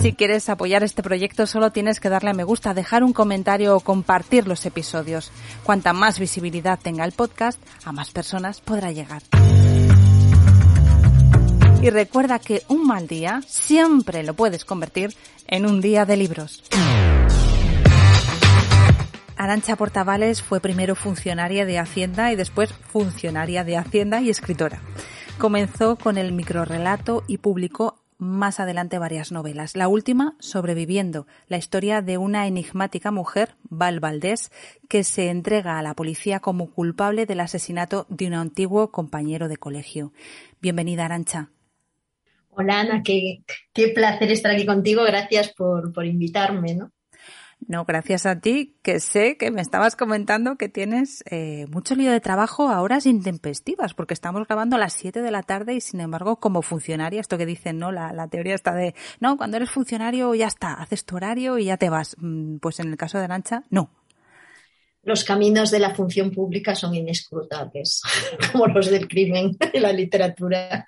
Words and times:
Si 0.00 0.12
quieres 0.12 0.48
apoyar 0.48 0.84
este 0.84 1.02
proyecto 1.02 1.44
solo 1.48 1.72
tienes 1.72 1.98
que 1.98 2.08
darle 2.08 2.30
a 2.30 2.32
me 2.34 2.44
gusta, 2.44 2.72
dejar 2.72 3.02
un 3.02 3.12
comentario 3.12 3.74
o 3.74 3.80
compartir 3.80 4.46
los 4.46 4.64
episodios. 4.64 5.32
Cuanta 5.64 5.92
más 5.92 6.20
visibilidad 6.20 6.78
tenga 6.80 7.04
el 7.04 7.10
podcast, 7.10 7.60
a 7.84 7.90
más 7.90 8.12
personas 8.12 8.60
podrá 8.60 8.92
llegar. 8.92 9.22
Y 11.82 11.90
recuerda 11.90 12.38
que 12.38 12.62
un 12.68 12.86
mal 12.86 13.08
día 13.08 13.40
siempre 13.46 14.22
lo 14.22 14.34
puedes 14.34 14.64
convertir 14.64 15.14
en 15.48 15.66
un 15.66 15.80
día 15.80 16.04
de 16.04 16.16
libros. 16.16 16.62
Arancha 19.36 19.74
Portavales 19.76 20.42
fue 20.42 20.60
primero 20.60 20.94
funcionaria 20.94 21.64
de 21.64 21.78
Hacienda 21.78 22.32
y 22.32 22.36
después 22.36 22.72
funcionaria 22.72 23.64
de 23.64 23.76
Hacienda 23.76 24.20
y 24.20 24.30
escritora. 24.30 24.80
Comenzó 25.38 25.96
con 25.96 26.18
el 26.18 26.32
microrelato 26.32 27.22
y 27.28 27.38
publicó 27.38 27.97
más 28.18 28.60
adelante 28.60 28.98
varias 28.98 29.32
novelas. 29.32 29.76
La 29.76 29.88
última, 29.88 30.36
Sobreviviendo, 30.40 31.26
la 31.46 31.56
historia 31.56 32.02
de 32.02 32.18
una 32.18 32.46
enigmática 32.46 33.10
mujer, 33.10 33.54
Val 33.62 34.00
Valdés, 34.00 34.50
que 34.88 35.04
se 35.04 35.30
entrega 35.30 35.78
a 35.78 35.82
la 35.82 35.94
policía 35.94 36.40
como 36.40 36.70
culpable 36.72 37.26
del 37.26 37.40
asesinato 37.40 38.06
de 38.08 38.26
un 38.26 38.34
antiguo 38.34 38.90
compañero 38.90 39.48
de 39.48 39.56
colegio. 39.56 40.12
Bienvenida, 40.60 41.04
Arancha. 41.04 41.50
Hola, 42.50 42.80
Ana, 42.80 43.02
qué, 43.04 43.44
qué 43.72 43.88
placer 43.88 44.32
estar 44.32 44.52
aquí 44.52 44.66
contigo. 44.66 45.04
Gracias 45.04 45.52
por, 45.54 45.92
por 45.92 46.04
invitarme, 46.04 46.74
¿no? 46.74 46.92
No, 47.66 47.84
gracias 47.84 48.24
a 48.24 48.40
ti, 48.40 48.76
que 48.82 49.00
sé 49.00 49.36
que 49.36 49.50
me 49.50 49.60
estabas 49.60 49.96
comentando 49.96 50.56
que 50.56 50.68
tienes 50.68 51.24
eh, 51.28 51.66
mucho 51.68 51.96
lío 51.96 52.12
de 52.12 52.20
trabajo 52.20 52.68
a 52.68 52.80
horas 52.80 53.04
intempestivas, 53.04 53.94
porque 53.94 54.14
estamos 54.14 54.46
grabando 54.46 54.76
a 54.76 54.78
las 54.78 54.92
7 54.92 55.20
de 55.20 55.30
la 55.30 55.42
tarde 55.42 55.74
y 55.74 55.80
sin 55.80 56.00
embargo, 56.00 56.36
como 56.36 56.62
funcionaria, 56.62 57.20
esto 57.20 57.36
que 57.36 57.46
dicen, 57.46 57.78
¿no? 57.78 57.90
La, 57.90 58.12
la 58.12 58.28
teoría 58.28 58.54
está 58.54 58.74
de, 58.74 58.94
no, 59.20 59.36
cuando 59.36 59.56
eres 59.56 59.70
funcionario 59.70 60.34
ya 60.34 60.46
está, 60.46 60.74
haces 60.74 61.04
tu 61.04 61.16
horario 61.16 61.58
y 61.58 61.66
ya 61.66 61.76
te 61.76 61.90
vas. 61.90 62.16
Mm, 62.18 62.58
Pues 62.58 62.80
en 62.80 62.88
el 62.90 62.96
caso 62.96 63.18
de 63.18 63.24
Arancha, 63.24 63.64
no. 63.70 63.90
Los 65.02 65.24
caminos 65.24 65.70
de 65.70 65.78
la 65.78 65.94
función 65.94 66.30
pública 66.30 66.74
son 66.74 66.94
inescrutables, 66.94 68.02
como 68.52 68.66
los 68.68 68.90
del 68.90 69.08
crimen 69.08 69.56
en 69.72 69.82
la 69.82 69.92
literatura. 69.92 70.86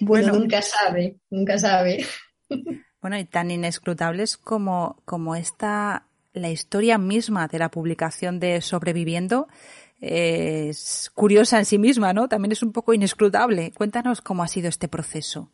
Bueno. 0.00 0.32
Uno 0.32 0.40
nunca 0.40 0.62
sabe, 0.62 1.16
nunca 1.30 1.58
sabe. 1.58 2.06
Bueno, 3.02 3.18
y 3.18 3.24
tan 3.24 3.50
inescrutables 3.50 4.36
como, 4.36 4.96
como 5.04 5.34
esta, 5.34 6.06
la 6.32 6.50
historia 6.50 6.98
misma 6.98 7.48
de 7.48 7.58
la 7.58 7.68
publicación 7.68 8.38
de 8.38 8.60
Sobreviviendo, 8.60 9.48
eh, 10.00 10.68
es 10.70 11.10
curiosa 11.12 11.58
en 11.58 11.64
sí 11.64 11.78
misma, 11.78 12.12
¿no? 12.12 12.28
También 12.28 12.52
es 12.52 12.62
un 12.62 12.70
poco 12.70 12.94
inescrutable. 12.94 13.72
Cuéntanos 13.72 14.20
cómo 14.20 14.44
ha 14.44 14.48
sido 14.48 14.68
este 14.68 14.86
proceso. 14.86 15.50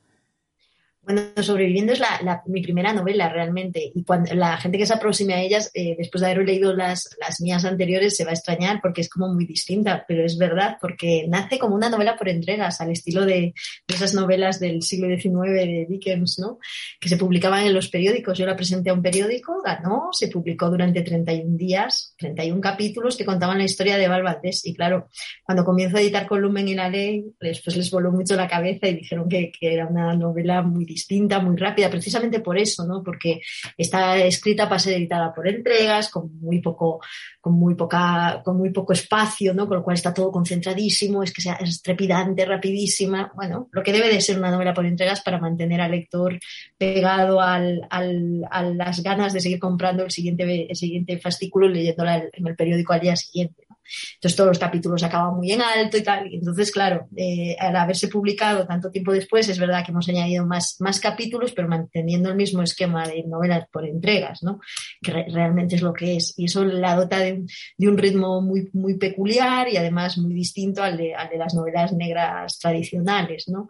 Bueno, 1.08 1.22
Sobreviviendo 1.40 1.94
es 1.94 2.00
la, 2.00 2.20
la- 2.22 2.42
mi 2.46 2.60
primera 2.60 2.92
novela 2.92 3.30
realmente 3.30 3.90
y 3.94 4.04
cuando 4.04 4.34
la 4.34 4.58
gente 4.58 4.76
que 4.76 4.84
se 4.84 4.92
aproxime 4.92 5.32
a 5.32 5.40
ellas, 5.40 5.70
eh, 5.72 5.94
después 5.96 6.20
de 6.20 6.30
haber 6.30 6.46
leído 6.46 6.74
las, 6.74 7.16
las 7.18 7.40
mías 7.40 7.64
anteriores, 7.64 8.14
se 8.14 8.24
va 8.24 8.30
a 8.30 8.34
extrañar 8.34 8.80
porque 8.82 9.00
es 9.00 9.08
como 9.08 9.32
muy 9.32 9.46
distinta, 9.46 10.04
pero 10.06 10.22
es 10.26 10.36
verdad 10.36 10.76
porque 10.78 11.24
nace 11.26 11.58
como 11.58 11.74
una 11.74 11.88
novela 11.88 12.14
por 12.14 12.28
entregas, 12.28 12.82
al 12.82 12.90
estilo 12.90 13.24
de, 13.24 13.54
de 13.86 13.94
esas 13.94 14.12
novelas 14.12 14.60
del 14.60 14.82
siglo 14.82 15.08
XIX 15.08 15.50
de 15.54 15.86
Dickens, 15.88 16.38
¿no? 16.40 16.58
Que 17.00 17.08
se 17.08 17.16
publicaban 17.16 17.64
en 17.64 17.72
los 17.72 17.88
periódicos. 17.88 18.36
Yo 18.36 18.44
la 18.44 18.54
presenté 18.56 18.90
a 18.90 18.94
un 18.94 19.00
periódico, 19.00 19.62
ganó, 19.64 20.10
se 20.12 20.28
publicó 20.28 20.68
durante 20.68 21.00
31 21.00 21.56
días, 21.56 22.14
31 22.18 22.60
capítulos 22.60 23.16
que 23.16 23.24
contaban 23.24 23.56
la 23.56 23.64
historia 23.64 23.96
de 23.96 24.08
Val 24.08 24.24
y 24.62 24.74
claro, 24.74 25.08
cuando 25.42 25.64
comienzo 25.64 25.96
a 25.96 26.00
editar 26.02 26.26
con 26.26 26.42
Lumen 26.42 26.68
y 26.68 26.74
la 26.74 26.90
ley, 26.90 27.24
después 27.40 27.76
les 27.78 27.90
voló 27.90 28.12
mucho 28.12 28.36
la 28.36 28.46
cabeza 28.46 28.88
y 28.88 28.96
dijeron 28.96 29.26
que, 29.26 29.50
que 29.58 29.72
era 29.72 29.86
una 29.86 30.14
novela 30.14 30.60
muy 30.60 30.84
distinta, 30.84 30.97
muy 31.42 31.56
rápida, 31.56 31.90
precisamente 31.90 32.40
por 32.40 32.58
eso, 32.58 32.86
¿no? 32.86 33.02
Porque 33.02 33.40
está 33.76 34.18
escrita 34.18 34.68
para 34.68 34.78
ser 34.78 34.94
editada 34.94 35.32
por 35.32 35.48
entregas, 35.48 36.08
con 36.10 36.38
muy 36.40 36.60
poco, 36.60 37.00
con 37.40 37.54
muy 37.54 37.74
poca, 37.74 38.42
con 38.44 38.56
muy 38.56 38.70
poco 38.70 38.92
espacio, 38.92 39.54
¿no? 39.54 39.66
Con 39.66 39.78
lo 39.78 39.82
cual 39.82 39.94
está 39.94 40.12
todo 40.12 40.30
concentradísimo, 40.30 41.22
es 41.22 41.32
que 41.32 41.42
sea 41.42 41.54
es 41.54 41.82
trepidante, 41.82 42.44
rapidísima. 42.44 43.32
Bueno, 43.34 43.68
lo 43.72 43.82
que 43.82 43.92
debe 43.92 44.08
de 44.08 44.20
ser 44.20 44.38
una 44.38 44.50
novela 44.50 44.74
por 44.74 44.86
entregas 44.86 45.20
para 45.20 45.38
mantener 45.38 45.80
al 45.80 45.92
lector 45.92 46.38
pegado 46.76 47.40
al, 47.40 47.86
al, 47.90 48.44
a 48.50 48.62
las 48.62 49.02
ganas 49.02 49.32
de 49.32 49.40
seguir 49.40 49.58
comprando 49.58 50.04
el 50.04 50.10
siguiente, 50.10 50.66
el 50.68 50.76
siguiente 50.76 51.18
fascículo 51.18 51.68
y 51.68 51.74
leyéndola 51.74 52.28
en 52.32 52.46
el 52.46 52.56
periódico 52.56 52.92
al 52.92 53.00
día 53.00 53.16
siguiente. 53.16 53.67
Entonces 54.14 54.36
todos 54.36 54.48
los 54.48 54.58
capítulos 54.58 55.02
acaban 55.02 55.36
muy 55.36 55.52
en 55.52 55.62
alto 55.62 55.96
y 55.96 56.02
tal. 56.02 56.28
Entonces, 56.32 56.70
claro, 56.70 57.08
eh, 57.16 57.56
al 57.58 57.74
haberse 57.76 58.08
publicado 58.08 58.66
tanto 58.66 58.90
tiempo 58.90 59.12
después, 59.12 59.48
es 59.48 59.58
verdad 59.58 59.84
que 59.84 59.92
hemos 59.92 60.08
añadido 60.08 60.46
más, 60.46 60.76
más 60.80 61.00
capítulos, 61.00 61.52
pero 61.52 61.68
manteniendo 61.68 62.28
el 62.30 62.36
mismo 62.36 62.62
esquema 62.62 63.06
de 63.06 63.24
novelas 63.24 63.66
por 63.72 63.86
entregas, 63.86 64.42
¿no? 64.42 64.60
Que 65.02 65.12
re- 65.12 65.26
realmente 65.30 65.76
es 65.76 65.82
lo 65.82 65.92
que 65.92 66.16
es. 66.16 66.34
Y 66.38 66.46
eso 66.46 66.64
la 66.64 66.94
dota 66.96 67.18
de, 67.18 67.32
un- 67.34 67.48
de 67.76 67.88
un 67.88 67.98
ritmo 67.98 68.40
muy, 68.40 68.68
muy 68.72 68.94
peculiar 68.98 69.68
y 69.68 69.76
además 69.76 70.18
muy 70.18 70.34
distinto 70.34 70.82
al 70.82 70.96
de, 70.96 71.14
al 71.14 71.28
de 71.28 71.38
las 71.38 71.54
novelas 71.54 71.92
negras 71.92 72.58
tradicionales, 72.58 73.48
¿no? 73.48 73.68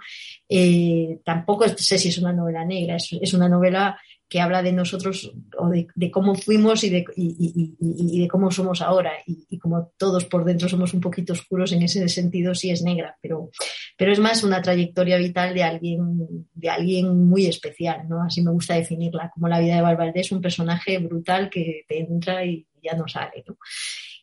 Eh, 0.48 1.18
tampoco 1.24 1.68
sé 1.68 1.98
si 1.98 2.08
es 2.08 2.18
una 2.18 2.32
novela 2.32 2.64
negra, 2.64 2.96
es 2.96 3.32
una 3.34 3.48
novela 3.48 3.98
que 4.28 4.40
habla 4.40 4.62
de 4.62 4.72
nosotros 4.72 5.32
o 5.56 5.68
de, 5.68 6.10
cómo 6.10 6.34
fuimos 6.34 6.84
y 6.84 6.90
de, 6.90 8.28
cómo 8.28 8.50
somos 8.50 8.82
ahora. 8.82 9.12
Y, 9.26 9.58
como 9.58 9.92
todos 9.96 10.26
por 10.26 10.44
dentro 10.44 10.68
somos 10.68 10.92
un 10.92 11.00
poquito 11.00 11.32
oscuros, 11.32 11.72
en 11.72 11.82
ese 11.82 12.06
sentido 12.08 12.54
sí 12.54 12.70
es 12.70 12.82
negra, 12.82 13.16
pero, 13.22 13.50
pero 13.96 14.12
es 14.12 14.18
más 14.18 14.44
una 14.44 14.60
trayectoria 14.60 15.16
vital 15.16 15.54
de 15.54 15.62
alguien, 15.62 16.46
de 16.52 16.68
alguien 16.68 17.28
muy 17.28 17.46
especial, 17.46 18.06
¿no? 18.08 18.22
Así 18.22 18.42
me 18.42 18.50
gusta 18.50 18.74
definirla, 18.74 19.30
como 19.32 19.48
la 19.48 19.60
vida 19.60 19.76
de 19.76 19.82
Val 19.82 19.96
Valdés, 19.96 20.30
un 20.30 20.42
personaje 20.42 20.98
brutal 20.98 21.48
que 21.48 21.84
te 21.88 22.00
entra 22.00 22.44
y 22.44 22.66
ya 22.82 22.94
no 22.94 23.08
sale, 23.08 23.44
¿no? 23.46 23.56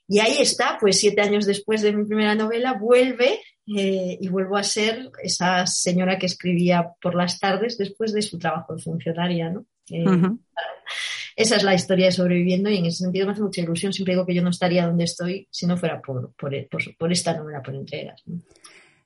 Y 0.08 0.20
ahí 0.20 0.38
está, 0.40 0.78
pues 0.80 1.00
siete 1.00 1.22
años 1.22 1.48
después 1.48 1.82
de 1.82 1.94
mi 1.94 2.06
primera 2.06 2.36
novela, 2.36 2.74
vuelve 2.74 3.40
eh, 3.76 4.18
y 4.22 4.28
vuelvo 4.28 4.56
a 4.56 4.64
ser 4.64 5.10
esa 5.24 5.66
señora 5.66 6.20
que 6.20 6.28
escribía 6.28 6.92
por 7.02 7.16
las 7.16 7.40
tardes 7.40 7.80
después 7.80 8.14
de 8.14 8.22
su 8.22 8.38
trabajo 8.38 8.76
de 8.76 8.84
funcionaria, 8.84 9.50
¿no? 9.50 9.66
Eh. 9.90 10.04
Esa 11.36 11.58
es 11.58 11.64
la 11.64 11.74
historia 11.76 12.06
de 12.06 12.12
sobreviviendo 12.14 12.70
y 12.70 12.78
en 12.78 12.86
ese 12.86 13.04
sentido 13.04 13.26
me 13.26 13.34
hace 13.34 13.42
mucha 13.42 13.62
ilusión. 13.62 13.92
Siempre 13.92 14.14
digo 14.14 14.26
que 14.26 14.34
yo 14.34 14.42
no 14.42 14.50
estaría 14.52 14.88
donde 14.88 15.04
estoy 15.04 15.48
si 15.52 15.68
no 15.68 15.76
fuera 15.78 16.02
por, 16.02 16.32
por, 16.34 16.52
por- 16.70 16.98
por 16.98 17.12
esta 17.12 17.36
novela, 17.36 17.62
por 17.62 17.76
entregas. 17.76 18.22
¿no? 18.26 18.40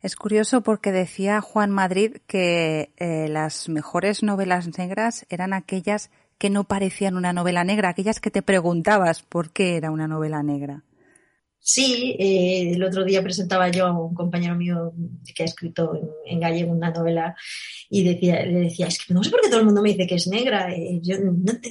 Es 0.02 0.16
curioso 0.16 0.62
porque 0.62 0.92
decía 0.92 1.42
Juan 1.42 1.72
Madrid 1.72 2.18
que 2.28 2.92
eh, 2.98 3.28
las 3.30 3.68
mejores 3.68 4.22
novelas 4.24 4.78
negras 4.78 5.26
eran 5.30 5.54
aquellas 5.54 6.12
que 6.38 6.50
no 6.50 6.64
parecían 6.64 7.18
una 7.18 7.34
novela 7.34 7.64
negra, 7.66 7.90
aquellas 7.90 8.20
que 8.22 8.32
te 8.32 8.42
preguntabas 8.42 9.24
por 9.24 9.52
qué 9.52 9.76
era 9.76 9.92
una 9.92 10.08
novela 10.08 10.42
negra. 10.44 10.84
Sí, 11.62 12.16
eh, 12.18 12.72
el 12.74 12.84
otro 12.84 13.04
día 13.04 13.22
presentaba 13.22 13.70
yo 13.70 13.86
a 13.86 13.92
un 13.92 14.16
compañero 14.16 14.56
mío 14.56 14.94
que 15.36 15.44
ha 15.44 15.46
escrito 15.46 15.92
en, 16.26 16.40
gallego 16.40 16.72
una 16.72 16.90
novela 16.90 17.36
y 17.90 18.04
decía, 18.04 18.46
le 18.46 18.62
decía, 18.62 18.88
es 18.88 18.98
que 19.06 19.14
no 19.14 19.24
sé 19.24 19.30
por 19.30 19.42
qué 19.42 19.50
todo 19.50 19.60
el 19.60 19.66
mundo 19.66 19.82
me 19.82 19.90
dice 19.90 20.08
que 20.08 20.16
es 20.16 20.28
negra, 20.28 20.74
eh, 20.74 21.02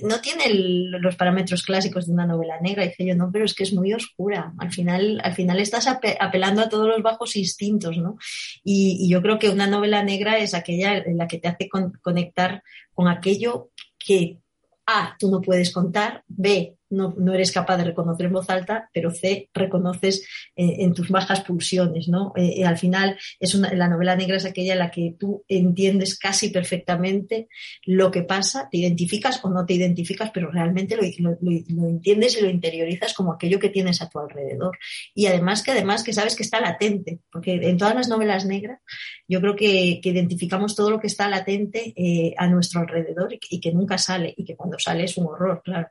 no, 0.02 0.20
tiene 0.20 0.44
los 0.52 1.16
parámetros 1.16 1.62
clásicos 1.62 2.06
de 2.06 2.12
una 2.12 2.26
novela 2.26 2.60
negra. 2.60 2.84
Y 2.84 2.88
dice 2.88 3.06
yo, 3.06 3.16
no, 3.16 3.30
pero 3.32 3.46
es 3.46 3.54
que 3.54 3.64
es 3.64 3.72
muy 3.72 3.92
oscura. 3.94 4.52
Al 4.58 4.70
final, 4.70 5.20
al 5.24 5.34
final 5.34 5.58
estás 5.58 5.86
apelando 5.88 6.62
a 6.62 6.68
todos 6.68 6.86
los 6.86 7.02
bajos 7.02 7.34
instintos, 7.36 7.96
¿no? 7.96 8.18
Y, 8.62 9.08
yo 9.08 9.22
creo 9.22 9.38
que 9.38 9.48
una 9.48 9.66
novela 9.66 10.02
negra 10.02 10.38
es 10.38 10.52
aquella 10.54 10.98
en 10.98 11.16
la 11.16 11.26
que 11.26 11.38
te 11.38 11.48
hace 11.48 11.68
conectar 12.02 12.62
con 12.92 13.08
aquello 13.08 13.70
que 13.98 14.38
A, 14.86 15.16
tú 15.18 15.30
no 15.30 15.40
puedes 15.40 15.72
contar, 15.72 16.22
B, 16.28 16.77
no, 16.90 17.14
no, 17.16 17.34
eres 17.34 17.52
capaz 17.52 17.76
de 17.76 17.84
reconocer 17.84 18.26
en 18.26 18.32
voz 18.32 18.48
alta, 18.50 18.90
pero 18.92 19.10
C, 19.10 19.48
reconoces 19.52 20.26
eh, 20.56 20.76
en 20.78 20.94
tus 20.94 21.08
bajas 21.10 21.42
pulsiones, 21.42 22.08
¿no? 22.08 22.32
Eh, 22.36 22.64
al 22.64 22.78
final, 22.78 23.18
es 23.38 23.54
una, 23.54 23.72
la 23.72 23.88
novela 23.88 24.16
negra 24.16 24.36
es 24.36 24.44
aquella 24.44 24.72
en 24.72 24.78
la 24.78 24.90
que 24.90 25.14
tú 25.18 25.44
entiendes 25.48 26.18
casi 26.18 26.50
perfectamente 26.50 27.48
lo 27.84 28.10
que 28.10 28.22
pasa, 28.22 28.68
te 28.70 28.78
identificas 28.78 29.44
o 29.44 29.50
no 29.50 29.66
te 29.66 29.74
identificas, 29.74 30.30
pero 30.32 30.50
realmente 30.50 30.96
lo, 30.96 31.02
lo, 31.40 31.88
entiendes 31.88 32.38
y 32.38 32.42
lo 32.42 32.50
interiorizas 32.50 33.14
como 33.14 33.32
aquello 33.32 33.58
que 33.58 33.70
tienes 33.70 34.02
a 34.02 34.08
tu 34.08 34.18
alrededor. 34.18 34.78
Y 35.14 35.26
además 35.26 35.62
que 35.62 35.72
además 35.72 36.02
que 36.02 36.12
sabes 36.12 36.36
que 36.36 36.42
está 36.42 36.60
latente, 36.60 37.20
porque 37.30 37.54
en 37.54 37.78
todas 37.78 37.94
las 37.94 38.08
novelas 38.08 38.46
negras 38.46 38.80
yo 39.26 39.40
creo 39.40 39.56
que, 39.56 40.00
que 40.02 40.10
identificamos 40.10 40.74
todo 40.74 40.90
lo 40.90 41.00
que 41.00 41.06
está 41.06 41.28
latente 41.28 41.92
eh, 41.96 42.34
a 42.36 42.46
nuestro 42.46 42.80
alrededor 42.80 43.34
y 43.50 43.60
que 43.60 43.72
nunca 43.72 43.98
sale, 43.98 44.34
y 44.36 44.44
que 44.44 44.56
cuando 44.56 44.78
sale 44.78 45.04
es 45.04 45.16
un 45.16 45.26
horror, 45.26 45.62
claro. 45.64 45.88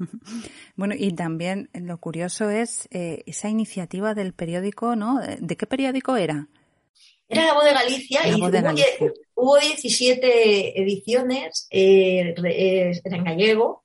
Bueno, 0.76 0.94
y 0.96 1.12
también 1.12 1.68
lo 1.74 1.98
curioso 1.98 2.50
es 2.50 2.88
eh, 2.90 3.22
esa 3.26 3.48
iniciativa 3.48 4.14
del 4.14 4.32
periódico, 4.32 4.96
¿no? 4.96 5.20
¿De 5.20 5.56
qué 5.56 5.66
periódico 5.66 6.16
era? 6.16 6.48
Era 7.28 7.46
La 7.46 7.54
Voz 7.54 7.64
de 7.64 7.72
Galicia 7.72 8.26
y 8.26 8.40
hubo, 9.40 9.58
17 9.58 10.80
ediciones, 10.80 11.66
eh, 11.70 12.34
eh, 12.44 13.00
en 13.04 13.24
gallego, 13.24 13.82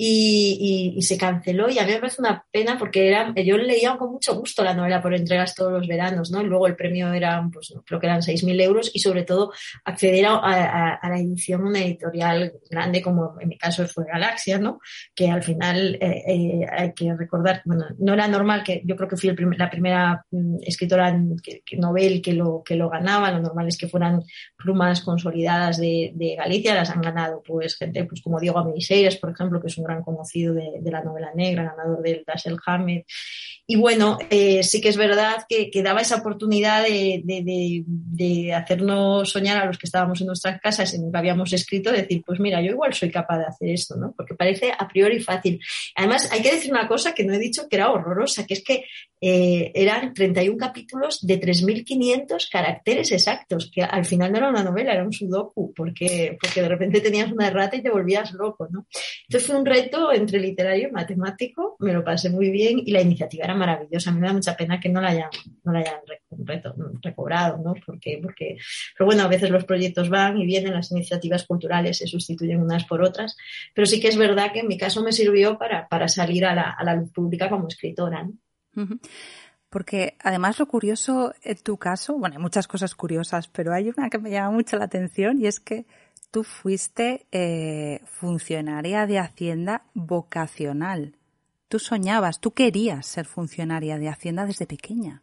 y, 0.00 1.02
se 1.02 1.18
canceló 1.18 1.68
y 1.68 1.78
a 1.78 1.84
mí 1.84 1.92
me 1.92 1.98
parece 1.98 2.20
una 2.20 2.44
pena 2.52 2.78
porque 2.78 3.08
era, 3.08 3.34
yo 3.34 3.56
leía 3.56 3.96
con 3.96 4.12
mucho 4.12 4.34
gusto 4.36 4.62
la 4.62 4.74
novela 4.74 5.02
por 5.02 5.12
entregas 5.12 5.54
todos 5.54 5.72
los 5.72 5.88
veranos, 5.88 6.30
¿no? 6.30 6.40
Y 6.40 6.46
luego 6.46 6.68
el 6.68 6.76
premio 6.76 7.12
era, 7.12 7.48
pues 7.52 7.74
creo 7.84 7.98
que 7.98 8.06
eran 8.06 8.20
6.000 8.20 8.62
euros 8.62 8.90
y 8.94 9.00
sobre 9.00 9.24
todo 9.24 9.52
acceder 9.84 10.26
a, 10.26 11.00
la 11.02 11.18
edición 11.18 11.64
una 11.64 11.80
editorial 11.80 12.52
grande 12.70 13.02
como 13.02 13.34
en 13.40 13.48
mi 13.48 13.58
caso 13.58 13.86
fue 13.88 14.04
Galaxia, 14.04 14.58
¿no? 14.58 14.80
Que 15.14 15.30
al 15.30 15.42
final 15.42 15.98
eh, 16.00 16.22
eh, 16.28 16.66
hay 16.70 16.92
que 16.92 17.12
recordar, 17.16 17.62
bueno, 17.64 17.86
no 17.98 18.14
era 18.14 18.28
normal 18.28 18.62
que 18.62 18.82
yo 18.84 18.94
creo 18.94 19.08
que 19.08 19.16
fui 19.16 19.34
la 19.56 19.70
primera 19.70 20.24
mm, 20.30 20.58
escritora 20.62 21.18
novel 21.76 22.22
que 22.22 22.34
lo, 22.34 22.62
que 22.64 22.76
lo 22.76 22.88
ganaba, 22.88 23.32
lo 23.32 23.40
normal 23.40 23.66
es 23.66 23.76
que 23.76 23.88
fueran 23.88 24.22
plumas 24.56 24.87
consolidadas 25.02 25.78
de, 25.78 26.34
Galicia, 26.36 26.74
las 26.74 26.90
han 26.90 27.00
ganado 27.00 27.42
pues 27.46 27.76
gente 27.76 28.04
pues 28.04 28.22
como 28.22 28.40
Diego 28.40 28.58
Amiseiras, 28.58 29.16
por 29.16 29.30
ejemplo, 29.30 29.60
que 29.60 29.68
es 29.68 29.78
un 29.78 29.84
gran 29.84 30.02
conocido 30.02 30.54
de, 30.54 30.90
la 30.90 31.02
novela 31.02 31.30
negra, 31.34 31.74
ganador 31.76 32.02
del 32.02 32.24
Dashiell 32.26 32.58
Hammett. 32.64 33.06
Y 33.66 33.76
bueno, 33.76 34.16
eh, 34.30 34.62
sí 34.62 34.80
que 34.80 34.88
es 34.88 34.96
verdad 34.96 35.44
que, 35.48 35.70
daba 35.82 36.00
esa 36.00 36.16
oportunidad 36.16 36.82
de, 36.84 38.54
hacernos 38.56 39.30
soñar 39.30 39.58
a 39.58 39.66
los 39.66 39.76
que 39.76 39.86
estábamos 39.86 40.20
en 40.20 40.28
nuestras 40.28 40.60
casas 40.60 40.94
y 40.94 40.98
nunca 40.98 41.18
habíamos 41.18 41.52
escrito, 41.52 41.92
decir, 41.92 42.22
pues 42.24 42.40
mira, 42.40 42.62
yo 42.62 42.70
igual 42.70 42.94
soy 42.94 43.10
capaz 43.10 43.38
de 43.38 43.44
hacer 43.44 43.68
esto, 43.68 43.96
¿no? 43.96 44.14
Porque 44.16 44.34
parece 44.34 44.72
a 44.76 44.88
priori 44.88 45.20
fácil. 45.20 45.60
Además, 45.94 46.30
hay 46.32 46.40
que 46.40 46.52
decir 46.52 46.70
una 46.70 46.88
cosa 46.88 47.14
que 47.14 47.24
no 47.24 47.34
he 47.34 47.38
dicho 47.38 47.68
que 47.68 47.76
era 47.76 47.90
horrorosa, 47.90 48.46
que 48.46 48.54
es 48.54 48.64
que 48.64 48.84
eh, 49.20 49.72
eran 49.74 50.14
31 50.14 50.56
capítulos 50.56 51.26
de 51.26 51.40
3.500 51.40 52.48
caracteres 52.50 53.10
exactos, 53.12 53.70
que 53.72 53.82
al 53.82 54.04
final 54.04 54.30
no 54.30 54.38
era 54.38 54.48
una 54.48 54.62
novela, 54.62 54.77
era 54.86 55.04
un 55.04 55.12
sudoku, 55.12 55.72
porque, 55.74 56.36
porque 56.40 56.62
de 56.62 56.68
repente 56.68 57.00
tenías 57.00 57.32
una 57.32 57.48
errata 57.48 57.76
y 57.76 57.82
te 57.82 57.90
volvías 57.90 58.32
loco, 58.32 58.68
¿no? 58.70 58.86
Entonces 59.26 59.46
fue 59.46 59.58
un 59.58 59.66
reto 59.66 60.12
entre 60.12 60.38
literario 60.38 60.88
y 60.88 60.92
matemático, 60.92 61.76
me 61.80 61.92
lo 61.92 62.04
pasé 62.04 62.30
muy 62.30 62.50
bien 62.50 62.78
y 62.84 62.92
la 62.92 63.00
iniciativa 63.00 63.44
era 63.44 63.54
maravillosa. 63.54 64.10
A 64.10 64.12
mí 64.12 64.20
me 64.20 64.26
da 64.26 64.32
mucha 64.32 64.56
pena 64.56 64.80
que 64.80 64.88
no 64.88 65.00
la 65.00 65.08
hayan, 65.08 65.30
no 65.64 65.72
la 65.72 65.80
hayan 65.80 66.00
recobrado, 67.02 67.58
¿no? 67.58 67.74
Porque, 67.84 68.18
porque, 68.22 68.56
pero 68.96 69.06
bueno, 69.06 69.22
a 69.22 69.28
veces 69.28 69.50
los 69.50 69.64
proyectos 69.64 70.08
van 70.08 70.38
y 70.38 70.46
vienen, 70.46 70.74
las 70.74 70.90
iniciativas 70.92 71.44
culturales 71.44 71.98
se 71.98 72.06
sustituyen 72.06 72.60
unas 72.60 72.84
por 72.84 73.02
otras, 73.02 73.36
pero 73.74 73.86
sí 73.86 74.00
que 74.00 74.08
es 74.08 74.16
verdad 74.16 74.52
que 74.52 74.60
en 74.60 74.68
mi 74.68 74.78
caso 74.78 75.02
me 75.02 75.12
sirvió 75.12 75.58
para, 75.58 75.88
para 75.88 76.08
salir 76.08 76.44
a 76.44 76.54
la, 76.54 76.70
a 76.70 76.84
la 76.84 76.94
luz 76.94 77.10
pública 77.12 77.48
como 77.48 77.68
escritora. 77.68 78.28
Porque 79.70 80.16
además 80.22 80.58
lo 80.58 80.66
curioso 80.66 81.34
en 81.42 81.58
tu 81.58 81.76
caso, 81.76 82.14
bueno, 82.14 82.36
hay 82.36 82.42
muchas 82.42 82.66
cosas 82.66 82.94
curiosas, 82.94 83.48
pero 83.48 83.74
hay 83.74 83.90
una 83.94 84.08
que 84.08 84.18
me 84.18 84.30
llama 84.30 84.50
mucho 84.50 84.76
la 84.78 84.84
atención 84.84 85.40
y 85.40 85.46
es 85.46 85.60
que 85.60 85.86
tú 86.30 86.42
fuiste 86.42 87.26
eh, 87.32 88.00
funcionaria 88.06 89.06
de 89.06 89.18
Hacienda 89.18 89.82
vocacional. 89.94 91.16
Tú 91.68 91.78
soñabas, 91.78 92.40
tú 92.40 92.52
querías 92.52 93.06
ser 93.06 93.26
funcionaria 93.26 93.98
de 93.98 94.08
Hacienda 94.08 94.46
desde 94.46 94.66
pequeña. 94.66 95.22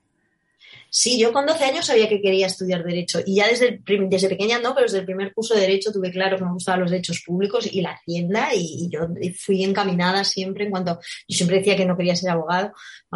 Sí, 0.98 1.20
yo 1.20 1.34
con 1.34 1.46
12 1.46 1.66
años 1.66 1.86
sabía 1.86 2.08
que 2.08 2.22
quería 2.22 2.48
estudiar 2.48 2.82
Derecho 2.82 3.20
y 3.26 3.36
ya 3.36 3.50
desde, 3.50 3.82
desde 4.08 4.30
pequeña 4.30 4.60
no, 4.60 4.74
pero 4.74 4.84
desde 4.84 5.00
el 5.00 5.06
primer 5.06 5.34
curso 5.34 5.54
de 5.54 5.60
Derecho 5.60 5.92
tuve 5.92 6.10
claro 6.10 6.38
que 6.38 6.46
me 6.46 6.54
gustaban 6.54 6.80
los 6.80 6.92
derechos 6.92 7.22
públicos 7.26 7.68
y 7.70 7.82
la 7.82 7.92
Hacienda 7.92 8.50
y, 8.56 8.90
yo 8.90 9.08
fui 9.38 9.64
encaminada 9.64 10.24
siempre 10.24 10.64
en 10.64 10.72
cuanto, 10.72 11.00
yo 11.28 11.36
siempre 11.36 11.58
decía 11.58 11.76
que 11.76 11.86
no 11.86 11.98
quería 11.98 12.16
ser 12.16 12.30
abogado, 12.30 12.72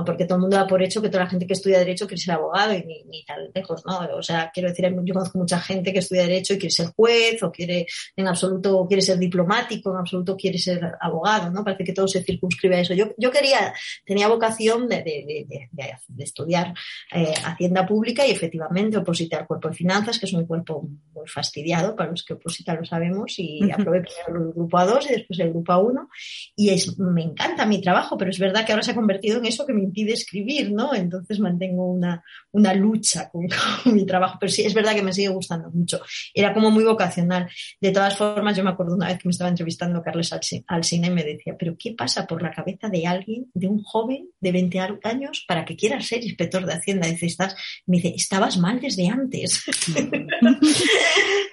porque 0.05 0.25
todo 0.25 0.35
el 0.35 0.41
mundo 0.41 0.57
da 0.57 0.67
por 0.67 0.83
hecho 0.83 1.01
que 1.01 1.07
toda 1.07 1.23
la 1.23 1.29
gente 1.29 1.47
que 1.47 1.53
estudia 1.53 1.79
Derecho 1.79 2.05
quiere 2.05 2.21
ser 2.21 2.35
abogado 2.35 2.73
y 2.73 2.83
ni, 2.83 3.03
ni 3.05 3.23
tan 3.23 3.49
lejos, 3.53 3.83
¿no? 3.85 3.99
O 4.13 4.23
sea, 4.23 4.51
quiero 4.53 4.69
decir, 4.69 4.93
yo 5.05 5.13
conozco 5.13 5.39
mucha 5.39 5.59
gente 5.59 5.93
que 5.93 5.99
estudia 5.99 6.23
Derecho 6.23 6.55
y 6.55 6.57
quiere 6.57 6.71
ser 6.71 6.87
juez 6.95 7.41
o 7.43 7.51
quiere, 7.51 7.87
en 8.15 8.27
absoluto, 8.27 8.85
quiere 8.87 9.01
ser 9.01 9.17
diplomático, 9.17 9.91
en 9.91 9.99
absoluto 9.99 10.35
quiere 10.35 10.57
ser 10.57 10.97
abogado, 10.99 11.49
¿no? 11.49 11.63
Parece 11.63 11.85
que 11.85 11.93
todo 11.93 12.09
se 12.09 12.23
circunscribe 12.23 12.75
a 12.75 12.81
eso. 12.81 12.93
Yo, 12.93 13.13
yo 13.17 13.31
quería, 13.31 13.73
tenía 14.05 14.27
vocación 14.27 14.87
de, 14.89 15.01
de, 15.01 16.23
estudiar 16.23 16.73
eh, 17.13 17.33
Hacienda 17.51 17.85
Pública 17.85 18.25
y 18.25 18.31
efectivamente 18.31 18.97
oposité 18.97 19.35
al 19.35 19.47
cuerpo 19.47 19.69
de 19.69 19.75
finanzas, 19.75 20.19
que 20.19 20.25
es 20.25 20.33
un 20.33 20.45
cuerpo 20.45 20.87
muy 21.13 21.27
fastidiado, 21.27 21.95
para 21.95 22.11
los 22.11 22.23
que 22.23 22.33
oposita 22.33 22.73
lo 22.73 22.85
sabemos, 22.85 23.33
y 23.37 23.69
aprobé 23.71 24.01
primero 24.01 24.47
el 24.47 24.53
grupo 24.53 24.77
A2 24.77 25.05
y 25.09 25.13
después 25.13 25.39
el 25.39 25.49
grupo 25.49 25.73
A1. 25.73 26.07
Y 26.55 26.69
es, 26.69 26.97
me 26.99 27.23
encanta 27.23 27.65
mi 27.65 27.81
trabajo, 27.81 28.17
pero 28.17 28.31
es 28.31 28.39
verdad 28.39 28.65
que 28.65 28.71
ahora 28.71 28.83
se 28.83 28.91
ha 28.91 28.95
convertido 28.95 29.39
en 29.39 29.45
eso 29.45 29.65
que 29.65 29.73
me 29.73 29.83
impide 29.83 30.13
escribir, 30.13 30.71
¿no? 30.71 30.93
Entonces 30.93 31.39
mantengo 31.39 31.91
una, 31.91 32.23
una 32.51 32.73
lucha 32.73 33.29
con, 33.31 33.47
mi 33.93 34.05
trabajo, 34.05 34.37
pero 34.39 34.51
sí, 34.51 34.63
es 34.63 34.73
verdad 34.73 34.95
que 34.95 35.03
me 35.03 35.13
sigue 35.13 35.29
gustando 35.29 35.69
mucho. 35.71 36.01
Era 36.33 36.53
como 36.53 36.71
muy 36.71 36.83
vocacional. 36.83 37.49
De 37.79 37.91
todas 37.91 38.17
formas, 38.17 38.55
yo 38.55 38.63
me 38.63 38.71
acuerdo 38.71 38.95
una 38.95 39.07
vez 39.07 39.17
que 39.17 39.27
me 39.27 39.31
estaba 39.31 39.49
entrevistando 39.49 40.01
Carlos 40.01 40.33
Alsina 40.67 41.07
y 41.07 41.11
me 41.11 41.23
decía, 41.23 41.55
pero 41.57 41.75
¿qué 41.77 41.93
pasa 41.93 42.25
por 42.25 42.41
la 42.41 42.51
cabeza 42.51 42.89
de 42.89 43.05
alguien, 43.05 43.49
de 43.53 43.67
un 43.67 43.83
joven 43.83 44.29
de 44.39 44.51
20 44.51 44.79
años, 45.03 45.45
para 45.47 45.65
que 45.65 45.75
quiera 45.75 45.99
ser 46.01 46.23
inspector 46.23 46.65
de 46.65 46.73
Hacienda? 46.73 47.07
Dice, 47.07 47.25
estás, 47.39 47.55
me 47.85 47.97
dice, 47.97 48.13
estabas 48.15 48.57
mal 48.57 48.79
desde 48.79 49.07
antes. 49.07 49.63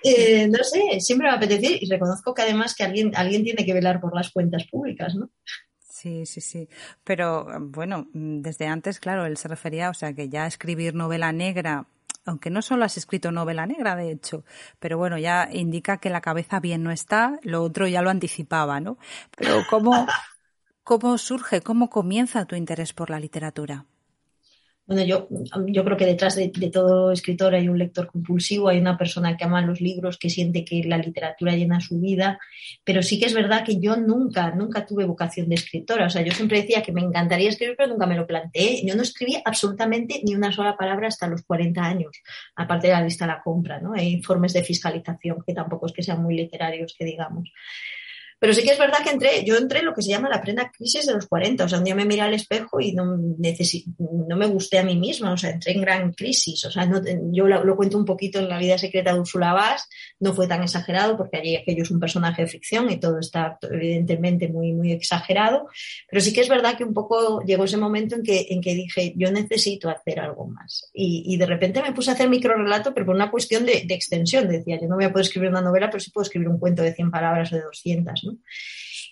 Eh, 0.09 0.47
no 0.47 0.63
sé, 0.63 1.01
siempre 1.01 1.27
me 1.27 1.35
apetece 1.35 1.79
y 1.81 1.91
reconozco 1.91 2.33
que 2.33 2.43
además 2.43 2.77
que 2.77 2.85
alguien, 2.85 3.11
alguien 3.17 3.43
tiene 3.43 3.67
que 3.67 3.75
velar 3.75 4.01
por 4.01 4.15
las 4.15 4.31
cuentas 4.31 4.65
públicas, 4.71 5.17
¿no? 5.17 5.31
Sí, 5.81 6.27
sí, 6.27 6.41
sí. 6.41 6.69
Pero 7.03 7.49
bueno, 7.61 8.07
desde 8.13 8.69
antes, 8.69 9.01
claro, 9.01 9.27
él 9.27 9.37
se 9.37 9.49
refería, 9.49 9.91
o 9.91 9.95
sea, 9.95 10.13
que 10.13 10.29
ya 10.29 10.47
escribir 10.47 10.95
novela 10.95 11.33
negra, 11.33 11.89
aunque 12.25 12.51
no 12.51 12.63
solo 12.63 12.85
has 12.85 12.97
escrito 12.97 13.33
novela 13.33 13.67
negra, 13.67 13.97
de 13.97 14.13
hecho, 14.13 14.45
pero 14.79 14.97
bueno, 14.97 15.19
ya 15.19 15.49
indica 15.51 15.99
que 15.99 16.11
la 16.11 16.21
cabeza 16.21 16.61
bien 16.61 16.85
no 16.85 16.93
está, 16.93 17.41
lo 17.43 17.65
otro 17.65 17.89
ya 17.89 18.01
lo 18.01 18.11
anticipaba, 18.11 18.79
¿no? 18.79 18.99
Pero 19.37 19.65
¿cómo, 19.69 20.07
cómo 20.85 21.19
surge, 21.19 21.63
cómo 21.63 21.91
comienza 21.91 22.45
tu 22.45 22.55
interés 22.55 22.93
por 22.93 23.11
la 23.11 23.19
literatura? 23.19 23.87
Bueno, 24.87 25.03
yo, 25.05 25.29
yo 25.67 25.85
creo 25.85 25.97
que 25.97 26.07
detrás 26.07 26.37
de, 26.37 26.49
todo 26.73 27.11
escritor 27.11 27.55
hay 27.57 27.69
un 27.69 27.79
lector 27.79 28.07
compulsivo, 28.07 28.69
hay 28.69 28.79
una 28.79 28.97
persona 28.97 29.37
que 29.37 29.45
ama 29.45 29.61
los 29.61 29.81
libros, 29.81 30.17
que 30.17 30.31
siente 30.31 30.65
que 30.65 30.85
la 30.85 30.99
literatura 30.99 31.57
llena 31.57 31.81
su 31.81 31.99
vida, 31.99 32.39
pero 32.85 33.03
sí 33.03 33.19
que 33.19 33.27
es 33.27 33.35
verdad 33.35 33.65
que 33.65 33.81
yo 33.81 33.97
nunca, 33.97 34.53
nunca 34.53 34.87
tuve 34.87 35.05
vocación 35.05 35.49
de 35.49 35.57
escritora. 35.57 36.07
O 36.07 36.11
sea, 36.11 36.23
yo 36.23 36.33
siempre 36.33 36.63
decía 36.63 36.83
que 36.83 36.93
me 36.93 37.01
encantaría 37.01 37.49
escribir, 37.49 37.75
pero 37.77 37.89
nunca 37.89 38.07
me 38.07 38.17
lo 38.17 38.29
planteé. 38.29 38.87
Yo 38.87 38.95
no 38.95 39.03
escribí 39.03 39.37
absolutamente 39.45 40.21
ni 40.23 40.37
una 40.37 40.53
sola 40.53 40.77
palabra 40.77 41.09
hasta 41.09 41.27
los 41.27 41.43
40 41.43 41.83
años, 41.83 42.13
aparte 42.55 42.87
de 42.87 42.93
la 42.93 43.03
lista 43.03 43.25
a 43.25 43.29
la 43.29 43.43
compra, 43.43 43.81
¿no? 43.81 43.93
Hay 43.95 44.13
informes 44.13 44.53
de 44.53 44.63
fiscalización 44.63 45.39
que 45.45 45.53
tampoco 45.53 45.87
es 45.87 45.93
que 45.93 46.05
sean 46.05 46.23
muy 46.23 46.37
literarios, 46.37 46.95
que 46.97 47.05
digamos. 47.05 47.51
Pero 48.39 48.53
sí 48.53 48.63
que 48.63 48.73
es 48.73 48.79
verdad 48.79 48.99
que 49.03 49.11
entré, 49.11 49.45
yo 49.45 49.57
entré 49.57 49.79
en 49.79 49.87
lo 49.87 49.95
que 49.95 50.03
se 50.03 50.11
llama 50.11 50.29
la 50.29 50.43
plena 50.43 50.71
crisis 50.71 51.07
de 51.07 51.15
los 51.15 51.27
40. 51.27 51.65
O 51.65 51.69
sea, 51.69 51.79
un 51.79 51.85
día 51.85 51.95
me 51.95 52.05
miré 52.05 52.21
al 52.21 52.35
espejo 52.35 52.81
y 52.81 52.93
no, 52.93 53.17
no 53.17 54.37
me 54.37 54.47
gusté 54.47 54.79
a 54.79 54.85
mí 54.85 54.97
misma. 54.97 55.33
O 55.33 55.37
sea, 55.39 55.51
entré 55.51 55.73
en 55.73 55.81
gran 55.81 56.13
crisis. 56.13 56.65
O 56.67 56.71
sea, 56.71 56.89
yo 57.33 57.47
lo, 57.47 57.77
cuento 57.77 57.97
un 57.97 58.05
poquito 58.05 58.39
en 58.39 58.49
La 58.49 58.59
vida 58.59 58.77
secreta 58.77 59.15
de 59.15 59.21
Úrsula 59.21 59.55
Vaz. 59.55 59.89
No 60.21 60.35
fue 60.35 60.47
tan 60.47 60.63
exagerado 60.63 61.17
porque 61.17 61.39
allí 61.39 61.57
aquello 61.57 61.83
es 61.83 61.91
un 61.91 61.99
personaje 61.99 62.43
de 62.43 62.49
ficción 62.49 62.91
y 62.91 62.99
todo 63.01 63.19
está 63.19 63.59
evidentemente 63.63 64.49
muy, 64.49 64.73
muy 64.73 64.93
exagerado. 64.93 65.69
Pero 66.11 66.21
sí 66.21 66.35
que 66.35 66.43
es 66.43 66.49
verdad 66.49 66.77
que 66.77 66.85
un 66.85 66.93
poco 66.93 67.41
llegó 67.41 67.65
ese 67.65 67.79
momento 67.79 68.17
en 68.17 68.23
que, 68.23 68.49
en 68.51 68.61
que 68.61 68.75
dije, 68.75 69.15
yo 69.17 69.31
necesito 69.31 69.89
hacer 69.89 70.21
algo 70.21 70.47
más. 70.47 70.91
Y, 70.93 71.37
de 71.37 71.47
repente 71.47 71.83
me 71.83 71.93
puse 71.93 72.11
a 72.11 72.15
hacer 72.15 72.31
microrelato, 72.31 72.95
pero 72.95 73.07
por 73.07 73.15
una 73.15 73.31
cuestión 73.31 73.65
de, 73.65 73.85
de 73.87 73.95
extensión. 73.95 74.49
Decía, 74.49 74.79
yo 74.81 74.89
no 74.89 74.97
voy 74.97 75.05
a 75.05 75.13
poder 75.13 75.27
escribir 75.27 75.51
una 75.51 75.61
novela, 75.61 75.89
pero 75.89 76.01
sí 76.01 76.11
puedo 76.11 76.25
escribir 76.25 76.49
un 76.49 76.59
cuento 76.59 76.83
de 76.83 76.95
100 76.95 77.11
palabras 77.11 77.53
o 77.53 77.57
de 77.57 77.63
200. 77.63 78.26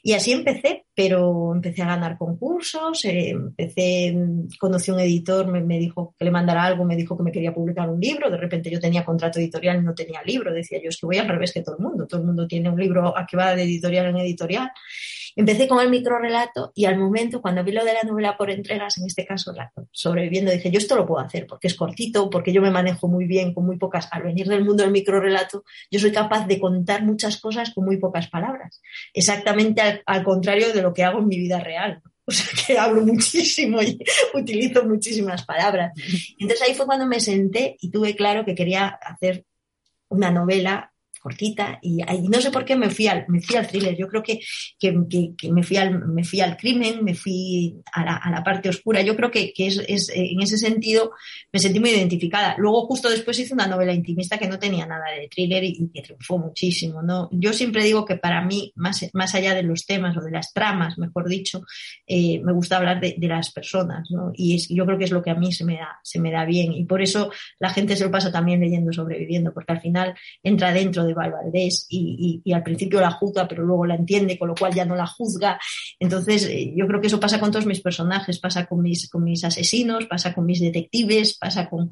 Y 0.06 0.12
así 0.12 0.32
empecé, 0.32 0.84
pero 0.94 1.54
empecé 1.54 1.80
a 1.80 1.86
ganar 1.86 2.18
concursos, 2.18 3.02
eh, 3.06 3.30
empecé, 3.30 4.14
conocí 4.60 4.90
un 4.90 5.00
editor, 5.00 5.46
me, 5.46 5.78
dijo 5.78 6.14
que 6.18 6.26
le 6.26 6.30
mandara 6.30 6.62
algo, 6.62 6.84
me 6.84 6.94
dijo 6.94 7.16
que 7.16 7.22
me 7.22 7.32
quería 7.32 7.54
publicar 7.54 7.88
un 7.88 7.98
libro, 7.98 8.30
de 8.30 8.36
repente 8.36 8.70
yo 8.70 8.78
tenía 8.78 9.02
contrato 9.02 9.38
editorial 9.38 9.78
y 9.78 9.82
no 9.82 9.94
tenía 9.94 10.22
libro, 10.22 10.52
decía 10.52 10.78
yo, 10.82 10.90
es 10.90 10.98
que 10.98 11.06
voy 11.06 11.16
al 11.16 11.28
revés 11.28 11.54
que 11.54 11.62
todo 11.62 11.78
el 11.78 11.82
mundo, 11.82 12.06
todo 12.06 12.20
el 12.20 12.26
mundo 12.26 12.46
tiene 12.46 12.68
un 12.68 12.78
libro 12.78 13.16
a 13.16 13.26
que 13.26 13.38
va 13.38 13.56
de 13.56 13.62
editorial 13.62 14.06
en 14.08 14.18
editorial. 14.18 14.70
Empecé 15.36 15.66
con 15.66 15.80
el 15.80 15.90
microrelato 15.90 16.72
y 16.74 16.84
al 16.84 16.96
momento, 16.96 17.42
cuando 17.42 17.64
vi 17.64 17.72
lo 17.72 17.84
de 17.84 17.92
la 17.92 18.02
novela 18.02 18.36
por 18.36 18.50
entregas, 18.50 18.98
en 18.98 19.06
este 19.06 19.26
caso 19.26 19.52
la 19.52 19.72
sobreviviendo, 19.90 20.52
dije, 20.52 20.70
yo 20.70 20.78
esto 20.78 20.94
lo 20.94 21.06
puedo 21.06 21.24
hacer 21.24 21.46
porque 21.46 21.66
es 21.66 21.74
cortito, 21.74 22.30
porque 22.30 22.52
yo 22.52 22.62
me 22.62 22.70
manejo 22.70 23.08
muy 23.08 23.26
bien 23.26 23.52
con 23.52 23.66
muy 23.66 23.76
pocas, 23.76 24.08
al 24.12 24.22
venir 24.22 24.46
del 24.46 24.64
mundo 24.64 24.84
del 24.84 24.92
microrelato, 24.92 25.64
yo 25.90 25.98
soy 25.98 26.12
capaz 26.12 26.46
de 26.46 26.60
contar 26.60 27.02
muchas 27.02 27.40
cosas 27.40 27.72
con 27.74 27.84
muy 27.84 27.96
pocas 27.96 28.28
palabras. 28.28 28.80
Exactamente 29.12 30.02
al, 30.06 30.22
contrario 30.22 30.72
de 30.72 30.82
lo 30.82 30.94
que 30.94 31.04
hago 31.04 31.18
en 31.18 31.26
mi 31.28 31.38
vida 31.38 31.60
real. 31.60 32.00
O 32.26 32.32
sea, 32.32 32.46
que 32.66 32.78
hablo 32.78 33.04
muchísimo 33.04 33.82
y 33.82 33.98
utilizo 34.34 34.82
muchísimas 34.84 35.44
palabras. 35.44 35.92
Entonces 36.38 36.66
ahí 36.66 36.74
fue 36.74 36.86
cuando 36.86 37.06
me 37.06 37.20
senté 37.20 37.76
y 37.80 37.90
tuve 37.90 38.16
claro 38.16 38.46
que 38.46 38.54
quería 38.54 38.86
hacer 38.88 39.44
una 40.08 40.30
novela 40.30 40.93
cortita 41.24 41.78
y, 41.80 42.02
no 42.28 42.38
sé 42.38 42.50
por 42.50 42.66
qué 42.66 42.76
me 42.76 42.90
fui 42.90 43.06
al, 43.06 43.24
me 43.28 43.40
fui 43.40 43.56
al 43.56 43.66
thriller. 43.66 43.96
Yo 43.96 44.08
creo 44.08 44.22
que, 44.22 44.40
que, 44.78 44.92
me, 45.50 45.62
fui 45.62 45.78
al, 45.78 46.06
me 46.06 46.22
fui 46.22 46.42
al 46.42 46.58
crimen, 46.58 47.02
me 47.02 47.14
fui 47.14 47.82
a 47.92 48.04
la, 48.04 48.16
a 48.16 48.30
la 48.30 48.44
parte 48.44 48.68
oscura. 48.68 49.00
Yo 49.00 49.16
creo 49.16 49.30
que, 49.30 49.54
es, 49.56 49.82
es, 49.88 50.10
en 50.14 50.42
ese 50.42 50.58
sentido 50.58 51.12
me 51.50 51.58
sentí 51.58 51.80
muy 51.80 51.90
identificada. 51.90 52.56
Luego 52.58 52.82
justo 52.86 53.08
después 53.08 53.38
hice 53.38 53.54
una 53.54 53.66
novela 53.66 53.94
intimista 53.94 54.36
que 54.36 54.48
no 54.48 54.58
tenía 54.58 54.84
nada 54.84 55.06
de 55.18 55.26
thriller 55.28 55.64
y, 55.64 55.90
que 55.94 56.02
triunfó 56.02 56.36
muchísimo. 56.36 57.02
¿no? 57.02 57.30
Yo 57.32 57.54
siempre 57.54 57.84
digo 57.84 58.04
que 58.04 58.16
para 58.16 58.44
mí, 58.44 58.74
más, 58.76 59.08
más 59.14 59.34
allá 59.34 59.54
de 59.54 59.62
los 59.62 59.86
temas 59.86 60.14
o 60.18 60.20
de 60.20 60.30
las 60.30 60.52
tramas, 60.52 60.98
mejor 60.98 61.26
dicho, 61.26 61.62
eh, 62.06 62.42
me 62.44 62.52
gusta 62.52 62.76
hablar 62.76 63.00
de, 63.00 63.14
de 63.16 63.28
las 63.28 63.50
personas. 63.50 64.10
¿no? 64.10 64.30
Y 64.34 64.56
es, 64.56 64.68
yo 64.68 64.84
creo 64.84 64.98
que 64.98 65.04
es 65.04 65.10
lo 65.10 65.22
que 65.22 65.30
a 65.30 65.36
mí 65.36 65.52
se 65.52 65.64
me, 65.64 65.76
da, 65.76 66.00
se 66.02 66.20
me 66.20 66.30
da 66.30 66.44
bien. 66.44 66.74
Y 66.74 66.84
por 66.84 67.00
eso 67.00 67.30
la 67.58 67.70
gente 67.70 67.96
se 67.96 68.04
lo 68.04 68.10
pasa 68.10 68.30
también 68.30 68.60
leyendo 68.60 68.92
Sobreviviendo, 68.92 69.54
porque 69.54 69.72
al 69.72 69.80
final 69.80 70.14
entra 70.42 70.72
dentro 70.72 71.04
de 71.04 71.13
Valdés 71.14 71.86
y, 71.88 72.42
al 72.52 72.62
principio 72.62 73.00
la 73.00 73.10
juzga, 73.10 73.48
pero 73.48 73.64
luego 73.64 73.86
la 73.86 73.94
entiende, 73.94 74.38
con 74.38 74.48
lo 74.48 74.54
cual 74.54 74.74
ya 74.74 74.84
no 74.84 74.94
la 74.96 75.06
juzga. 75.06 75.58
Entonces, 75.98 76.46
eh, 76.46 76.72
yo 76.76 76.86
creo 76.86 77.00
que 77.00 77.06
eso 77.06 77.20
pasa 77.20 77.40
con 77.40 77.50
todos 77.50 77.66
mis 77.66 77.80
personajes, 77.80 78.38
pasa 78.38 78.66
con 78.66 78.82
mis, 78.82 79.08
con 79.08 79.24
mis 79.24 79.44
asesinos, 79.44 80.06
pasa 80.06 80.34
con 80.34 80.46
mis 80.46 80.60
detectives, 80.60 81.38
pasa 81.38 81.68
con 81.68 81.90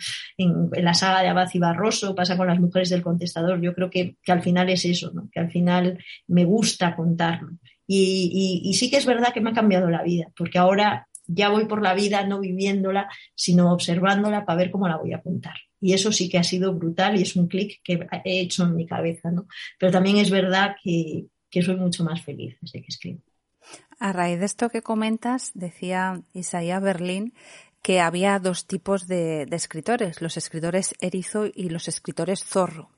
la 0.72 0.94
saga 0.94 1.22
de 1.22 1.28
Abad 1.28 1.48
y 1.52 1.58
Barroso, 1.58 2.14
pasa 2.14 2.36
con 2.36 2.46
las 2.46 2.60
mujeres 2.60 2.90
del 2.90 3.02
contestador. 3.02 3.60
Yo 3.60 3.74
creo 3.74 3.90
que, 3.90 4.16
al 4.26 4.42
final 4.42 4.68
es 4.68 4.84
eso, 4.84 5.12
que 5.32 5.40
al 5.40 5.50
final 5.50 5.98
me 6.26 6.44
gusta 6.44 6.94
contarlo. 6.96 7.50
y 7.86 8.72
sí 8.74 8.90
que 8.90 8.96
es 8.96 9.06
verdad 9.06 9.32
que 9.32 9.40
me 9.40 9.50
ha 9.50 9.54
cambiado 9.54 9.90
la 9.90 10.02
vida, 10.02 10.32
porque 10.36 10.58
ahora 10.58 11.08
ya 11.34 11.48
voy 11.48 11.66
por 11.66 11.82
la 11.82 11.94
vida 11.94 12.26
no 12.26 12.40
viviéndola, 12.40 13.08
sino 13.34 13.72
observándola 13.72 14.44
para 14.44 14.58
ver 14.58 14.70
cómo 14.70 14.88
la 14.88 14.96
voy 14.96 15.12
a 15.12 15.22
contar. 15.22 15.54
Y 15.80 15.94
eso 15.94 16.12
sí 16.12 16.28
que 16.28 16.38
ha 16.38 16.44
sido 16.44 16.74
brutal 16.74 17.18
y 17.18 17.22
es 17.22 17.34
un 17.36 17.48
clic 17.48 17.80
que 17.82 18.06
he 18.24 18.40
hecho 18.40 18.64
en 18.64 18.76
mi 18.76 18.86
cabeza, 18.86 19.30
¿no? 19.30 19.46
Pero 19.78 19.92
también 19.92 20.18
es 20.18 20.30
verdad 20.30 20.76
que, 20.82 21.26
soy 21.60 21.76
mucho 21.76 22.04
más 22.04 22.22
feliz 22.22 22.56
desde 22.60 22.80
que 22.80 22.88
escribo. 22.88 23.20
A 23.98 24.12
raíz 24.12 24.38
de 24.40 24.46
esto 24.46 24.68
que 24.68 24.82
comentas, 24.82 25.52
decía 25.54 26.22
Isaías 26.32 26.82
Berlín 26.82 27.34
que 27.82 28.00
había 28.00 28.38
dos 28.38 28.66
tipos 28.66 29.08
de, 29.08 29.42
escritores, 29.50 30.22
los 30.22 30.36
escritores 30.36 30.94
erizo 31.00 31.46
y 31.52 31.68
los 31.68 31.88
escritores 31.88 32.44
zorro. 32.44 32.90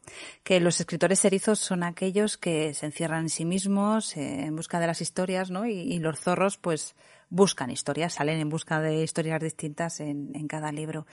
Que 0.42 0.60
los 0.60 0.78
escritores 0.78 1.24
erizos 1.24 1.58
son 1.58 1.82
aquellos 1.82 2.36
que 2.36 2.74
se 2.74 2.86
encierran 2.86 3.22
en 3.22 3.28
sí 3.30 3.46
mismos 3.46 4.14
eh, 4.16 4.44
en 4.44 4.54
busca 4.54 4.80
de 4.80 4.86
las 4.86 5.00
historias, 5.00 5.50
¿no? 5.50 5.64
y, 5.66 5.98
los 5.98 6.20
zorros, 6.20 6.58
pues, 6.58 6.94
buscan 7.30 7.70
historias, 7.70 8.14
salen 8.14 8.38
en 8.38 8.48
busca 8.50 8.80
de 8.80 9.02
historias 9.02 9.40
distintas 9.40 10.00
en, 10.00 10.46
cada 10.46 10.70
libro. 10.70 11.06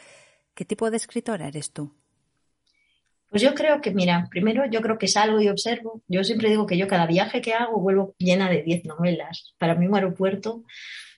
¿Qué 0.53 0.65
tipo 0.65 0.91
de 0.91 0.97
escritora 0.97 1.47
eres 1.47 1.71
tú? 1.71 1.93
Pues 3.29 3.41
yo 3.41 3.55
creo 3.55 3.79
que, 3.79 3.91
mira, 3.91 4.27
primero 4.29 4.65
yo 4.69 4.81
creo 4.81 4.97
que 4.97 5.07
salgo 5.07 5.39
y 5.39 5.47
observo. 5.47 6.01
Yo 6.09 6.25
siempre 6.25 6.49
digo 6.49 6.65
que 6.65 6.77
yo 6.77 6.87
cada 6.87 7.07
viaje 7.07 7.41
que 7.41 7.53
hago 7.53 7.79
vuelvo 7.79 8.13
llena 8.17 8.49
de 8.49 8.61
10 8.61 8.85
novelas. 8.85 9.55
Para 9.57 9.75
mí 9.75 9.87
un 9.87 9.95
aeropuerto 9.95 10.65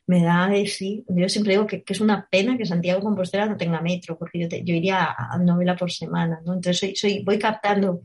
me 0.07 0.23
da 0.23 0.47
de 0.47 0.65
sí. 0.67 1.05
Yo 1.07 1.29
siempre 1.29 1.53
digo 1.53 1.67
que, 1.67 1.83
es 1.85 2.01
una 2.01 2.27
pena 2.29 2.57
que 2.57 2.65
Santiago 2.65 3.01
Compostela 3.01 3.45
no 3.45 3.57
tenga 3.57 3.81
metro, 3.81 4.17
porque 4.17 4.39
yo, 4.39 4.47
yo 4.49 4.75
iría 4.75 5.15
a, 5.17 5.37
novela 5.37 5.75
por 5.75 5.91
semana, 5.91 6.41
¿no? 6.45 6.53
Entonces 6.53 6.79
soy, 6.79 6.95
soy, 6.95 7.23
voy 7.23 7.39
captando, 7.39 8.01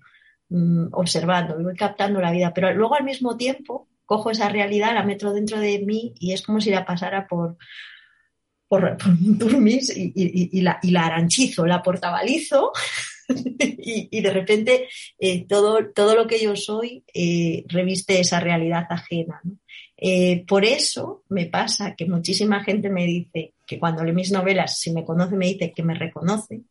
mm, 0.49 0.89
observando, 0.93 1.59
voy 1.63 1.75
captando 1.77 2.21
la 2.21 2.33
vida, 2.33 2.53
pero 2.55 2.73
luego 2.75 2.95
al 2.95 3.05
mismo 3.05 3.37
tiempo 3.37 3.89
cojo 4.09 4.31
esa 4.31 4.49
realidad, 4.49 4.95
la 4.95 5.03
meto 5.03 5.33
dentro 5.33 5.61
de 5.61 5.81
mí 5.81 6.15
y 6.19 6.33
es 6.33 6.43
como 6.43 6.63
si 6.63 6.71
la 6.71 6.87
pasara 6.87 7.27
por, 7.27 7.59
por, 8.67 8.97
un 9.07 9.39
turmis 9.39 9.93
y, 9.97 10.61
la, 10.63 10.79
y 10.83 10.91
la 10.93 11.07
aranchizo, 11.07 11.67
la 11.67 11.83
portabalizo 11.83 12.73
y, 13.59 14.21
de 14.21 14.31
repente 14.31 14.89
eh, 15.19 15.47
todo, 15.47 15.91
todo 15.95 16.15
lo 16.15 16.27
que 16.27 16.41
yo 16.41 16.57
soy 16.57 17.05
eh, 17.13 17.65
reviste 17.69 18.19
esa 18.21 18.41
realidad 18.41 18.87
ajena. 18.89 19.43
Eh, 20.01 20.45
por 20.47 20.65
eso 20.65 21.25
me 21.29 21.47
pasa 21.47 21.97
que 21.97 22.07
muchísima 22.07 22.63
gente 22.63 22.89
me 22.89 23.05
dice 23.05 23.55
que 23.67 23.79
cuando 23.81 24.05
lee 24.05 24.13
mis 24.13 24.31
novelas, 24.31 24.79
si 24.79 24.93
me 24.93 25.05
conoce, 25.05 25.37
me 25.37 25.47
dice 25.47 25.73
que 25.73 25.83
me 25.83 25.95
reconoce, 25.95 26.63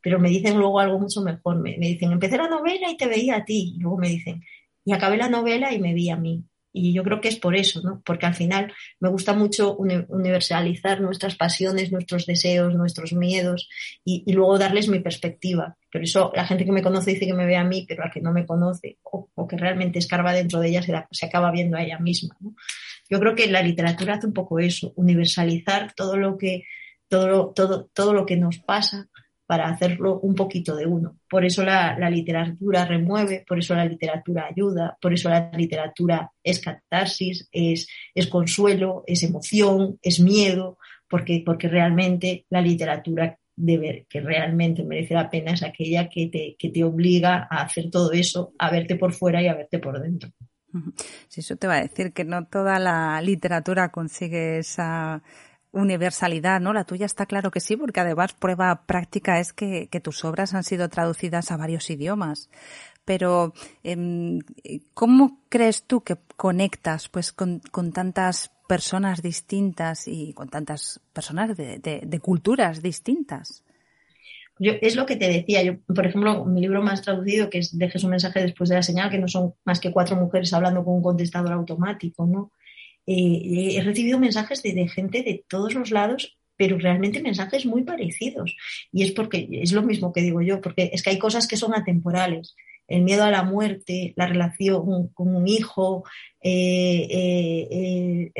pero 0.00 0.20
me 0.20 0.28
dicen 0.28 0.56
luego 0.58 0.78
algo 0.78 0.98
mucho 1.00 1.20
mejor. 1.22 1.58
Me, 1.58 1.76
dicen, 1.76 2.12
empecé 2.12 2.36
la 2.38 2.48
novela 2.48 2.90
y 2.90 2.96
te 2.96 3.06
veía 3.06 3.36
a 3.36 3.44
ti. 3.44 3.74
Y 3.76 3.80
luego 3.80 3.98
me 3.98 4.08
dicen, 4.08 4.42
y 4.84 4.92
acabé 4.92 5.16
la 5.16 5.28
novela 5.28 5.72
y 5.74 5.80
me 5.80 5.92
vi 5.92 6.10
a 6.10 6.16
mí. 6.16 6.44
Y 6.72 6.92
yo 6.92 7.02
creo 7.02 7.20
que 7.20 7.28
es 7.28 7.36
por 7.36 7.56
eso, 7.56 7.80
¿no? 7.82 8.02
Porque 8.04 8.26
al 8.26 8.34
final 8.34 8.72
me 9.00 9.08
gusta 9.08 9.32
mucho 9.32 9.76
universalizar 9.76 11.00
nuestras 11.00 11.34
pasiones, 11.36 11.90
nuestros 11.90 12.26
deseos, 12.26 12.74
nuestros 12.74 13.12
miedos 13.12 13.68
y, 14.04 14.30
luego 14.32 14.58
darles 14.58 14.88
mi 14.88 15.00
perspectiva. 15.00 15.76
Por 15.90 16.02
eso 16.02 16.30
la 16.34 16.46
gente 16.46 16.64
que 16.64 16.72
me 16.72 16.82
conoce 16.82 17.12
dice 17.12 17.26
que 17.26 17.34
me 17.34 17.46
ve 17.46 17.56
a 17.56 17.64
mí, 17.64 17.86
pero 17.88 18.04
a 18.04 18.10
que 18.10 18.20
no 18.20 18.32
me 18.32 18.46
conoce 18.46 18.98
o, 19.02 19.28
que 19.48 19.56
realmente 19.56 19.98
escarba 19.98 20.32
dentro 20.32 20.60
de 20.60 20.68
ella 20.68 20.82
se, 20.82 20.92
se 21.10 21.26
acaba 21.26 21.50
viendo 21.50 21.76
a 21.76 21.82
ella 21.82 21.98
misma. 21.98 22.36
Yo 23.08 23.18
creo 23.18 23.34
que 23.34 23.46
la 23.46 23.62
literatura 23.62 24.14
hace 24.14 24.26
un 24.26 24.34
poco 24.34 24.58
eso, 24.58 24.92
universalizar 24.96 25.94
todo 25.94 26.18
lo 26.18 26.36
que, 26.36 26.64
todo 27.08 27.52
todo, 27.54 27.86
todo 27.94 28.12
lo 28.12 28.26
que 28.26 28.36
nos 28.36 28.58
pasa 28.58 29.08
para 29.48 29.70
hacerlo 29.70 30.20
un 30.20 30.34
poquito 30.34 30.76
de 30.76 30.84
uno. 30.84 31.20
Por 31.26 31.42
eso 31.42 31.64
la, 31.64 31.96
literatura 32.10 32.84
remueve, 32.84 33.46
por 33.48 33.58
eso 33.58 33.74
la 33.74 33.86
literatura 33.86 34.46
ayuda, 34.46 34.98
por 35.00 35.14
eso 35.14 35.30
la 35.30 35.50
literatura 35.56 36.30
es 36.44 36.60
catarsis, 36.60 37.48
es, 37.50 37.88
consuelo, 38.28 39.04
es 39.06 39.22
emoción, 39.22 39.98
es 40.02 40.20
miedo, 40.20 40.76
porque, 41.08 41.42
porque 41.46 41.66
realmente 41.66 42.44
la 42.50 42.60
literatura 42.60 43.38
de 43.56 44.06
que 44.10 44.20
realmente 44.20 44.84
merece 44.84 45.14
la 45.14 45.30
pena 45.30 45.52
es 45.52 45.62
aquella 45.62 46.10
que 46.10 46.26
te, 46.26 46.54
que 46.58 46.68
te 46.68 46.84
obliga 46.84 47.48
a 47.50 47.62
hacer 47.62 47.90
todo 47.90 48.12
eso, 48.12 48.52
a 48.58 48.70
verte 48.70 48.96
por 48.96 49.14
fuera 49.14 49.40
y 49.40 49.48
a 49.48 49.54
verte 49.54 49.78
por 49.78 49.98
dentro. 49.98 50.28
Sí, 51.28 51.40
eso 51.40 51.56
te 51.56 51.66
va 51.66 51.76
a 51.76 51.80
decir 51.80 52.12
que 52.12 52.26
no 52.26 52.46
toda 52.46 52.78
la 52.78 53.22
literatura 53.22 53.90
consigue 53.90 54.58
esa 54.58 55.22
universalidad, 55.72 56.60
¿no? 56.60 56.72
La 56.72 56.84
tuya 56.84 57.06
está 57.06 57.26
claro 57.26 57.50
que 57.50 57.60
sí, 57.60 57.76
porque 57.76 58.00
además 58.00 58.32
prueba 58.32 58.86
práctica 58.86 59.38
es 59.40 59.52
que, 59.52 59.88
tus 60.02 60.24
obras 60.24 60.54
han 60.54 60.64
sido 60.64 60.88
traducidas 60.88 61.50
a 61.50 61.56
varios 61.56 61.90
idiomas. 61.90 62.50
Pero, 63.04 63.54
em, 63.82 64.40
¿cómo 64.94 65.40
crees 65.48 65.84
tú 65.84 66.02
que 66.02 66.16
conectas 66.36 67.08
pues 67.08 67.32
con, 67.32 67.60
tantas 67.92 68.50
personas 68.68 69.22
distintas 69.22 70.06
y 70.06 70.34
con 70.34 70.48
tantas 70.48 71.00
personas 71.12 71.56
de, 71.56 72.20
culturas 72.22 72.82
distintas? 72.82 73.64
Yo, 74.60 74.72
es 74.80 74.96
lo 74.96 75.06
que 75.06 75.16
te 75.16 75.28
decía, 75.28 75.62
yo, 75.62 75.78
por 75.94 76.04
ejemplo, 76.06 76.44
mi 76.44 76.60
libro 76.60 76.82
más 76.82 77.00
traducido, 77.02 77.48
que 77.48 77.58
es 77.58 77.78
Dejes 77.78 78.02
un 78.04 78.10
mensaje 78.10 78.42
después 78.42 78.68
de 78.68 78.76
la 78.76 78.82
señal, 78.82 79.08
que 79.10 79.18
no 79.18 79.28
son 79.28 79.54
más 79.64 79.78
que 79.78 79.92
cuatro 79.92 80.16
mujeres 80.16 80.52
hablando 80.52 80.84
con 80.84 80.94
un 80.94 81.02
contestador 81.02 81.52
automático, 81.52 82.26
¿no? 82.26 82.52
Eh, 83.10 83.76
he 83.78 83.82
recibido 83.82 84.18
mensajes 84.18 84.62
de, 84.62 84.86
gente 84.86 85.22
de 85.22 85.42
todos 85.48 85.74
los 85.74 85.90
lados 85.90 86.34
pero 86.58 86.76
realmente 86.76 87.22
mensajes 87.22 87.64
muy 87.66 87.84
parecidos. 87.84 88.56
Y 88.90 89.04
es 89.04 89.12
porque 89.12 89.48
es 89.48 89.70
lo 89.70 89.82
mismo 89.82 90.12
que 90.12 90.22
digo 90.22 90.42
yo, 90.42 90.60
porque 90.60 90.90
es 90.92 91.04
que 91.04 91.10
hay 91.10 91.18
cosas 91.18 91.46
que 91.46 91.56
son 91.56 91.72
atemporales 91.72 92.56
el 92.88 93.02
miedo 93.02 93.22
a 93.22 93.30
la 93.30 93.44
muerte, 93.44 94.14
la 94.16 94.26
relación 94.26 95.08
con 95.08 95.36
un 95.36 95.46
hijo, 95.46 96.04
el 96.40 98.32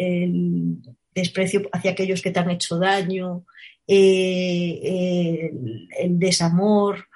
desprecio 1.15 1.69
hacia 1.71 1.91
aquellos 1.91 2.23
que 2.23 2.31
te 2.31 2.41
han 2.41 2.51
hecho 2.51 2.79
daño, 2.79 3.45
el 3.87 5.53
desamor, 6.19 7.08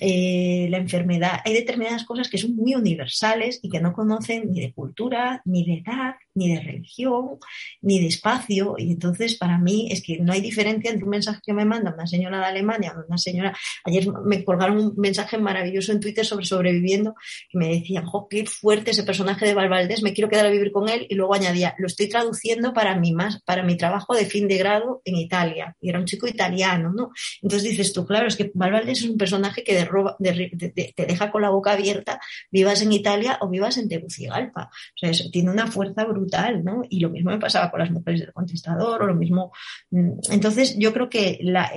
eh, 0.00 0.68
la 0.70 0.78
enfermedad. 0.78 1.40
Hay 1.44 1.52
determinadas 1.52 2.04
cosas 2.04 2.28
que 2.28 2.38
son 2.38 2.56
muy 2.56 2.74
universales 2.74 3.60
y 3.62 3.68
que 3.68 3.80
no 3.80 3.92
conocen 3.92 4.50
ni 4.50 4.60
de 4.60 4.72
cultura, 4.72 5.42
ni 5.44 5.64
de 5.64 5.82
edad, 5.86 6.14
ni 6.34 6.54
de 6.54 6.60
religión, 6.60 7.38
ni 7.82 8.00
de 8.00 8.06
espacio. 8.06 8.74
Y 8.78 8.92
entonces, 8.92 9.36
para 9.36 9.58
mí, 9.58 9.88
es 9.90 10.02
que 10.02 10.18
no 10.18 10.32
hay 10.32 10.40
diferencia 10.40 10.90
entre 10.90 11.04
un 11.04 11.10
mensaje 11.10 11.40
que 11.44 11.52
me 11.52 11.66
manda 11.66 11.92
una 11.92 12.06
señora 12.06 12.38
de 12.38 12.46
Alemania 12.46 12.94
o 12.96 13.06
una 13.06 13.18
señora. 13.18 13.54
Ayer 13.84 14.06
me 14.24 14.42
colgaron 14.44 14.78
un 14.78 14.94
mensaje 14.96 15.36
maravilloso 15.36 15.92
en 15.92 16.00
Twitter 16.00 16.24
sobre 16.24 16.46
sobreviviendo 16.46 17.14
y 17.52 17.58
me 17.58 17.68
decían, 17.68 18.06
jo, 18.06 18.28
qué 18.28 18.46
fuerte 18.46 18.92
ese 18.92 19.02
personaje 19.02 19.44
de 19.44 19.54
Valvaldés, 19.54 20.02
me 20.02 20.14
quiero 20.14 20.30
quedar 20.30 20.46
a 20.46 20.50
vivir 20.50 20.72
con 20.72 20.88
él. 20.88 21.06
Y 21.10 21.16
luego 21.16 21.34
añadía, 21.34 21.74
lo 21.78 21.86
estoy 21.86 22.08
traduciendo 22.08 22.72
para 22.72 22.96
mi, 22.96 23.12
más, 23.12 23.42
para 23.42 23.62
mi 23.62 23.76
trabajo 23.76 24.14
de 24.14 24.24
fin 24.24 24.48
de 24.48 24.56
grado 24.56 25.02
en 25.04 25.16
Italia. 25.16 25.76
Y 25.82 25.90
era 25.90 25.98
un 25.98 26.06
chico 26.06 26.26
italiano, 26.26 26.92
¿no? 26.94 27.10
Entonces 27.42 27.68
dices 27.68 27.92
tú, 27.92 28.06
claro, 28.06 28.26
es 28.26 28.36
que 28.36 28.50
Valvaldés 28.54 29.02
es 29.02 29.10
un 29.10 29.18
personaje 29.18 29.62
que 29.62 29.81
te 29.86 31.06
deja 31.06 31.30
con 31.30 31.42
la 31.42 31.50
boca 31.50 31.72
abierta, 31.72 32.20
vivas 32.50 32.82
en 32.82 32.92
Italia 32.92 33.38
o 33.40 33.48
vivas 33.48 33.78
en 33.78 33.88
Tegucigalpa. 33.88 34.70
O 34.72 35.12
sea, 35.12 35.30
tiene 35.30 35.50
una 35.50 35.66
fuerza 35.66 36.04
brutal, 36.04 36.64
¿no? 36.64 36.82
Y 36.88 37.00
lo 37.00 37.10
mismo 37.10 37.30
me 37.30 37.38
pasaba 37.38 37.70
con 37.70 37.80
las 37.80 37.90
mujeres 37.90 38.20
del 38.20 38.32
contestador 38.32 39.02
o 39.02 39.06
lo 39.06 39.14
mismo. 39.14 39.52
Mm, 39.90 40.18
entonces, 40.30 40.76
yo 40.78 40.92
creo 40.92 41.08
que 41.08 41.38
la, 41.42 41.70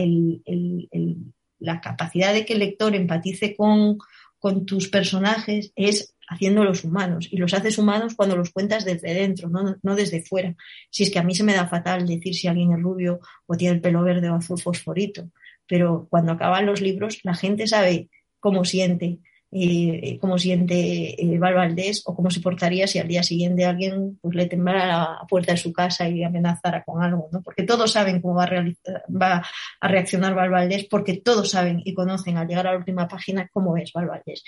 capacidad 1.81 2.33
de 2.33 2.45
que 2.45 2.53
el 2.53 2.59
lector 2.59 2.95
empatice 2.95 3.55
con, 3.55 3.97
con 4.39 4.65
tus 4.65 4.87
personajes 4.87 5.71
es 5.75 6.15
haciéndolos 6.27 6.83
humanos. 6.83 7.27
Y 7.31 7.37
los 7.37 7.53
haces 7.53 7.77
humanos 7.77 8.15
cuando 8.15 8.35
los 8.35 8.51
cuentas 8.51 8.85
desde 8.85 9.13
dentro, 9.13 9.49
no, 9.49 9.75
no, 9.81 9.95
desde 9.95 10.23
fuera. 10.23 10.55
Si 10.89 11.03
es 11.03 11.11
que 11.11 11.19
a 11.19 11.23
mí 11.23 11.35
se 11.35 11.43
me 11.43 11.53
da 11.53 11.67
fatal 11.67 12.07
decir 12.07 12.35
si 12.35 12.47
alguien 12.47 12.71
es 12.73 12.81
rubio 12.81 13.19
o 13.45 13.55
tiene 13.55 13.75
el 13.75 13.81
pelo 13.81 14.03
verde 14.03 14.29
o 14.29 14.35
azul 14.35 14.59
fosforito 14.59 15.29
pero 15.67 16.07
cuando 16.09 16.33
acaban 16.33 16.65
los 16.65 16.81
libros 16.81 17.19
la 17.23 17.33
gente 17.33 17.67
sabe 17.67 18.09
cómo 18.39 18.65
siente, 18.65 19.19
eh, 19.51 20.17
cómo 20.19 20.37
siente 20.37 21.21
eh, 21.21 21.39
Val 21.39 21.53
Valdés 21.53 22.03
o 22.05 22.15
cómo 22.15 22.29
se 22.29 22.41
portaría 22.41 22.87
si 22.87 22.99
al 22.99 23.07
día 23.07 23.23
siguiente 23.23 23.65
alguien 23.65 24.19
pues, 24.21 24.35
le 24.35 24.47
temblara 24.47 24.85
la 24.85 25.19
puerta 25.27 25.53
de 25.53 25.57
su 25.57 25.71
casa 25.71 26.07
y 26.09 26.23
amenazara 26.23 26.83
con 26.83 27.01
algo, 27.01 27.29
¿no? 27.31 27.41
Porque 27.41 27.63
todos 27.63 27.91
saben 27.91 28.21
cómo 28.21 28.35
va 28.35 28.43
a, 28.43 28.65
va 29.09 29.45
a 29.79 29.87
reaccionar 29.87 30.35
Val 30.35 30.49
Valdés, 30.49 30.85
porque 30.89 31.17
todos 31.17 31.49
saben 31.49 31.81
y 31.85 31.93
conocen 31.93 32.37
al 32.37 32.47
llegar 32.47 32.67
a 32.67 32.71
la 32.71 32.77
última 32.77 33.07
página 33.07 33.49
cómo 33.51 33.77
es 33.77 33.93
Val 33.93 34.07
Valdés 34.07 34.43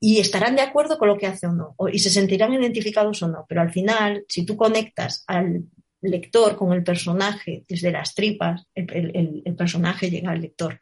y 0.00 0.18
estarán 0.18 0.56
de 0.56 0.62
acuerdo 0.62 0.98
con 0.98 1.08
lo 1.08 1.18
que 1.18 1.26
hace 1.26 1.46
o 1.46 1.52
no, 1.52 1.76
y 1.92 1.98
se 1.98 2.08
sentirán 2.08 2.54
identificados 2.54 3.22
o 3.22 3.28
no, 3.28 3.44
pero 3.46 3.60
al 3.60 3.70
final, 3.70 4.24
si 4.26 4.46
tú 4.46 4.56
conectas 4.56 5.24
al 5.26 5.64
lector 6.02 6.56
con 6.56 6.72
el 6.72 6.82
personaje 6.82 7.64
desde 7.68 7.90
las 7.90 8.14
tripas, 8.14 8.66
el, 8.74 9.54
personaje 9.56 10.10
llega 10.10 10.30
al 10.30 10.40
lector. 10.40 10.80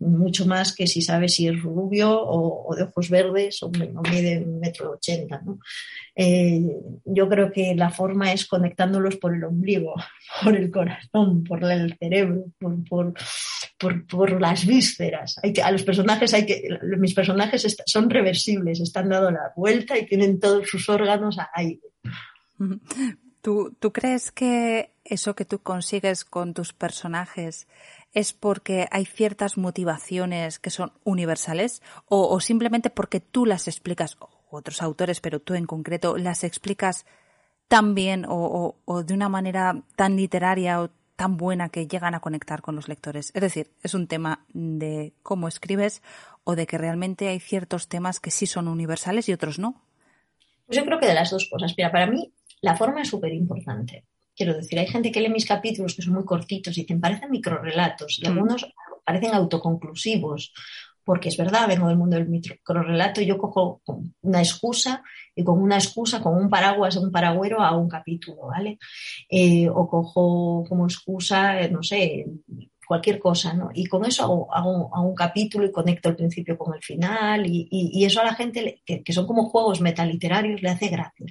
Mucho 0.00 0.46
más 0.46 0.76
que 0.76 0.86
si 0.86 1.02
sabe 1.02 1.28
si 1.28 1.48
es 1.48 1.60
rubio 1.60 2.22
o, 2.22 2.72
de 2.76 2.84
ojos 2.84 3.10
verdes 3.10 3.60
o, 3.64 3.70
mide 3.70 4.38
un 4.38 4.60
metro 4.60 4.92
ochenta. 4.92 5.42
Eh, 6.14 6.62
yo 7.04 7.28
creo 7.28 7.50
que 7.50 7.74
la 7.74 7.90
forma 7.90 8.32
es 8.32 8.46
conectándolos 8.46 9.16
por 9.16 9.34
el 9.34 9.42
ombligo, 9.42 9.94
por 10.44 10.54
el 10.54 10.70
corazón, 10.70 11.42
por 11.42 11.64
el 11.64 11.96
cerebro, 11.98 12.44
por, 12.88 13.14
por, 14.08 14.40
las 14.40 14.64
vísceras. 14.64 15.40
Hay 15.42 15.52
que, 15.52 15.62
a 15.62 15.70
los 15.72 15.82
personajes 15.82 16.32
hay 16.32 16.46
que, 16.46 16.78
mis 16.96 17.14
personajes 17.14 17.76
son 17.84 18.08
reversibles, 18.08 18.80
están 18.80 19.08
dando 19.08 19.32
la 19.32 19.52
vuelta 19.56 19.98
y 19.98 20.06
tienen 20.06 20.38
todos 20.38 20.68
sus 20.68 20.88
órganos 20.88 21.38
ahí. 21.52 21.80
¿Tú, 23.80 23.92
crees 23.94 24.30
que 24.30 24.92
eso 25.06 25.34
que 25.34 25.46
tú 25.46 25.60
consigues 25.60 26.26
con 26.26 26.52
tus 26.52 26.74
personajes 26.74 27.66
es 28.12 28.34
porque 28.34 28.88
hay 28.90 29.06
ciertas 29.06 29.56
motivaciones 29.56 30.58
que 30.58 30.68
son 30.68 30.92
universales 31.02 31.80
o, 32.04 32.38
simplemente 32.40 32.90
porque 32.90 33.20
tú 33.20 33.46
las 33.46 33.66
explicas, 33.66 34.18
otros 34.50 34.82
autores, 34.82 35.22
pero 35.22 35.40
tú 35.40 35.54
en 35.54 35.64
concreto 35.64 36.18
las 36.18 36.44
explicas 36.44 37.06
tan 37.68 37.94
bien 37.94 38.26
o, 38.28 38.76
o, 38.84 39.02
de 39.02 39.14
una 39.14 39.30
manera 39.30 39.82
tan 39.96 40.16
literaria 40.16 40.82
o 40.82 40.90
tan 41.16 41.38
buena 41.38 41.70
que 41.70 41.86
llegan 41.86 42.14
a 42.14 42.20
conectar 42.20 42.60
con 42.60 42.76
los 42.76 42.86
lectores? 42.86 43.30
Es 43.34 43.40
decir, 43.40 43.70
¿es 43.82 43.94
un 43.94 44.08
tema 44.08 44.44
de 44.52 45.14
cómo 45.22 45.48
escribes 45.48 46.02
o 46.44 46.54
de 46.54 46.66
que 46.66 46.76
realmente 46.76 47.28
hay 47.28 47.40
ciertos 47.40 47.88
temas 47.88 48.20
que 48.20 48.30
sí 48.30 48.46
son 48.46 48.68
universales 48.68 49.26
y 49.30 49.32
otros 49.32 49.58
no? 49.58 49.80
Pues 50.66 50.76
yo 50.76 50.84
creo 50.84 51.00
que 51.00 51.06
de 51.06 51.14
las 51.14 51.30
dos 51.30 51.48
cosas. 51.50 51.72
Mira, 51.78 51.90
para 51.90 52.06
mí 52.06 52.30
la 52.60 52.76
forma 52.76 53.02
es 53.02 53.08
súper 53.08 53.32
importante. 53.32 54.04
Quiero 54.34 54.54
decir, 54.54 54.78
hay 54.78 54.86
gente 54.86 55.10
que 55.10 55.20
lee 55.20 55.30
mis 55.30 55.46
capítulos 55.46 55.94
que 55.94 56.02
son 56.02 56.14
muy 56.14 56.24
cortitos 56.24 56.76
y 56.78 56.84
te 56.84 56.96
parecen 56.96 57.30
microrelatos 57.30 58.20
y 58.20 58.24
mm. 58.24 58.32
algunos 58.32 58.66
parecen 59.04 59.34
autoconclusivos, 59.34 60.52
porque 61.02 61.30
es 61.30 61.36
verdad, 61.38 61.66
vengo 61.66 61.88
del 61.88 61.96
mundo 61.96 62.16
del 62.16 62.28
microrelato 62.28 63.22
y 63.22 63.26
yo 63.26 63.38
cojo 63.38 63.80
una 64.20 64.40
excusa 64.40 65.02
y 65.34 65.42
con 65.42 65.60
una 65.60 65.76
excusa, 65.76 66.20
con 66.20 66.36
un 66.36 66.50
paraguas, 66.50 66.96
un 66.96 67.10
paragüero 67.10 67.62
a 67.62 67.74
un 67.76 67.88
capítulo, 67.88 68.48
¿vale? 68.48 68.78
Eh, 69.30 69.68
o 69.70 69.88
cojo 69.88 70.64
como 70.68 70.84
excusa, 70.84 71.62
eh, 71.62 71.70
no 71.70 71.82
sé, 71.82 72.26
cualquier 72.88 73.18
cosa, 73.18 73.52
¿no? 73.52 73.70
Y 73.74 73.84
con 73.84 74.06
eso 74.06 74.48
hago, 74.50 74.90
un 75.02 75.14
capítulo 75.14 75.66
y 75.66 75.70
conecto 75.70 76.08
el 76.08 76.16
principio 76.16 76.56
con 76.56 76.74
el 76.74 76.82
final 76.82 77.44
y, 77.46 78.02
eso 78.02 78.22
a 78.22 78.24
la 78.24 78.34
gente, 78.34 78.80
que, 78.86 79.12
son 79.12 79.26
como 79.26 79.50
juegos 79.50 79.82
metaliterarios, 79.82 80.62
le 80.62 80.70
hace 80.70 80.88
gracia. 80.88 81.26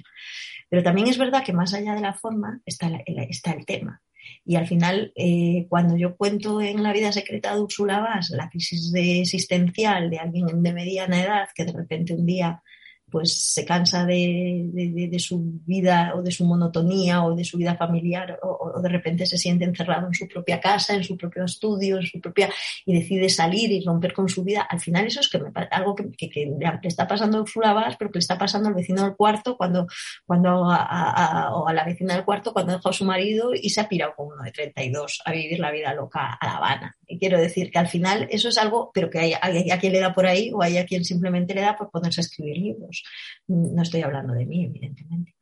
Pero 0.70 0.84
también 0.84 1.08
es 1.08 1.18
verdad 1.18 1.42
que 1.42 1.52
más 1.52 1.74
allá 1.74 1.94
de 1.94 2.00
la 2.00 2.14
forma 2.14 2.60
está, 2.64 2.86
el 2.86 3.66
tema. 3.66 4.00
Y 4.44 4.54
al 4.54 4.68
final, 4.68 5.12
eh, 5.16 5.66
cuando 5.68 5.96
yo 5.96 6.16
cuento 6.16 6.60
en 6.60 6.84
La 6.84 6.92
vida 6.92 7.10
secreta 7.10 7.52
de 7.54 7.60
Ursula 7.60 7.98
Bass 7.98 8.30
la 8.30 8.48
crisis 8.48 8.92
de 8.92 9.22
existencial 9.22 10.10
de 10.10 10.18
alguien 10.18 10.62
de 10.62 10.72
mediana 10.72 11.20
edad 11.20 11.48
que 11.52 11.64
de 11.64 11.72
repente 11.72 12.14
un 12.14 12.24
día 12.24 12.62
pues 13.10 13.52
se 13.52 13.64
cansa 13.64 14.04
de, 14.04 15.16
su 15.18 15.60
vida 15.66 16.12
o 16.14 16.22
de 16.22 16.30
su 16.30 16.44
monotonía 16.44 17.24
o 17.24 17.34
de 17.34 17.44
su 17.44 17.56
vida 17.56 17.76
familiar 17.76 18.38
o, 18.42 18.80
de 18.80 18.88
repente 18.88 19.26
se 19.26 19.36
siente 19.36 19.64
encerrado 19.64 20.06
en 20.06 20.14
su 20.14 20.28
propia 20.28 20.60
casa, 20.60 20.94
en 20.94 21.02
su 21.02 21.16
propio 21.16 21.44
estudio, 21.44 21.96
en 21.96 22.06
su 22.06 22.20
propia 22.20 22.50
y 22.84 22.94
decide 22.94 23.28
salir 23.28 23.72
y 23.72 23.84
romper 23.84 24.12
con 24.12 24.28
su 24.28 24.44
vida. 24.44 24.62
Al 24.62 24.80
final 24.80 25.06
eso 25.06 25.20
es 25.20 25.28
que 25.28 25.38
me, 25.38 25.50
algo 25.70 25.94
que, 25.94 26.04
le 26.04 26.78
está 26.82 27.06
pasando 27.06 27.38
a 27.38 27.42
Ursula 27.42 27.96
pero 27.98 28.10
que 28.10 28.18
le 28.18 28.20
está 28.20 28.38
pasando 28.38 28.68
al 28.68 28.74
vecino 28.74 29.02
del 29.02 29.16
cuarto 29.16 29.56
cuando, 29.56 29.86
cuando 30.26 30.70
a, 30.70 31.50
o 31.54 31.68
a 31.68 31.72
la 31.72 31.84
vecina 31.84 32.14
del 32.14 32.24
cuarto 32.24 32.52
cuando 32.52 32.72
dejó 32.72 32.90
a 32.90 32.92
su 32.92 33.04
marido 33.04 33.52
y 33.54 33.70
se 33.70 33.80
ha 33.80 33.88
pirado 33.88 34.14
con 34.16 34.28
uno 34.28 34.42
de 34.42 34.52
32 34.52 35.22
a 35.24 35.32
vivir 35.32 35.58
la 35.58 35.70
vida 35.70 35.94
loca 35.94 36.34
a 36.34 36.46
La 36.46 36.56
Habana. 36.56 36.96
Y 37.06 37.18
quiero 37.18 37.40
decir 37.40 37.70
que 37.70 37.78
al 37.78 37.88
final 37.88 38.28
eso 38.30 38.48
es 38.48 38.58
algo, 38.58 38.90
pero 38.92 39.10
que 39.10 39.18
hay, 39.18 39.32
hay 39.40 39.70
a 39.70 39.78
quien 39.78 39.92
le 39.92 40.00
da 40.00 40.14
por 40.14 40.26
ahí 40.26 40.50
o 40.52 40.62
hay 40.62 40.78
a 40.78 40.86
quien 40.86 41.04
simplemente 41.04 41.54
le 41.54 41.62
da 41.62 41.76
por 41.76 41.90
ponerse 41.90 42.20
a 42.20 42.22
escribir 42.22 42.58
libros. 42.58 42.97
No 43.46 43.82
estoy 43.82 44.02
hablando 44.02 44.34
de 44.34 44.46
mí, 44.46 44.64
evidentemente. 44.64 45.34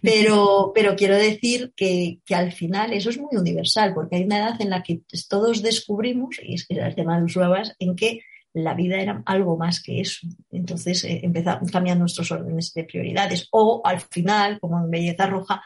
Pero, 0.00 0.72
pero 0.74 0.96
quiero 0.96 1.16
decir 1.16 1.72
que, 1.76 2.20
al 2.30 2.52
final 2.52 2.92
eso 2.92 3.10
es 3.10 3.18
muy 3.18 3.36
universal, 3.36 3.92
porque 3.94 4.16
hay 4.16 4.24
una 4.24 4.38
edad 4.38 4.60
en 4.60 4.70
la 4.70 4.82
que 4.82 5.02
todos 5.28 5.62
descubrimos, 5.62 6.36
y 6.42 6.54
es 6.54 6.66
que 6.66 6.74
el 6.74 6.94
tema 6.94 7.16
de 7.16 7.22
los 7.22 7.36
en 7.78 7.96
que 7.96 8.20
la 8.54 8.74
vida 8.74 9.00
era 9.00 9.22
algo 9.26 9.56
más 9.56 9.82
que 9.82 10.00
eso. 10.00 10.26
Entonces 10.50 11.04
eh, 11.04 11.20
empezamos, 11.22 11.70
cambian 11.70 11.98
nuestros 11.98 12.30
órdenes 12.30 12.72
de 12.74 12.84
prioridades. 12.84 13.48
O 13.50 13.80
al 13.84 14.00
final, 14.00 14.60
como 14.60 14.78
en 14.78 14.90
Belleza 14.90 15.26
Roja, 15.26 15.62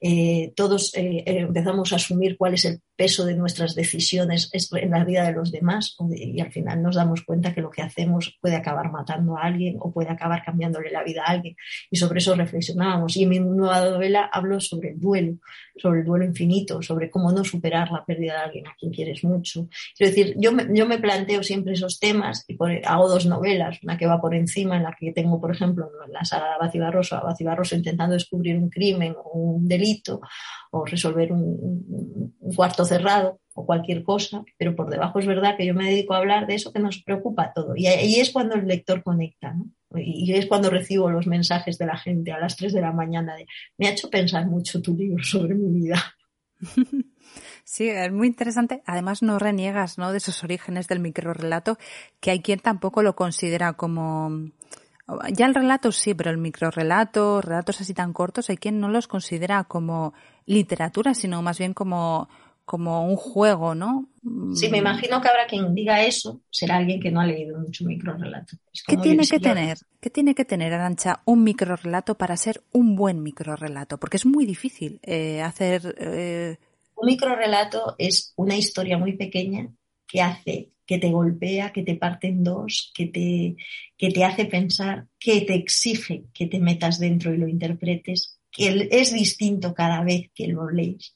eh, 0.00 0.52
todos 0.56 0.94
eh, 0.94 1.24
empezamos 1.26 1.92
a 1.92 1.96
asumir 1.96 2.36
cuál 2.36 2.54
es 2.54 2.64
el 2.64 2.80
peso 2.96 3.24
de 3.24 3.34
nuestras 3.34 3.74
decisiones 3.74 4.50
en 4.72 4.90
la 4.90 5.04
vida 5.04 5.24
de 5.24 5.32
los 5.32 5.50
demás 5.50 5.96
y 6.14 6.38
al 6.40 6.52
final 6.52 6.82
nos 6.82 6.96
damos 6.96 7.22
cuenta 7.22 7.54
que 7.54 7.62
lo 7.62 7.70
que 7.70 7.80
hacemos 7.80 8.36
puede 8.42 8.56
acabar 8.56 8.90
matando 8.90 9.38
a 9.38 9.42
alguien 9.42 9.76
o 9.80 9.90
puede 9.90 10.10
acabar 10.10 10.42
cambiándole 10.44 10.90
la 10.90 11.02
vida 11.02 11.22
a 11.24 11.30
alguien. 11.30 11.56
Y 11.90 11.96
sobre 11.96 12.18
eso 12.18 12.34
reflexionábamos. 12.34 13.16
Y 13.16 13.22
en 13.22 13.28
mi 13.30 13.40
nueva 13.40 13.88
novela 13.88 14.28
hablo 14.30 14.60
sobre 14.60 14.90
el 14.90 15.00
duelo, 15.00 15.38
sobre 15.76 16.00
el 16.00 16.06
duelo 16.06 16.24
infinito, 16.26 16.82
sobre 16.82 17.10
cómo 17.10 17.32
no 17.32 17.42
superar 17.42 17.90
la 17.90 18.04
pérdida 18.04 18.34
de 18.34 18.40
alguien 18.40 18.66
a 18.66 18.74
quien 18.78 18.92
quieres 18.92 19.24
mucho. 19.24 19.68
Es 19.98 20.10
decir, 20.10 20.34
yo 20.36 20.50
yo 20.72 20.86
me 20.86 20.98
planteo 20.98 21.42
siempre 21.42 21.72
esos 21.72 21.98
temas 21.98 22.29
y 22.48 22.56
hago 22.84 23.08
dos 23.08 23.26
novelas, 23.26 23.78
una 23.82 23.98
que 23.98 24.06
va 24.06 24.20
por 24.20 24.34
encima, 24.34 24.76
en 24.76 24.84
la 24.84 24.96
que 24.98 25.12
tengo, 25.12 25.40
por 25.40 25.50
ejemplo, 25.50 25.90
la 26.08 26.24
saga 26.24 26.46
de 26.46 26.54
Abad 26.54 26.72
Barroso, 26.74 27.16
Abad 27.16 27.36
Barroso 27.40 27.76
intentando 27.76 28.14
descubrir 28.14 28.56
un 28.56 28.70
crimen 28.70 29.14
o 29.16 29.38
un 29.38 29.68
delito 29.68 30.20
o 30.70 30.84
resolver 30.84 31.32
un, 31.32 32.34
cuarto 32.54 32.84
cerrado 32.84 33.40
o 33.54 33.64
cualquier 33.64 34.02
cosa, 34.02 34.44
pero 34.58 34.74
por 34.74 34.90
debajo 34.90 35.18
es 35.18 35.26
verdad 35.26 35.56
que 35.56 35.66
yo 35.66 35.74
me 35.74 35.90
dedico 35.90 36.14
a 36.14 36.18
hablar 36.18 36.46
de 36.46 36.54
eso 36.54 36.72
que 36.72 36.80
nos 36.80 37.02
preocupa 37.02 37.52
todo. 37.54 37.76
Y 37.76 37.86
ahí 37.86 38.16
es 38.16 38.30
cuando 38.30 38.54
el 38.54 38.66
lector 38.66 39.02
conecta. 39.02 39.54
Y 39.96 40.32
es 40.34 40.46
cuando 40.46 40.70
recibo 40.70 41.10
los 41.10 41.26
mensajes 41.26 41.76
de 41.76 41.86
la 41.86 41.96
gente 41.96 42.32
a 42.32 42.38
las 42.38 42.56
3 42.56 42.72
de 42.72 42.80
la 42.80 42.92
mañana 42.92 43.34
de, 43.34 43.46
me 43.76 43.88
ha 43.88 43.90
hecho 43.90 44.08
pensar 44.08 44.46
mucho 44.46 44.80
tu 44.80 44.96
libro 44.96 45.22
sobre 45.24 45.54
mi 45.54 45.68
vida. 45.68 46.00
Sí, 47.70 47.88
es 47.88 48.10
muy 48.10 48.26
interesante. 48.26 48.82
Además, 48.84 49.22
no 49.22 49.38
reniegas 49.38 49.96
¿no? 49.96 50.10
de 50.10 50.18
esos 50.18 50.42
orígenes 50.42 50.88
del 50.88 50.98
microrelato, 50.98 51.78
que 52.18 52.32
hay 52.32 52.40
quien 52.40 52.58
tampoco 52.58 53.00
lo 53.00 53.14
considera 53.14 53.74
como 53.74 54.50
Ya 55.32 55.46
el 55.46 55.54
relato 55.54 55.92
sí, 55.92 56.14
pero 56.14 56.32
el 56.32 56.38
microrelato, 56.38 57.40
relatos 57.40 57.80
así 57.80 57.94
tan 57.94 58.12
cortos, 58.12 58.50
hay 58.50 58.56
quien 58.56 58.80
no 58.80 58.88
los 58.88 59.06
considera 59.06 59.62
como 59.62 60.14
literatura, 60.46 61.14
sino 61.14 61.42
más 61.42 61.58
bien 61.58 61.72
como, 61.72 62.28
como 62.64 63.06
un 63.06 63.14
juego, 63.14 63.76
¿no? 63.76 64.08
Sí, 64.52 64.68
me 64.68 64.78
imagino 64.78 65.20
que 65.20 65.28
habrá 65.28 65.46
quien 65.46 65.72
diga 65.72 66.02
eso, 66.02 66.40
será 66.50 66.78
alguien 66.78 67.00
que 67.00 67.12
no 67.12 67.20
ha 67.20 67.26
leído 67.26 67.56
mucho 67.56 67.84
microrelato. 67.84 68.56
¿Qué 68.84 68.96
tiene 68.96 69.24
que 69.28 69.38
tener? 69.38 69.78
¿Qué 70.00 70.10
tiene 70.10 70.34
que 70.34 70.44
tener, 70.44 70.72
Arancha, 70.72 71.22
un 71.24 71.44
microrelato 71.44 72.16
para 72.16 72.36
ser 72.36 72.64
un 72.72 72.96
buen 72.96 73.22
microrelato? 73.22 73.96
Porque 74.00 74.16
es 74.16 74.26
muy 74.26 74.44
difícil 74.44 74.98
eh, 75.04 75.40
hacer... 75.40 75.94
Eh... 76.00 76.58
Un 77.00 77.06
microrelato 77.06 77.94
es 77.98 78.34
una 78.36 78.56
historia 78.56 78.98
muy 78.98 79.16
pequeña 79.16 79.68
que 80.06 80.20
hace 80.20 80.72
que 80.84 80.98
te 80.98 81.10
golpea, 81.10 81.72
que 81.72 81.82
te 81.82 81.94
parte 81.94 82.26
en 82.26 82.42
dos, 82.42 82.90
que 82.94 83.06
te, 83.06 83.56
que 83.96 84.10
te 84.10 84.24
hace 84.24 84.44
pensar, 84.44 85.06
que 85.18 85.40
te 85.42 85.54
exige 85.54 86.24
que 86.34 86.46
te 86.46 86.58
metas 86.58 86.98
dentro 86.98 87.32
y 87.32 87.38
lo 87.38 87.48
interpretes, 87.48 88.39
que 88.50 88.88
es 88.90 89.12
distinto 89.12 89.74
cada 89.74 90.02
vez 90.02 90.30
que 90.34 90.48
lo 90.48 90.70
lees 90.70 91.14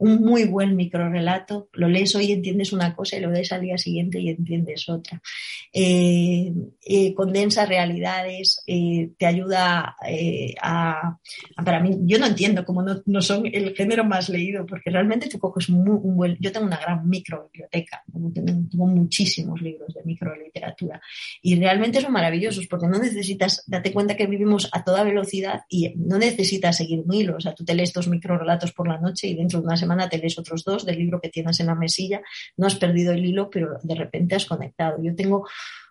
un 0.00 0.22
muy 0.22 0.44
buen 0.44 0.76
microrelato, 0.76 1.68
lo 1.74 1.86
lees 1.86 2.14
hoy 2.16 2.32
entiendes 2.32 2.72
una 2.72 2.96
cosa 2.96 3.16
y 3.16 3.20
lo 3.20 3.30
lees 3.30 3.52
al 3.52 3.60
día 3.60 3.76
siguiente 3.76 4.18
y 4.18 4.30
entiendes 4.30 4.88
otra. 4.88 5.20
Eh, 5.72 6.50
eh, 6.80 7.12
condensa 7.12 7.66
realidades, 7.66 8.62
eh, 8.66 9.10
te 9.18 9.26
ayuda 9.26 9.94
a, 10.62 11.18
Para 11.62 11.80
mí, 11.80 11.98
yo 12.04 12.18
no 12.18 12.26
entiendo 12.26 12.64
cómo 12.64 12.82
no, 12.82 13.20
son 13.20 13.44
el 13.52 13.74
género 13.76 14.02
más 14.02 14.30
leído, 14.30 14.64
porque 14.64 14.88
realmente 14.88 15.28
tú 15.28 15.38
coges 15.38 15.68
muy, 15.68 15.98
un 16.02 16.16
buen... 16.16 16.38
Yo 16.40 16.50
tengo 16.50 16.66
una 16.66 16.80
gran 16.80 17.06
microbiblioteca, 17.06 18.02
tengo 18.34 18.86
muchísimos 18.86 19.60
libros 19.60 19.92
de 19.92 20.02
microliteratura 20.04 20.98
y 21.42 21.56
realmente 21.56 22.00
son 22.00 22.12
maravillosos 22.12 22.66
porque 22.68 22.88
no 22.88 22.98
necesitas, 22.98 23.64
date 23.66 23.92
cuenta 23.92 24.16
que 24.16 24.26
vivimos 24.26 24.70
a 24.72 24.82
toda 24.82 25.04
velocidad 25.04 25.60
y 25.68 25.92
no 25.96 26.16
necesitas 26.16 26.69
seguir 26.72 27.00
un 27.00 27.12
hilo, 27.12 27.36
o 27.36 27.40
sea, 27.40 27.54
tú 27.54 27.64
te 27.64 27.74
lees 27.74 27.90
estos 27.90 28.08
microrelatos 28.08 28.72
por 28.72 28.88
la 28.88 28.98
noche 28.98 29.28
y 29.28 29.34
dentro 29.34 29.60
de 29.60 29.66
una 29.66 29.76
semana 29.76 30.08
te 30.08 30.18
lees 30.18 30.38
otros 30.38 30.64
dos 30.64 30.84
del 30.84 30.98
libro 30.98 31.20
que 31.20 31.28
tienes 31.28 31.60
en 31.60 31.66
la 31.66 31.74
mesilla, 31.74 32.22
no 32.56 32.66
has 32.66 32.76
perdido 32.76 33.12
el 33.12 33.24
hilo, 33.24 33.50
pero 33.50 33.78
de 33.82 33.94
repente 33.94 34.34
has 34.34 34.46
conectado. 34.46 35.02
Yo 35.02 35.14
tengo 35.14 35.46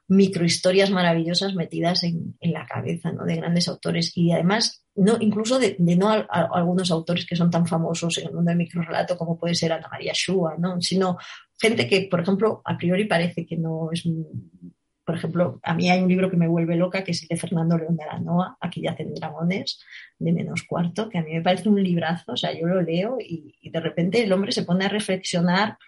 microhistorias 0.10 0.90
maravillosas 0.90 1.54
metidas 1.54 2.04
en, 2.04 2.36
la 2.42 2.66
cabeza 2.66 3.12
¿no? 3.12 3.26
de 3.26 3.36
grandes 3.36 3.68
autores 3.68 4.12
y 4.16 4.32
además 4.32 4.84
no, 4.96 5.18
incluso 5.20 5.60
de, 5.60 5.76
no 5.80 6.10
algunos 6.10 6.90
autores 6.90 7.26
que 7.28 7.36
son 7.36 7.52
tan 7.52 7.68
famosos 7.68 8.18
en 8.18 8.28
el 8.28 8.34
mundo 8.34 8.50
del 8.50 8.58
microrelato 8.58 9.16
como 9.18 9.38
puede 9.38 9.54
ser 9.54 9.72
Ana 9.72 9.88
María 9.88 10.12
Shua, 10.16 10.56
¿no? 10.58 10.82
sino 10.82 11.18
gente 11.60 11.88
que, 11.88 12.08
por 12.10 12.22
ejemplo, 12.22 12.62
a 12.66 12.76
priori 12.76 13.06
parece 13.06 13.46
que 13.46 13.56
no 13.56 13.90
es 13.92 14.04
por 15.10 15.18
ejemplo, 15.18 15.60
a 15.64 15.74
mí 15.74 15.90
hay 15.90 16.04
un 16.04 16.08
libro 16.08 16.30
que 16.30 16.38
me 16.38 16.48
vuelve 16.48 16.76
loca, 16.76 17.04
que 17.04 17.14
es 17.14 17.24
el 17.24 17.30
de 17.30 17.36
Fernando 17.36 17.76
León 17.80 17.98
de 17.98 18.04
Aranoa, 18.04 18.60
Aquí 18.62 18.84
yacen 18.84 19.12
dragones, 19.16 19.84
de 20.20 20.32
menos 20.32 20.62
cuarto, 20.62 21.10
que 21.10 21.18
a 21.18 21.24
mí 21.24 21.34
me 21.34 21.42
parece 21.42 21.68
un 21.68 21.82
librazo, 21.82 22.34
o 22.34 22.38
sea, 22.38 22.54
yo 22.54 22.68
lo 22.68 22.80
leo 22.80 23.18
y, 23.20 23.56
y 23.60 23.72
de 23.72 23.80
repente 23.80 24.22
el 24.22 24.32
hombre 24.32 24.52
se 24.52 24.62
pone 24.62 24.86
a 24.86 24.88
reflexionar 24.88 25.80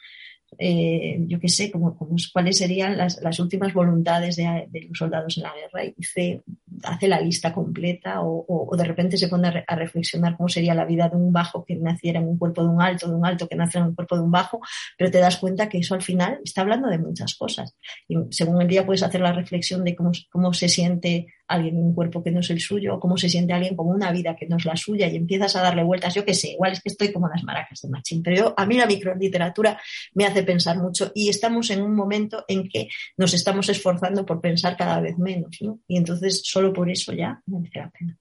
eh, 0.57 1.17
yo 1.27 1.39
qué 1.39 1.47
sé, 1.47 1.71
como, 1.71 1.97
cuáles 2.33 2.57
serían 2.57 2.97
las, 2.97 3.39
últimas 3.39 3.73
voluntades 3.73 4.35
de, 4.35 4.67
los 4.87 4.97
soldados 4.97 5.37
en 5.37 5.43
la 5.43 5.53
guerra 5.53 5.85
y 5.85 5.93
dice, 5.97 6.43
hace 6.83 7.07
la 7.07 7.21
lista 7.21 7.53
completa 7.53 8.19
o, 8.21 8.75
de 8.75 8.83
repente 8.83 9.17
se 9.17 9.27
pone 9.27 9.63
a, 9.65 9.75
reflexionar 9.75 10.35
cómo 10.35 10.49
sería 10.49 10.73
la 10.73 10.85
vida 10.85 11.09
de 11.09 11.15
un 11.15 11.31
bajo 11.31 11.63
que 11.65 11.75
naciera 11.75 12.19
en 12.19 12.27
un 12.27 12.37
cuerpo 12.37 12.63
de 12.63 12.69
un 12.69 12.81
alto, 12.81 13.07
de 13.07 13.15
un 13.15 13.25
alto 13.25 13.47
que 13.47 13.55
naciera 13.55 13.85
en 13.85 13.89
un 13.89 13.95
cuerpo 13.95 14.15
de 14.15 14.21
un 14.21 14.31
bajo, 14.31 14.59
pero 14.97 15.09
te 15.09 15.19
das 15.19 15.37
cuenta 15.37 15.69
que 15.69 15.79
eso 15.79 15.95
al 15.95 16.01
final 16.01 16.39
está 16.43 16.61
hablando 16.61 16.89
de 16.89 16.97
muchas 16.97 17.33
cosas. 17.35 17.75
Y 18.07 18.17
según 18.29 18.61
el 18.61 18.67
día 18.67 18.85
puedes 18.85 19.03
hacer 19.03 19.21
la 19.21 19.33
reflexión 19.33 19.83
de 19.83 19.95
cómo, 19.95 20.11
cómo 20.29 20.53
se 20.53 20.67
siente 20.67 21.27
alguien 21.53 21.77
en 21.77 21.83
un 21.83 21.93
cuerpo 21.93 22.23
que 22.23 22.31
no 22.31 22.39
es 22.39 22.49
el 22.49 22.59
suyo, 22.59 22.95
o 22.95 22.99
cómo 22.99 23.17
se 23.17 23.29
siente 23.29 23.53
alguien 23.53 23.75
con 23.75 23.87
una 23.87 24.11
vida 24.11 24.35
que 24.35 24.47
no 24.47 24.57
es 24.57 24.65
la 24.65 24.75
suya 24.75 25.07
y 25.07 25.15
empiezas 25.15 25.55
a 25.55 25.61
darle 25.61 25.83
vueltas, 25.83 26.13
yo 26.13 26.25
qué 26.25 26.33
sé, 26.33 26.49
igual 26.49 26.73
es 26.73 26.81
que 26.81 26.89
estoy 26.89 27.11
como 27.11 27.27
las 27.27 27.43
maracas 27.43 27.81
de 27.81 27.89
Machín, 27.89 28.23
pero 28.23 28.37
yo, 28.37 28.53
a 28.57 28.65
mí 28.65 28.77
la 28.77 28.85
microliteratura 28.85 29.79
me 30.13 30.25
hace 30.25 30.43
pensar 30.43 30.77
mucho 30.77 31.11
y 31.13 31.29
estamos 31.29 31.69
en 31.69 31.81
un 31.81 31.95
momento 31.95 32.45
en 32.47 32.67
que 32.67 32.89
nos 33.17 33.33
estamos 33.33 33.69
esforzando 33.69 34.25
por 34.25 34.41
pensar 34.41 34.77
cada 34.77 34.99
vez 34.99 35.17
menos, 35.17 35.57
¿no? 35.61 35.79
Y 35.87 35.97
entonces 35.97 36.41
solo 36.43 36.73
por 36.73 36.89
eso 36.89 37.13
ya 37.13 37.41
merece 37.45 37.79
la 37.79 37.89
pena. 37.89 38.17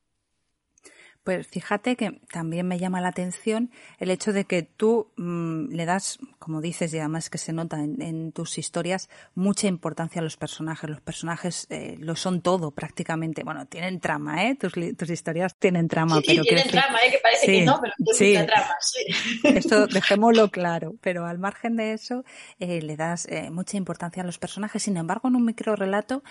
Pues 1.23 1.47
fíjate 1.47 1.97
que 1.97 2.19
también 2.33 2.67
me 2.67 2.79
llama 2.79 3.03
la 3.03 3.09
atención 3.09 3.71
el 3.99 4.11
hecho 4.11 4.33
de 4.33 4.47
que 4.47 4.63
tú 4.63 5.13
mm, 5.19 5.67
le 5.67 5.85
das, 5.85 6.19
como 6.39 6.63
dices, 6.63 6.95
y 6.95 6.99
además 6.99 7.29
que 7.29 7.37
se 7.37 7.53
nota 7.53 7.77
en, 7.79 8.33
tus 8.33 8.57
historias, 8.57 9.11
mucha 9.35 9.67
importancia 9.67 10.21
a 10.21 10.25
los 10.25 10.39
personajes. 10.39 10.89
Los 10.89 11.03
personajes 11.03 11.67
eh, 11.69 11.97
lo 11.99 12.17
son 12.17 12.41
todo 12.41 12.71
prácticamente. 12.71 13.45
Bueno, 13.45 13.67
tienen 13.67 14.01
trama, 14.01 14.47
¿eh? 14.47 14.55
Tus, 14.55 14.73
tus 14.73 15.11
historias 15.11 15.55
tienen 15.57 15.89
trama. 15.89 16.17
Sí, 16.17 16.23
pero 16.27 16.43
tienen 16.43 16.69
trama, 16.69 16.99
¿eh? 17.05 17.11
Que 17.11 17.19
parece 17.19 17.47
que 17.47 17.65
no, 17.67 17.79
pero 17.83 17.93
tienen 18.17 18.47
trama, 18.47 18.77
sí. 18.81 19.05
Eso 19.45 19.87
dejémoslo 19.89 20.51
claro. 20.51 20.95
Pero 21.03 21.27
al 21.27 21.39
margen 21.39 21.77
de 21.77 21.93
eso, 21.93 22.25
eh, 22.61 22.81
le 22.81 22.97
das 22.97 23.27
eh, 23.27 23.51
mucha 23.51 23.77
importancia 23.77 24.23
a 24.23 24.27
los 24.27 24.39
personajes. 24.39 24.83
Sin 24.83 24.97
embargo, 24.97 25.29
en 25.29 25.37
un 25.37 25.45
micro 25.45 25.77
relato, 25.77 26.23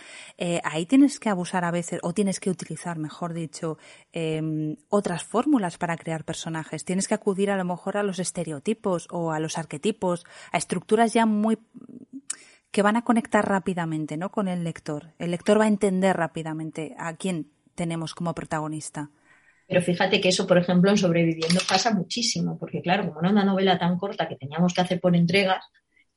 ahí 0.64 0.88
tienes 0.88 1.20
que 1.20 1.30
abusar 1.30 1.64
a 1.64 1.70
veces, 1.70 2.00
o 2.02 2.14
tienes 2.14 2.40
que 2.40 2.50
utilizar, 2.50 2.98
mejor 2.98 3.34
dicho, 3.34 3.78
em, 4.14 4.78
otras 4.90 5.24
fórmulas 5.24 5.78
para 5.78 5.98
crear 5.98 6.24
personajes. 6.24 6.84
Tienes 6.84 7.08
que 7.08 7.14
acudir 7.14 7.52
a 7.52 7.58
lo 7.58 7.64
mejor 7.64 7.98
a 7.98 8.04
los 8.04 8.20
estereotipos 8.20 9.08
o 9.12 9.32
a 9.32 9.40
los 9.40 9.58
arquetipos, 9.58 10.26
a 10.52 10.58
estructuras 10.58 11.14
ya 11.14 11.26
muy 11.26 11.58
que 12.72 12.82
van 12.84 12.98
a 12.98 13.04
conectar 13.04 13.48
rápidamente, 13.48 14.18
¿no? 14.18 14.30
con 14.32 14.48
el 14.48 14.64
lector. 14.64 15.14
El 15.18 15.32
lector 15.32 15.60
va 15.60 15.66
a 15.66 15.70
entender 15.70 16.16
rápidamente 16.16 16.96
a 17.00 17.16
quién 17.16 17.50
tenemos 17.74 18.14
como 18.14 18.36
protagonista. 18.36 19.10
Pero 19.68 19.82
fíjate 19.82 20.20
que 20.22 20.30
eso, 20.30 20.46
por 20.46 20.58
ejemplo, 20.58 20.92
en 20.92 20.98
Sobreviviendo 20.98 21.62
pasa 21.68 21.94
muchísimo, 21.94 22.58
porque 22.60 22.82
claro, 22.82 23.08
como 23.08 23.22
era 23.22 23.32
una 23.32 23.46
novela 23.46 23.80
tan 23.80 23.98
corta 23.98 24.28
que 24.28 24.36
teníamos 24.36 24.74
que 24.74 24.82
hacer 24.82 25.00
por 25.00 25.16
entregas, 25.16 25.64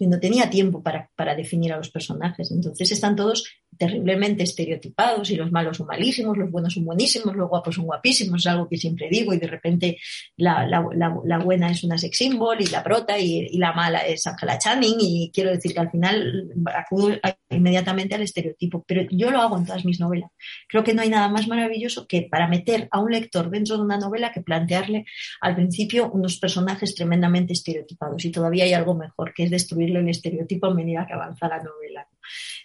no 0.07 0.21
tenía 0.21 0.51
tiempo 0.51 0.83
para, 0.83 1.11
para, 1.15 1.35
definir 1.35 1.73
a 1.73 1.77
los 1.77 1.91
personajes. 1.91 2.51
Entonces 2.51 2.91
están 2.93 3.17
todos 3.17 3.45
terriblemente 3.83 4.45
estereotipados 4.45 5.29
y 5.33 5.35
los 5.35 5.51
malos 5.51 5.79
son 5.79 5.88
malísimos, 5.88 6.38
los 6.38 6.53
buenos 6.53 6.73
son 6.73 6.85
buenísimos, 6.85 7.35
los 7.35 7.49
guapos 7.49 7.75
son 7.75 7.87
guapísimos, 7.87 8.40
es 8.40 8.47
algo 8.47 8.68
que 8.68 8.77
siempre 8.77 9.09
digo 9.11 9.35
y 9.35 9.38
de 9.38 9.49
repente 9.49 9.99
la, 10.37 11.38
buena 11.45 11.68
es 11.68 11.83
una 11.83 11.99
sex 11.99 12.16
symbol 12.16 12.59
y 12.61 12.66
la 12.66 12.85
prota 12.85 13.18
y, 13.18 13.49
y, 13.51 13.59
la 13.59 13.73
mala 13.73 14.07
es 14.07 14.25
Angela 14.25 14.57
Channing 14.57 14.99
y 15.01 15.33
quiero 15.35 15.51
decir 15.51 15.75
que 15.75 15.81
al 15.81 15.90
final 15.90 16.49
acudo 16.73 17.18
inmediatamente 17.51 18.14
al 18.14 18.23
estereotipo, 18.23 18.85
pero 18.87 19.03
yo 19.11 19.33
lo 19.33 19.40
hago 19.40 19.59
en 19.59 19.66
todas 19.66 19.85
mis 19.85 19.99
novelas. 19.99 20.31
Creo 20.68 20.85
que 20.85 20.95
no 20.95 21.03
hay 21.03 21.09
nada 21.09 21.29
más 21.29 21.49
maravilloso 21.49 22.07
que 22.07 22.23
para 22.31 22.47
meter 22.47 22.87
a 22.92 23.01
un 23.01 23.11
lector 23.11 23.51
dentro 23.51 23.79
de 23.79 23.83
una 23.83 23.99
novela 23.99 24.31
que 24.31 24.42
plantearle 24.42 25.07
al 25.40 25.57
principio 25.57 26.09
unos 26.12 26.38
personajes 26.38 26.95
tremendamente 26.95 27.53
estereotipados 27.53 28.25
y 28.25 28.31
todavía 28.31 28.62
hay 28.62 28.75
algo 28.75 28.95
mejor 28.95 29.35
que 29.35 29.42
es 29.42 29.51
destruirle 29.51 29.99
el 29.99 30.09
estereotipo 30.09 30.68
a 30.68 30.75
medida 30.75 31.05
que 31.05 31.14
avanza 31.14 31.49
la 31.49 31.61
novela 31.61 32.07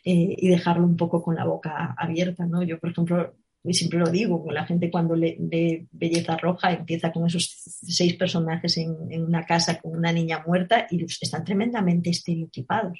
eh, 0.03 0.35
y 0.37 0.47
dejarlo 0.49 0.85
un 0.85 0.97
poco 0.97 1.21
con 1.23 1.35
la 1.35 1.45
boca 1.45 1.95
abierta, 1.97 2.45
¿no? 2.45 2.63
Yo, 2.63 2.79
por 2.79 2.91
ejemplo, 2.91 3.35
y 3.67 3.73
siempre 3.73 3.99
lo 3.99 4.09
digo, 4.09 4.45
la 4.51 4.65
gente 4.65 4.89
cuando 4.89 5.15
lee 5.15 5.87
Belleza 5.91 6.37
Roja 6.37 6.71
empieza 6.71 7.11
con 7.11 7.27
esos 7.27 7.45
seis 7.45 8.15
personajes 8.15 8.77
en, 8.77 8.95
una 9.21 9.45
casa 9.45 9.79
con 9.79 9.97
una 9.97 10.11
niña 10.11 10.43
muerta 10.45 10.87
y 10.89 11.03
están 11.03 11.43
tremendamente 11.43 12.09
estereotipados. 12.09 12.99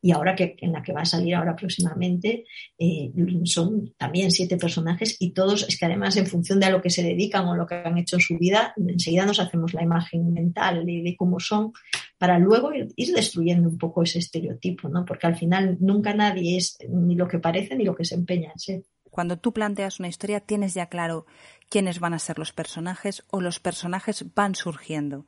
Y 0.00 0.12
ahora 0.12 0.34
que 0.34 0.56
en 0.60 0.72
la 0.72 0.82
que 0.82 0.92
va 0.92 1.02
a 1.02 1.04
salir 1.04 1.34
ahora 1.34 1.54
próximamente 1.54 2.44
eh, 2.78 3.10
son 3.44 3.92
también 3.98 4.30
siete 4.30 4.56
personajes 4.56 5.16
y 5.20 5.32
todos, 5.32 5.68
es 5.68 5.78
que 5.78 5.86
además 5.86 6.16
en 6.16 6.26
función 6.26 6.58
de 6.58 6.66
a 6.66 6.70
lo 6.70 6.80
que 6.80 6.90
se 6.90 7.02
dedican 7.02 7.46
o 7.46 7.56
lo 7.56 7.66
que 7.66 7.74
han 7.74 7.98
hecho 7.98 8.16
en 8.16 8.22
su 8.22 8.38
vida, 8.38 8.72
enseguida 8.76 9.26
nos 9.26 9.40
hacemos 9.40 9.74
la 9.74 9.82
imagen 9.82 10.32
mental 10.32 10.86
de, 10.86 11.14
cómo 11.18 11.40
son 11.40 11.72
para 12.16 12.38
luego 12.38 12.72
ir, 12.72 12.88
ir, 12.96 13.14
destruyendo 13.14 13.68
un 13.68 13.78
poco 13.78 14.02
ese 14.02 14.18
estereotipo, 14.18 14.88
¿no? 14.88 15.04
Porque 15.04 15.26
al 15.26 15.36
final 15.36 15.76
nunca 15.80 16.14
nadie 16.14 16.56
es 16.56 16.78
ni 16.88 17.14
lo 17.14 17.28
que 17.28 17.38
parece 17.38 17.76
ni 17.76 17.84
lo 17.84 17.94
que 17.94 18.04
se 18.04 18.14
empeña 18.14 18.52
en 18.52 18.58
ser 18.58 18.82
cuando 19.18 19.36
tú 19.36 19.52
planteas 19.52 19.98
una 19.98 20.06
historia 20.06 20.38
tienes 20.38 20.74
ya 20.74 20.86
claro 20.86 21.26
quiénes 21.68 21.98
van 21.98 22.14
a 22.14 22.20
ser 22.20 22.38
los 22.38 22.52
personajes 22.52 23.24
o 23.32 23.40
los 23.40 23.58
personajes 23.58 24.24
van 24.36 24.54
surgiendo. 24.54 25.26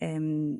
Em, 0.00 0.58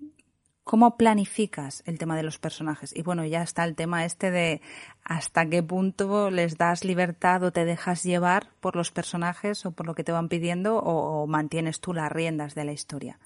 ¿Cómo 0.65 0.99
planificas 0.99 1.83
el 1.87 1.99
tema 1.99 2.15
de 2.15 2.25
los 2.25 2.39
personajes? 2.39 2.95
Y 2.95 3.01
bueno, 3.01 3.25
ya 3.25 3.43
está 3.43 3.65
el 3.65 3.75
tema 3.75 4.05
este 4.05 4.31
de 4.31 4.61
hasta 5.03 5.49
qué 5.49 5.63
punto 5.63 6.31
les 6.31 6.59
das 6.59 6.85
libertad 6.85 7.43
o 7.43 7.53
te 7.53 7.65
dejas 7.65 8.03
llevar 8.03 8.49
por 8.61 8.77
los 8.77 8.91
personajes 8.91 9.65
o 9.65 9.71
por 9.71 9.87
lo 9.87 9.95
que 9.95 10.05
te 10.05 10.13
van 10.13 10.29
pidiendo 10.29 10.77
o, 10.77 11.23
o 11.23 11.27
mantienes 11.27 11.81
tú 11.81 11.95
las 11.95 12.13
riendas 12.13 12.55
de 12.55 12.65
la 12.67 12.73
historia. 12.73 13.19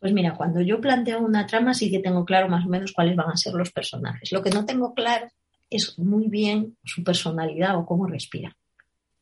Pues 0.00 0.14
mira, 0.14 0.34
cuando 0.34 0.62
yo 0.62 0.80
planteo 0.80 1.20
una 1.20 1.46
trama 1.46 1.74
sí 1.74 1.90
que 1.90 1.98
tengo 1.98 2.24
claro 2.24 2.48
más 2.48 2.64
o 2.64 2.70
menos 2.70 2.94
cuáles 2.94 3.14
van 3.14 3.28
a 3.28 3.36
ser 3.36 3.52
los 3.52 3.72
personajes. 3.72 4.32
Lo 4.32 4.42
que 4.42 4.48
no 4.48 4.64
tengo 4.64 4.94
claro 4.94 5.28
es 5.70 5.98
muy 5.98 6.28
bien 6.28 6.76
su 6.84 7.02
personalidad 7.02 7.76
o 7.76 7.86
cómo 7.86 8.06
respira. 8.06 8.56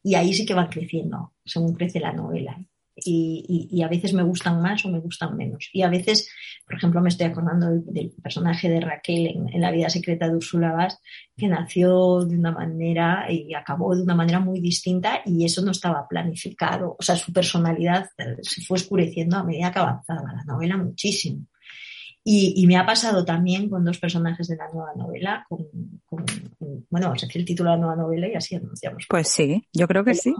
Y 0.02 0.14
ahí 0.16 0.34
sí 0.34 0.44
que 0.44 0.54
van 0.54 0.68
creciendo, 0.68 1.32
según 1.44 1.74
crece 1.74 2.00
la 2.00 2.12
novela. 2.12 2.58
y, 2.96 3.82
a 3.82 3.88
veces 3.88 4.12
me 4.14 4.22
gustan 4.22 4.62
más 4.62 4.84
o 4.84 4.88
me 4.88 5.00
gustan 5.00 5.36
menos. 5.36 5.68
Y 5.72 5.82
a 5.82 5.88
veces, 5.88 6.30
por 6.64 6.76
ejemplo, 6.76 7.00
me 7.00 7.08
estoy 7.08 7.26
acordando 7.26 7.68
del, 7.70 8.12
personaje 8.22 8.68
de 8.68 8.80
Raquel 8.80 9.48
en, 9.52 9.60
La 9.60 9.72
vida 9.72 9.90
secreta 9.90 10.28
de 10.28 10.36
Úrsula 10.36 10.72
Vaz, 10.72 11.00
que 11.36 11.48
nació 11.48 12.24
de 12.24 12.38
una 12.38 12.52
manera 12.52 13.26
y 13.30 13.52
acabó 13.54 13.96
de 13.96 14.02
una 14.02 14.14
manera 14.14 14.38
muy 14.38 14.60
distinta 14.60 15.22
y 15.24 15.44
eso 15.44 15.62
no 15.62 15.72
estaba 15.72 16.06
planificado. 16.06 16.96
O 16.98 17.02
sea, 17.02 17.16
su 17.16 17.32
personalidad 17.32 18.06
se 18.42 18.62
fue 18.62 18.76
oscureciendo 18.76 19.38
a 19.38 19.44
medida 19.44 19.72
que 19.72 19.80
avanzaba 19.80 20.32
la 20.32 20.44
novela 20.44 20.76
muchísimo. 20.76 21.46
Y, 22.26 22.66
me 22.66 22.78
ha 22.78 22.86
pasado 22.86 23.24
también 23.24 23.68
con 23.68 23.84
dos 23.84 23.98
personajes 23.98 24.48
de 24.48 24.56
la 24.56 24.70
nueva 24.72 24.94
novela, 24.96 25.46
con, 25.48 25.66
bueno, 26.88 27.08
vamos 27.08 27.22
a 27.22 27.26
decir 27.26 27.40
el 27.40 27.46
título 27.46 27.70
de 27.70 27.76
la 27.76 27.82
nueva 27.82 27.96
novela 27.96 28.26
y 28.28 28.34
así 28.34 28.54
anunciamos. 28.54 29.04
Pues 29.10 29.28
sí, 29.28 29.68
yo 29.74 29.86
creo 29.86 30.04
que 30.04 30.14
sí 30.14 30.34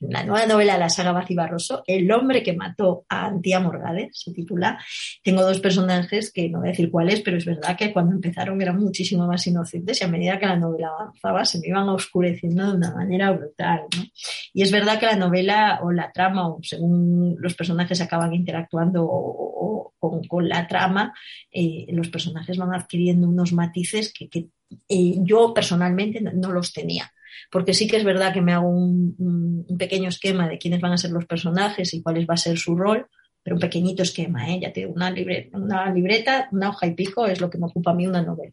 la 0.00 0.24
nueva 0.24 0.46
novela 0.46 0.74
de 0.74 0.78
la 0.78 0.88
saga 0.88 1.12
Baci 1.12 1.34
Barroso, 1.34 1.82
El 1.86 2.10
hombre 2.10 2.42
que 2.42 2.54
mató 2.54 3.04
a 3.08 3.26
Antía 3.26 3.60
Morgade, 3.60 4.08
se 4.12 4.32
titula. 4.32 4.78
Tengo 5.22 5.42
dos 5.42 5.60
personajes 5.60 6.32
que 6.32 6.48
no 6.48 6.60
voy 6.60 6.68
a 6.68 6.70
decir 6.70 6.90
cuáles, 6.90 7.20
pero 7.20 7.36
es 7.36 7.44
verdad 7.44 7.76
que 7.76 7.92
cuando 7.92 8.14
empezaron 8.14 8.60
eran 8.62 8.78
muchísimo 8.78 9.26
más 9.26 9.46
inocentes 9.46 10.00
y 10.00 10.04
a 10.04 10.08
medida 10.08 10.38
que 10.38 10.46
la 10.46 10.56
novela 10.56 10.88
avanzaba 10.88 11.44
se 11.44 11.60
me 11.60 11.68
iban 11.68 11.88
oscureciendo 11.88 12.70
de 12.70 12.76
una 12.76 12.94
manera 12.94 13.30
brutal. 13.32 13.82
Y 14.52 14.62
es 14.62 14.72
verdad 14.72 14.98
que 14.98 15.06
la 15.06 15.16
novela 15.16 15.80
o 15.82 15.92
la 15.92 16.10
trama, 16.12 16.48
o 16.48 16.60
según 16.62 17.36
los 17.38 17.54
personajes 17.54 18.00
acaban 18.00 18.32
interactuando 18.34 19.06
con, 19.98 20.48
la 20.48 20.66
trama, 20.66 21.12
eh, 21.52 21.86
los 21.90 22.08
personajes 22.08 22.56
van 22.56 22.74
adquiriendo 22.74 23.28
unos 23.28 23.52
matices 23.52 24.12
que, 24.12 24.28
eh, 24.88 25.16
yo 25.22 25.52
personalmente 25.52 26.20
no 26.20 26.52
los 26.52 26.72
tenía 26.72 27.12
porque 27.50 27.74
sí 27.74 27.86
que 27.86 27.96
es 27.96 28.04
verdad 28.04 28.32
que 28.32 28.40
me 28.40 28.52
hago 28.52 28.68
un, 28.68 29.66
pequeño 29.78 30.08
esquema 30.08 30.48
de 30.48 30.58
quiénes 30.58 30.80
van 30.80 30.92
a 30.92 30.98
ser 30.98 31.10
los 31.10 31.26
personajes 31.26 31.94
y 31.94 32.02
cuál 32.02 32.28
va 32.28 32.34
a 32.34 32.36
ser 32.36 32.58
su 32.58 32.76
rol, 32.76 33.06
pero 33.42 33.56
un 33.56 33.60
pequeñito 33.60 34.02
esquema, 34.02 34.48
¿eh? 34.50 34.60
ya 34.60 34.72
te 34.72 34.80
digo, 34.80 34.92
una, 34.92 35.10
libreta, 35.10 35.56
una 35.56 35.92
libreta, 35.92 36.48
una 36.52 36.70
hoja 36.70 36.86
y 36.86 36.94
pico 36.94 37.26
es 37.26 37.40
lo 37.40 37.48
que 37.48 37.58
me 37.58 37.66
ocupa 37.66 37.92
a 37.92 37.94
mí 37.94 38.06
una 38.06 38.22
novela. 38.22 38.52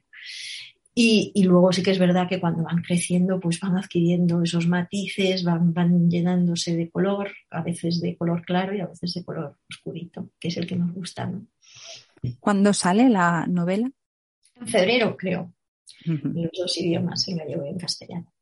Y, 1.00 1.44
luego 1.44 1.72
sí 1.72 1.84
que 1.84 1.92
es 1.92 2.00
verdad 2.00 2.28
que 2.28 2.40
cuando 2.40 2.64
van 2.64 2.82
creciendo, 2.82 3.40
pues 3.40 3.60
van 3.60 3.78
adquiriendo 3.78 4.42
esos 4.42 4.68
matices, 4.68 5.44
van, 5.44 5.72
van 5.72 6.10
llenándose 6.10 6.76
de 6.76 6.90
color, 6.90 7.32
a 7.52 7.62
veces 7.62 8.02
de 8.02 8.18
color 8.18 8.44
claro 8.44 8.74
y 8.74 8.80
a 8.80 8.88
veces 8.88 9.14
de 9.14 9.24
color 9.24 9.58
oscurito, 9.70 10.32
que 10.40 10.48
es 10.48 10.58
el 10.58 10.66
que 10.66 10.76
nos 10.76 10.92
gusta. 10.94 11.28
¿no? 11.28 11.46
¿Cuándo 12.40 12.74
sale 12.74 13.10
la 13.10 13.46
novela? 13.48 13.92
En 14.56 14.68
febrero, 14.68 15.16
creo. 15.16 15.54
Los 16.08 16.52
dos 16.58 16.78
idiomas, 16.78 17.28
en 17.28 17.38
gallego 17.38 17.66
y 17.66 17.70
en 17.70 17.78
castellano. 17.78 18.34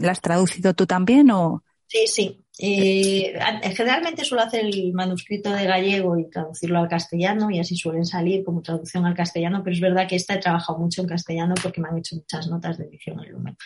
¿La 0.00 0.12
has 0.12 0.20
traducido 0.20 0.74
tú 0.74 0.86
también 0.86 1.30
o...? 1.30 1.62
Sí, 1.88 2.06
sí. 2.06 2.44
Eh, 2.58 3.38
generalmente 3.76 4.24
suelo 4.24 4.42
hacer 4.42 4.64
el 4.64 4.92
manuscrito 4.92 5.52
de 5.52 5.66
gallego 5.66 6.18
y 6.18 6.28
traducirlo 6.28 6.80
al 6.80 6.88
castellano 6.88 7.50
y 7.50 7.60
así 7.60 7.76
suelen 7.76 8.04
salir 8.04 8.44
como 8.44 8.62
traducción 8.62 9.04
al 9.06 9.14
castellano, 9.14 9.62
pero 9.62 9.74
es 9.74 9.80
verdad 9.80 10.08
que 10.08 10.16
esta 10.16 10.34
he 10.34 10.38
trabajado 10.38 10.78
mucho 10.78 11.02
en 11.02 11.08
castellano 11.08 11.54
porque 11.62 11.80
me 11.80 11.88
han 11.88 11.98
hecho 11.98 12.16
muchas 12.16 12.48
notas 12.48 12.78
de 12.78 12.86
edición 12.86 13.22
en 13.22 13.32
Lumen. 13.32 13.56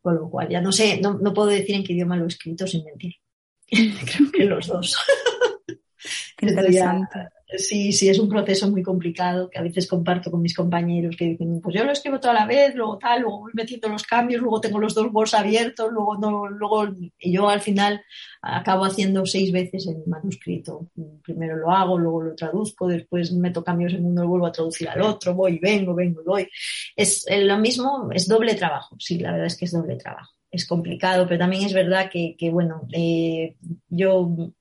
Con 0.00 0.16
lo 0.16 0.30
cual, 0.30 0.48
ya 0.50 0.60
no 0.60 0.72
sé, 0.72 1.00
no, 1.00 1.14
no 1.14 1.32
puedo 1.32 1.48
decir 1.48 1.74
en 1.74 1.84
qué 1.84 1.94
idioma 1.94 2.16
lo 2.16 2.24
he 2.24 2.28
escrito 2.28 2.66
sin 2.66 2.84
mentir. 2.84 3.14
Creo 3.68 4.32
que 4.32 4.44
los 4.44 4.66
dos. 4.66 4.96
Qué 6.36 6.46
interesante. 6.46 7.28
Sí, 7.56 7.92
sí, 7.92 8.08
es 8.08 8.18
un 8.18 8.28
proceso 8.28 8.70
muy 8.70 8.82
complicado 8.82 9.50
que 9.50 9.58
a 9.58 9.62
veces 9.62 9.86
comparto 9.86 10.30
con 10.30 10.40
mis 10.40 10.54
compañeros 10.54 11.16
que 11.16 11.26
dicen, 11.26 11.60
pues 11.60 11.76
yo 11.76 11.84
lo 11.84 11.92
escribo 11.92 12.18
toda 12.18 12.34
la 12.34 12.46
vez, 12.46 12.74
luego 12.74 12.98
tal, 12.98 13.22
luego 13.22 13.40
voy 13.40 13.52
metiendo 13.54 13.88
los 13.88 14.04
cambios, 14.04 14.40
luego 14.40 14.60
tengo 14.60 14.78
los 14.78 14.94
dos 14.94 15.08
Words 15.12 15.34
abiertos, 15.34 15.90
luego 15.92 16.16
no, 16.16 16.46
luego 16.48 16.88
y 17.18 17.32
yo 17.32 17.48
al 17.48 17.60
final 17.60 18.02
acabo 18.40 18.84
haciendo 18.84 19.26
seis 19.26 19.52
veces 19.52 19.86
el 19.86 20.02
manuscrito. 20.06 20.88
Primero 21.22 21.56
lo 21.56 21.70
hago, 21.70 21.98
luego 21.98 22.22
lo 22.22 22.34
traduzco, 22.34 22.88
después 22.88 23.32
meto 23.32 23.62
cambios 23.62 23.92
en 23.92 24.06
uno 24.06 24.24
y 24.24 24.26
vuelvo 24.26 24.46
a 24.46 24.52
traducir 24.52 24.88
al 24.88 25.02
otro, 25.02 25.34
voy, 25.34 25.58
vengo, 25.58 25.94
vengo, 25.94 26.22
voy. 26.24 26.48
Es 26.96 27.26
eh, 27.28 27.44
lo 27.44 27.58
mismo, 27.58 28.08
es 28.12 28.26
doble 28.26 28.54
trabajo, 28.54 28.96
sí, 28.98 29.18
la 29.18 29.32
verdad 29.32 29.46
es 29.46 29.56
que 29.56 29.66
es 29.66 29.72
doble 29.72 29.96
trabajo. 29.96 30.32
Es 30.50 30.66
complicado, 30.66 31.26
pero 31.26 31.38
también 31.38 31.64
es 31.64 31.72
verdad 31.72 32.10
que, 32.10 32.36
que 32.38 32.50
bueno, 32.50 32.86
eh, 32.92 33.56
yo 33.88 34.52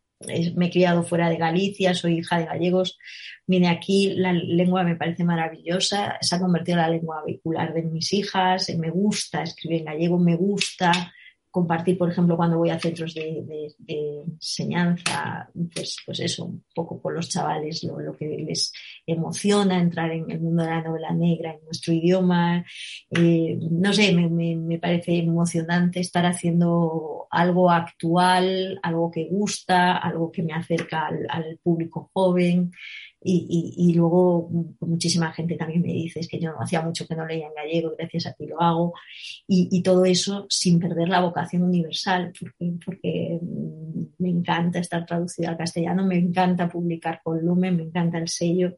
me 0.55 0.67
he 0.67 0.71
criado 0.71 1.03
fuera 1.03 1.29
de 1.29 1.37
Galicia, 1.37 1.93
soy 1.93 2.19
hija 2.19 2.39
de 2.39 2.45
gallegos, 2.45 2.97
vine 3.47 3.69
aquí, 3.69 4.13
la 4.15 4.33
lengua 4.33 4.83
me 4.83 4.95
parece 4.95 5.23
maravillosa, 5.23 6.17
se 6.21 6.35
ha 6.35 6.39
convertido 6.39 6.77
en 6.77 6.83
la 6.83 6.89
lengua 6.89 7.23
vehicular 7.25 7.73
de 7.73 7.83
mis 7.83 8.13
hijas, 8.13 8.69
me 8.77 8.89
gusta 8.89 9.43
escribir 9.43 9.79
en 9.79 9.85
gallego, 9.85 10.19
me 10.19 10.35
gusta 10.35 11.13
compartir, 11.51 11.97
por 11.97 12.09
ejemplo, 12.09 12.37
cuando 12.37 12.57
voy 12.57 12.69
a 12.69 12.79
centros 12.79 13.13
de, 13.13 13.75
enseñanza, 13.85 15.49
pues, 15.73 15.97
pues 16.05 16.21
eso, 16.21 16.45
un 16.45 16.63
poco 16.73 17.01
con 17.01 17.13
los 17.13 17.29
chavales, 17.29 17.83
lo, 17.83 18.15
que 18.15 18.25
les 18.25 18.71
emociona 19.05 19.79
entrar 19.79 20.11
en 20.11 20.31
el 20.31 20.39
mundo 20.39 20.63
de 20.63 20.69
la 20.69 20.81
novela 20.81 21.11
negra 21.11 21.53
en 21.53 21.65
nuestro 21.65 21.93
idioma. 21.93 22.65
Eh, 23.11 23.59
no 23.69 23.91
sé, 23.91 24.13
me, 24.13 24.79
parece 24.79 25.17
emocionante 25.17 25.99
estar 25.99 26.25
haciendo 26.25 27.27
algo 27.29 27.69
actual, 27.69 28.79
algo 28.81 29.11
que 29.11 29.27
gusta, 29.29 29.97
algo 29.97 30.31
que 30.31 30.43
me 30.43 30.53
acerca 30.53 31.07
al 31.07 31.59
público 31.61 32.09
joven. 32.13 32.71
Y, 33.23 33.75
y, 33.77 33.93
luego 33.93 34.49
muchísima 34.79 35.31
gente 35.31 35.55
también 35.55 35.83
me 35.83 35.93
dice, 35.93 36.19
es 36.19 36.27
que 36.27 36.39
yo 36.39 36.59
hacía 36.59 36.81
mucho 36.81 37.05
que 37.07 37.15
no 37.15 37.27
leía 37.27 37.47
en 37.47 37.53
gallego, 37.53 37.93
gracias 37.95 38.25
a 38.25 38.33
ti 38.33 38.47
lo 38.47 38.59
hago. 38.59 38.93
Y, 39.47 39.83
todo 39.83 40.05
eso 40.05 40.47
sin 40.49 40.79
perder 40.79 41.09
la 41.09 41.21
vocación 41.21 41.61
universal, 41.61 42.33
porque, 42.39 42.73
porque 42.83 43.39
me 44.17 44.29
encanta 44.29 44.79
estar 44.79 45.05
traducida 45.05 45.49
al 45.49 45.57
castellano, 45.57 46.03
me 46.03 46.17
encanta 46.17 46.67
publicar 46.67 47.21
con 47.23 47.45
Lumen, 47.45 47.77
me 47.77 47.83
encanta 47.83 48.17
el 48.17 48.27
sello 48.27 48.77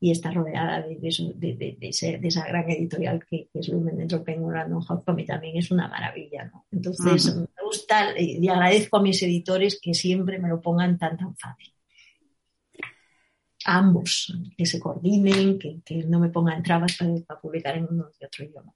y 0.00 0.10
estar 0.10 0.34
rodeada 0.34 0.82
de, 0.82 0.96
de, 1.36 1.76
de, 1.78 1.88
esa 1.88 2.46
gran 2.48 2.68
editorial 2.68 3.24
que, 3.28 3.48
es 3.54 3.68
Lumen 3.68 3.96
dentro 3.96 4.18
de 4.18 4.24
Penguin 4.24 4.52
Random 4.52 4.82
House, 4.82 5.04
para 5.04 5.14
mí 5.14 5.24
también 5.24 5.56
es 5.56 5.70
una 5.70 5.86
maravilla. 5.86 6.50
¿no? 6.52 6.66
Entonces, 6.72 7.36
me 7.36 7.64
gusta 7.64 8.18
y 8.18 8.46
agradezco 8.48 8.96
a 8.96 9.02
mis 9.02 9.22
editores 9.22 9.78
que 9.80 9.94
siempre 9.94 10.40
me 10.40 10.48
lo 10.48 10.60
pongan 10.60 10.98
tan, 10.98 11.16
tan 11.16 11.36
fácil 11.36 11.73
ambos, 13.64 14.32
que 14.56 14.66
se 14.66 14.80
coordinen, 14.80 15.58
que, 15.58 16.04
no 16.06 16.18
me 16.18 16.28
pongan 16.28 16.62
trabas 16.62 16.96
para, 16.96 17.40
publicar 17.40 17.76
en 17.76 17.86
uno 17.90 18.08
y 18.20 18.24
otro 18.24 18.44
idioma. 18.44 18.72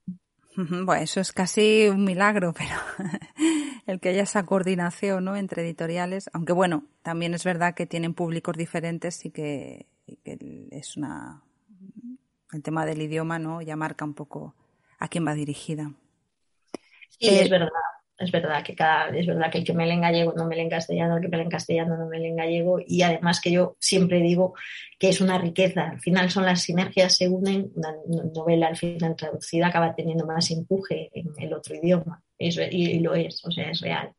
Bueno, 0.57 0.95
eso 0.95 1.21
es 1.21 1.33
casi 1.33 1.87
un 1.89 2.05
milagro, 2.05 2.53
pero 2.53 2.75
el 3.87 4.01
que 4.01 4.09
haya 4.09 4.23
esa 4.23 4.45
coordinación 4.45 5.25
¿no? 5.25 5.37
entre 5.37 5.63
editoriales, 5.63 6.29
aunque 6.33 6.53
bueno, 6.53 6.85
también 7.03 7.35
es 7.35 7.45
verdad 7.45 7.75
que 7.75 7.87
tienen 7.87 8.15
públicos 8.15 8.57
diferentes 8.57 9.25
y 9.25 9.31
que, 9.31 9.87
es 10.71 10.97
una 10.97 11.43
el 12.53 12.63
tema 12.63 12.87
del 12.87 13.03
idioma 13.03 13.39
no 13.39 13.61
ya 13.61 13.77
marca 13.77 14.07
un 14.07 14.15
poco 14.15 14.55
a 14.99 15.09
quién 15.09 15.27
va 15.27 15.35
dirigida. 15.35 15.93
Sí, 17.11 17.29
es 17.29 17.47
eh, 17.47 17.51
verdad 17.51 17.69
es 18.19 18.33
verdad 18.33 18.65
que 18.65 18.75
cada, 18.75 19.09
es 19.17 19.27
verdad 19.27 19.51
que 19.51 19.59
el 19.59 19.65
que 19.65 19.73
me 19.73 19.87
lee 19.87 19.97
no 20.37 20.47
me 20.47 20.57
lee 20.57 20.63
en 20.63 20.71
castellano, 20.71 21.17
el 21.17 21.23
que 21.23 21.29
me 21.29 21.37
lee 21.37 21.45
en 21.45 21.51
castellano 21.51 21.97
no 21.97 22.07
me 22.07 22.19
lee 22.19 22.29
en 22.29 22.37
gallego, 22.37 22.79
y 22.85 23.03
además 23.03 23.41
que 23.41 23.53
yo 23.53 23.77
siempre 23.79 24.21
digo 24.21 24.55
que 24.99 25.11
es 25.11 25.21
una 25.21 25.39
riqueza. 25.39 25.91
Al 25.91 26.01
final 26.01 26.29
son 26.31 26.45
las 26.45 26.63
sinergias, 26.63 27.17
se 27.17 27.29
unen, 27.29 27.71
una 27.77 27.93
novela 28.35 28.67
al 28.67 28.77
final 28.77 29.15
traducida 29.15 29.69
acaba 29.69 29.95
teniendo 29.95 30.27
más 30.27 30.51
empuje 30.51 31.11
en 31.13 31.31
el 31.39 31.55
otro 31.55 31.77
idioma, 31.77 32.23
Eso, 32.37 32.61
y, 32.69 32.99
lo 32.99 33.15
es, 33.15 33.45
o 33.45 33.53
sea, 33.53 33.71
es 33.71 33.81
real. 33.81 34.13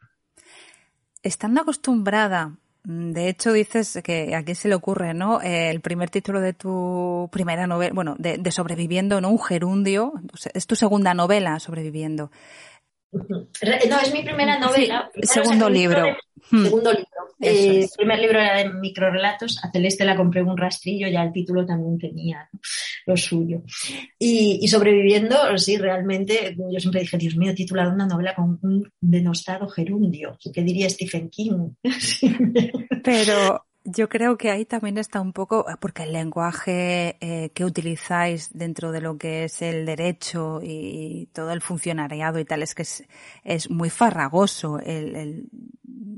Estando 1.21 1.61
acostumbrada 1.61 2.55
de 2.85 3.27
hecho, 3.27 3.51
dices 3.51 3.99
que 4.03 4.33
a 4.33 4.43
quién 4.43 4.55
se 4.55 4.69
le 4.69 4.73
ocurre, 4.73 5.13
¿no? 5.13 5.41
el 5.41 5.81
primer 5.81 6.09
título 6.09 6.39
de 6.39 6.53
tu 6.53 7.29
primera 7.29 7.67
novela, 7.67 7.93
bueno, 7.93 8.15
de, 8.17 8.37
de, 8.37 8.51
Sobreviviendo, 8.51 9.19
¿no? 9.19 9.29
Un 9.29 9.39
gerundio. 9.39 10.13
Es 10.53 10.65
tu 10.65 10.75
segunda 10.77 11.13
novela, 11.13 11.59
Sobreviviendo. 11.59 12.31
No, 13.11 13.99
es 13.99 14.13
mi 14.13 14.23
primera 14.23 14.59
novela. 14.59 15.09
segundo 15.23 15.69
libro. 15.69 16.15
Hmm. 16.51 16.63
Segundo 16.63 16.91
libro. 16.91 17.07
Eh, 17.41 17.81
el 17.83 17.89
primer 17.95 18.19
libro 18.19 18.39
era 18.39 18.57
de 18.57 18.69
microrelatos. 18.73 19.63
A 19.63 19.71
Celeste 19.71 20.05
la 20.05 20.15
compré 20.15 20.43
un 20.43 20.57
rastrillo, 20.57 21.07
ya 21.07 21.23
el 21.23 21.31
título 21.31 21.65
también 21.65 21.97
tenía 21.97 22.49
lo 23.05 23.17
suyo. 23.17 23.63
Y, 24.17 24.67
sobreviviendo, 24.67 25.57
sí, 25.57 25.77
realmente, 25.77 26.55
yo 26.57 26.79
siempre 26.79 27.01
dije, 27.01 27.17
Dios 27.17 27.35
mío, 27.35 27.53
titulado 27.55 27.91
una 27.91 28.05
novela 28.05 28.35
con 28.35 28.59
un 28.61 28.91
denostado 28.99 29.67
gerundio. 29.67 30.37
¿Qué 30.53 30.61
diría 30.61 30.89
Stephen 30.89 31.29
King? 31.29 31.71
Pero 33.03 33.65
yo 33.91 34.09
creo 34.09 34.37
que 34.37 34.51
ahí 34.51 34.65
también 34.65 34.97
está 34.97 35.21
un 35.21 35.33
poco, 35.33 35.65
porque 35.79 36.03
el 36.03 36.13
lenguaje 36.13 37.17
eh, 37.19 37.51
que 37.53 37.65
utilizáis 37.65 38.49
dentro 38.53 38.91
de 38.91 39.01
lo 39.01 39.17
que 39.17 39.45
es 39.45 39.61
el 39.61 39.85
derecho 39.85 40.59
y 40.63 41.29
todo 41.33 41.51
el 41.51 41.61
funcionariado 41.61 42.39
y 42.39 42.45
tal, 42.45 42.63
es 42.63 42.75
que 42.75 42.83
es, 42.83 43.69
muy 43.69 43.89
farragoso 43.89 44.79
el, 44.79 45.49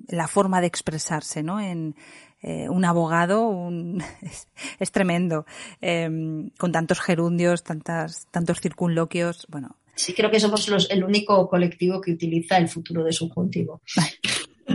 la 0.08 0.28
forma 0.28 0.62
de 0.62 0.68
expresarse, 0.68 1.44
¿no? 1.44 1.60
En 1.60 1.96
eh, 2.42 2.68
un 2.70 2.86
abogado 2.86 3.48
un, 3.48 4.04
es, 4.80 4.92
tremendo, 4.92 5.46
em, 5.80 6.50
con 6.58 6.72
tantos 6.72 7.00
gerundios, 7.00 7.64
tantas, 7.64 8.28
tantos 8.32 8.60
circunloquios, 8.60 9.46
bueno. 9.50 9.78
Sí, 9.96 10.14
creo 10.14 10.32
que 10.32 10.40
somos 10.40 10.68
los, 10.68 10.90
el 10.90 11.04
único 11.04 11.48
colectivo 11.48 12.02
que 12.02 12.12
utiliza 12.12 12.58
el 12.58 12.68
futuro 12.68 13.04
de 13.04 13.14
subjuntivo. 13.14 13.82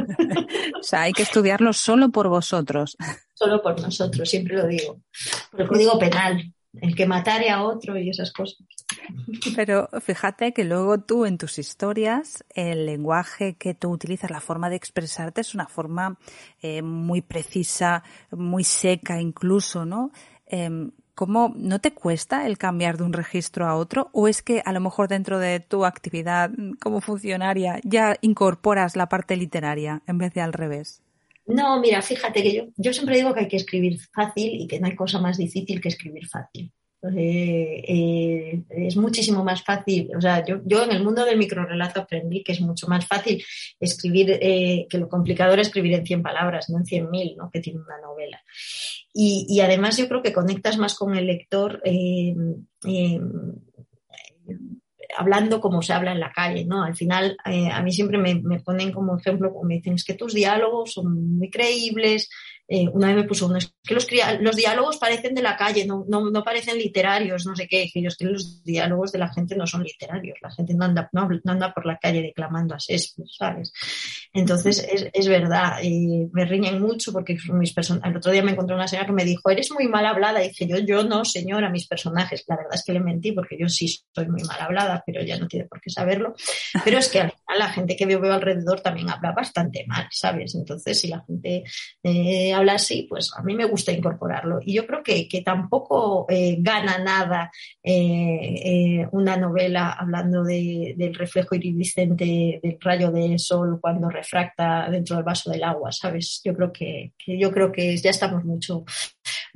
sea, 0.82 1.02
hay 1.02 1.12
que 1.12 1.22
estudiarlo 1.22 1.72
solo 1.72 2.10
por 2.10 2.28
vosotros. 2.28 2.96
Solo 3.34 3.62
por 3.62 3.80
nosotros, 3.80 4.28
siempre 4.28 4.56
lo 4.56 4.66
digo. 4.66 5.00
Por 5.50 5.62
el 5.62 5.68
código 5.68 5.98
penal, 5.98 6.52
el 6.80 6.94
que 6.94 7.06
matare 7.06 7.50
a 7.50 7.62
otro 7.62 7.98
y 7.98 8.10
esas 8.10 8.32
cosas. 8.32 8.58
Pero 9.54 9.88
fíjate 10.00 10.52
que 10.52 10.64
luego 10.64 11.00
tú 11.00 11.24
en 11.24 11.38
tus 11.38 11.58
historias, 11.58 12.44
el 12.54 12.86
lenguaje 12.86 13.56
que 13.56 13.74
tú 13.74 13.90
utilizas, 13.90 14.30
la 14.30 14.40
forma 14.40 14.70
de 14.70 14.76
expresarte 14.76 15.40
es 15.40 15.54
una 15.54 15.66
forma 15.66 16.18
eh, 16.62 16.82
muy 16.82 17.22
precisa, 17.22 18.02
muy 18.30 18.64
seca 18.64 19.20
incluso, 19.20 19.84
¿no? 19.84 20.12
Em, 20.46 20.92
¿Cómo 21.16 21.54
no 21.56 21.80
te 21.80 21.92
cuesta 21.92 22.46
el 22.46 22.58
cambiar 22.58 22.98
de 22.98 23.04
un 23.04 23.14
registro 23.14 23.66
a 23.66 23.74
otro? 23.74 24.10
¿O 24.12 24.28
es 24.28 24.42
que 24.42 24.62
a 24.66 24.72
lo 24.74 24.80
mejor 24.80 25.08
dentro 25.08 25.38
de 25.38 25.60
tu 25.60 25.86
actividad 25.86 26.50
como 26.78 27.00
funcionaria 27.00 27.80
ya 27.84 28.18
incorporas 28.20 28.96
la 28.96 29.08
parte 29.08 29.34
literaria 29.34 30.02
en 30.06 30.18
vez 30.18 30.34
de 30.34 30.42
al 30.42 30.52
revés? 30.52 31.02
No, 31.46 31.80
mira, 31.80 32.02
fíjate 32.02 32.42
que 32.42 32.54
yo, 32.54 32.64
yo 32.76 32.92
siempre 32.92 33.16
digo 33.16 33.32
que 33.32 33.40
hay 33.40 33.48
que 33.48 33.56
escribir 33.56 33.98
fácil 34.12 34.60
y 34.60 34.66
que 34.66 34.78
no 34.78 34.88
hay 34.88 34.94
cosa 34.94 35.18
más 35.18 35.38
difícil 35.38 35.80
que 35.80 35.88
escribir 35.88 36.28
fácil. 36.28 36.70
Eh, 37.14 37.84
eh, 37.86 38.62
es 38.70 38.96
muchísimo 38.96 39.44
más 39.44 39.62
fácil, 39.62 40.10
o 40.16 40.20
sea, 40.20 40.44
yo, 40.44 40.60
yo 40.64 40.82
en 40.82 40.92
el 40.92 41.04
mundo 41.04 41.24
del 41.24 41.38
microrelato 41.38 42.00
aprendí 42.00 42.42
que 42.42 42.52
es 42.52 42.60
mucho 42.60 42.88
más 42.88 43.06
fácil 43.06 43.44
escribir, 43.78 44.38
eh, 44.40 44.86
que 44.88 44.98
lo 44.98 45.08
complicado 45.08 45.52
era 45.52 45.62
escribir 45.62 45.94
en 45.94 46.06
100 46.06 46.22
palabras, 46.22 46.68
no 46.68 46.78
en 46.78 46.84
100.000, 46.84 47.36
¿no? 47.36 47.50
que 47.50 47.60
tiene 47.60 47.80
una 47.80 48.00
novela. 48.00 48.42
Y, 49.18 49.60
además 49.60 49.96
yo 49.96 50.08
creo 50.08 50.22
que 50.22 50.34
conectas 50.34 50.76
más 50.76 50.94
con 50.94 51.16
el 51.16 51.26
lector 51.26 51.80
hablando 55.16 55.60
como 55.60 55.80
se 55.80 55.94
habla 55.94 56.12
en 56.12 56.20
la 56.20 56.32
calle, 56.32 56.66
¿no? 56.66 56.82
Al 56.84 56.94
final, 56.94 57.36
a 57.44 57.82
mí 57.82 57.92
siempre 57.92 58.18
me, 58.18 58.34
me, 58.42 58.60
ponen 58.60 58.92
como 58.92 59.16
ejemplo, 59.16 59.54
me 59.62 59.76
dicen, 59.76 59.94
es 59.94 60.04
que 60.04 60.14
tus 60.14 60.34
diálogos 60.34 60.92
son 60.92 61.38
muy 61.38 61.48
creíbles, 61.48 62.28
eh, 62.68 62.88
una 62.92 63.08
vez 63.08 63.16
me 63.16 63.24
puso 63.24 63.46
uno, 63.46 63.58
es 63.58 63.72
que 63.84 63.94
los, 64.40 64.56
diálogos 64.56 64.96
parecen 64.96 65.34
de 65.34 65.42
la 65.42 65.56
calle, 65.56 65.86
no, 65.86 66.04
no, 66.08 66.30
no, 66.30 66.42
parecen 66.42 66.76
literarios, 66.78 67.46
no 67.46 67.54
sé 67.54 67.68
qué. 67.68 67.88
Yo, 67.94 68.08
es 68.08 68.16
que 68.16 68.24
los 68.24 68.64
diálogos 68.64 69.12
de 69.12 69.20
la 69.20 69.32
gente 69.32 69.54
no 69.54 69.66
son 69.66 69.84
literarios, 69.84 70.36
la 70.42 70.50
gente 70.50 70.74
no 70.74 70.84
anda, 70.84 71.08
no, 71.12 71.28
anda 71.44 71.72
por 71.72 71.86
la 71.86 71.96
calle 71.98 72.22
declamando 72.22 72.74
a 72.74 72.78
Shakespeare, 72.78 73.28
¿sabes? 73.30 73.72
Entonces, 74.32 74.84
es, 74.90 75.08
es 75.12 75.28
verdad, 75.28 75.78
me 76.32 76.44
riñen 76.44 76.80
mucho 76.80 77.12
porque 77.12 77.38
mis 77.52 77.72
personajes, 77.72 78.10
el 78.10 78.16
otro 78.16 78.32
día 78.32 78.42
me 78.42 78.52
encontré 78.52 78.74
una 78.74 78.88
señora 78.88 79.06
que 79.06 79.12
me 79.12 79.24
dijo, 79.24 79.48
eres 79.48 79.70
muy 79.70 79.86
mal 79.86 80.04
hablada. 80.04 80.44
Y 80.44 80.48
dije 80.48 80.66
yo, 80.66 80.78
yo 80.78 81.04
no, 81.04 81.24
señora, 81.24 81.70
mis 81.70 81.86
personajes. 81.86 82.44
La 82.48 82.56
verdad 82.56 82.74
es 82.74 82.82
que 82.84 82.92
le 82.92 83.00
mentí 83.00 83.32
porque 83.32 83.56
yo 83.58 83.68
sí 83.68 83.88
soy 84.12 84.28
muy 84.28 84.42
mal 84.42 84.60
hablada, 84.60 85.02
pero 85.06 85.22
ya 85.22 85.38
no 85.38 85.46
tiene 85.46 85.66
por 85.66 85.80
qué 85.80 85.90
saberlo. 85.90 86.34
Pero 86.84 86.98
es 86.98 87.08
que 87.08 87.20
al 87.20 87.30
final 87.30 87.58
la 87.58 87.68
gente 87.68 87.96
que 87.96 88.06
veo 88.06 88.32
alrededor 88.32 88.80
también 88.80 89.08
habla 89.08 89.32
bastante 89.32 89.84
mal, 89.86 90.08
¿sabes? 90.10 90.54
Entonces, 90.56 90.98
si 90.98 91.08
la 91.08 91.22
gente... 91.24 91.62
Eh, 92.02 92.54
habla 92.56 92.74
así, 92.74 93.06
pues 93.08 93.30
a 93.36 93.42
mí 93.42 93.54
me 93.54 93.64
gusta 93.64 93.92
incorporarlo. 93.92 94.58
Y 94.62 94.74
yo 94.74 94.86
creo 94.86 95.02
que, 95.02 95.28
que 95.28 95.42
tampoco 95.42 96.26
eh, 96.28 96.56
gana 96.58 96.98
nada 96.98 97.50
eh, 97.82 98.54
eh, 98.64 99.08
una 99.12 99.36
novela 99.36 99.92
hablando 99.92 100.42
de, 100.44 100.94
del 100.96 101.14
reflejo 101.14 101.54
iridiscente 101.54 102.60
del 102.62 102.78
rayo 102.80 103.10
del 103.10 103.38
sol 103.38 103.78
cuando 103.80 104.08
refracta 104.08 104.88
dentro 104.90 105.16
del 105.16 105.24
vaso 105.24 105.50
del 105.50 105.64
agua, 105.64 105.92
¿sabes? 105.92 106.40
Yo 106.44 106.54
creo 106.54 106.72
que, 106.72 107.12
que 107.18 107.38
yo 107.38 107.50
creo 107.52 107.70
que 107.70 107.96
ya 107.96 108.10
estamos 108.10 108.44
mucho 108.44 108.84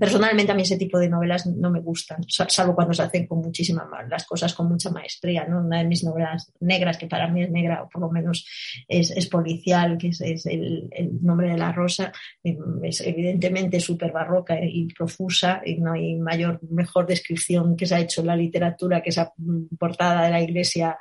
Personalmente 0.01 0.51
a 0.51 0.55
mí 0.55 0.63
ese 0.63 0.79
tipo 0.79 0.99
de 0.99 1.11
novelas 1.11 1.47
no 1.47 1.71
me 1.71 1.81
gustan, 1.81 2.25
salvo 2.27 2.75
cuando 2.75 2.95
se 2.95 3.03
hacen 3.03 3.27
con 3.27 3.41
muchísima 3.41 3.87
las 4.09 4.25
cosas 4.25 4.55
con 4.55 4.67
mucha 4.67 4.91
maestría. 4.91 5.47
¿no? 5.47 5.61
Una 5.61 5.81
de 5.81 5.85
mis 5.85 6.03
novelas 6.03 6.51
negras, 6.61 6.97
que 6.97 7.07
para 7.07 7.29
mí 7.29 7.43
es 7.43 7.51
negra, 7.51 7.83
o 7.83 7.89
por 7.91 8.01
lo 8.01 8.11
menos 8.11 8.47
es, 8.89 9.11
es 9.11 9.27
policial, 9.27 9.99
que 9.99 10.09
es, 10.09 10.47
el, 10.47 10.89
nombre 11.21 11.51
de 11.51 11.59
la 11.59 11.71
rosa, 11.73 12.13
em, 12.43 12.57
es 12.83 13.03
evidentemente 13.03 13.79
súper 13.79 14.11
barroca 14.11 14.57
y 14.63 14.87
profusa, 14.95 15.61
y 15.65 15.77
no 15.77 15.93
hay 15.93 16.17
mayor, 16.17 16.61
mejor 16.71 17.07
descripción 17.07 17.77
que 17.77 17.85
se 17.85 17.95
ha 17.95 18.01
hecho 18.01 18.23
en 18.23 18.29
la 18.29 18.37
literatura 18.37 19.03
que 19.03 19.11
esa 19.11 19.33
portada 19.79 20.25
de 20.25 20.31
la 20.31 20.41
iglesia 20.41 20.99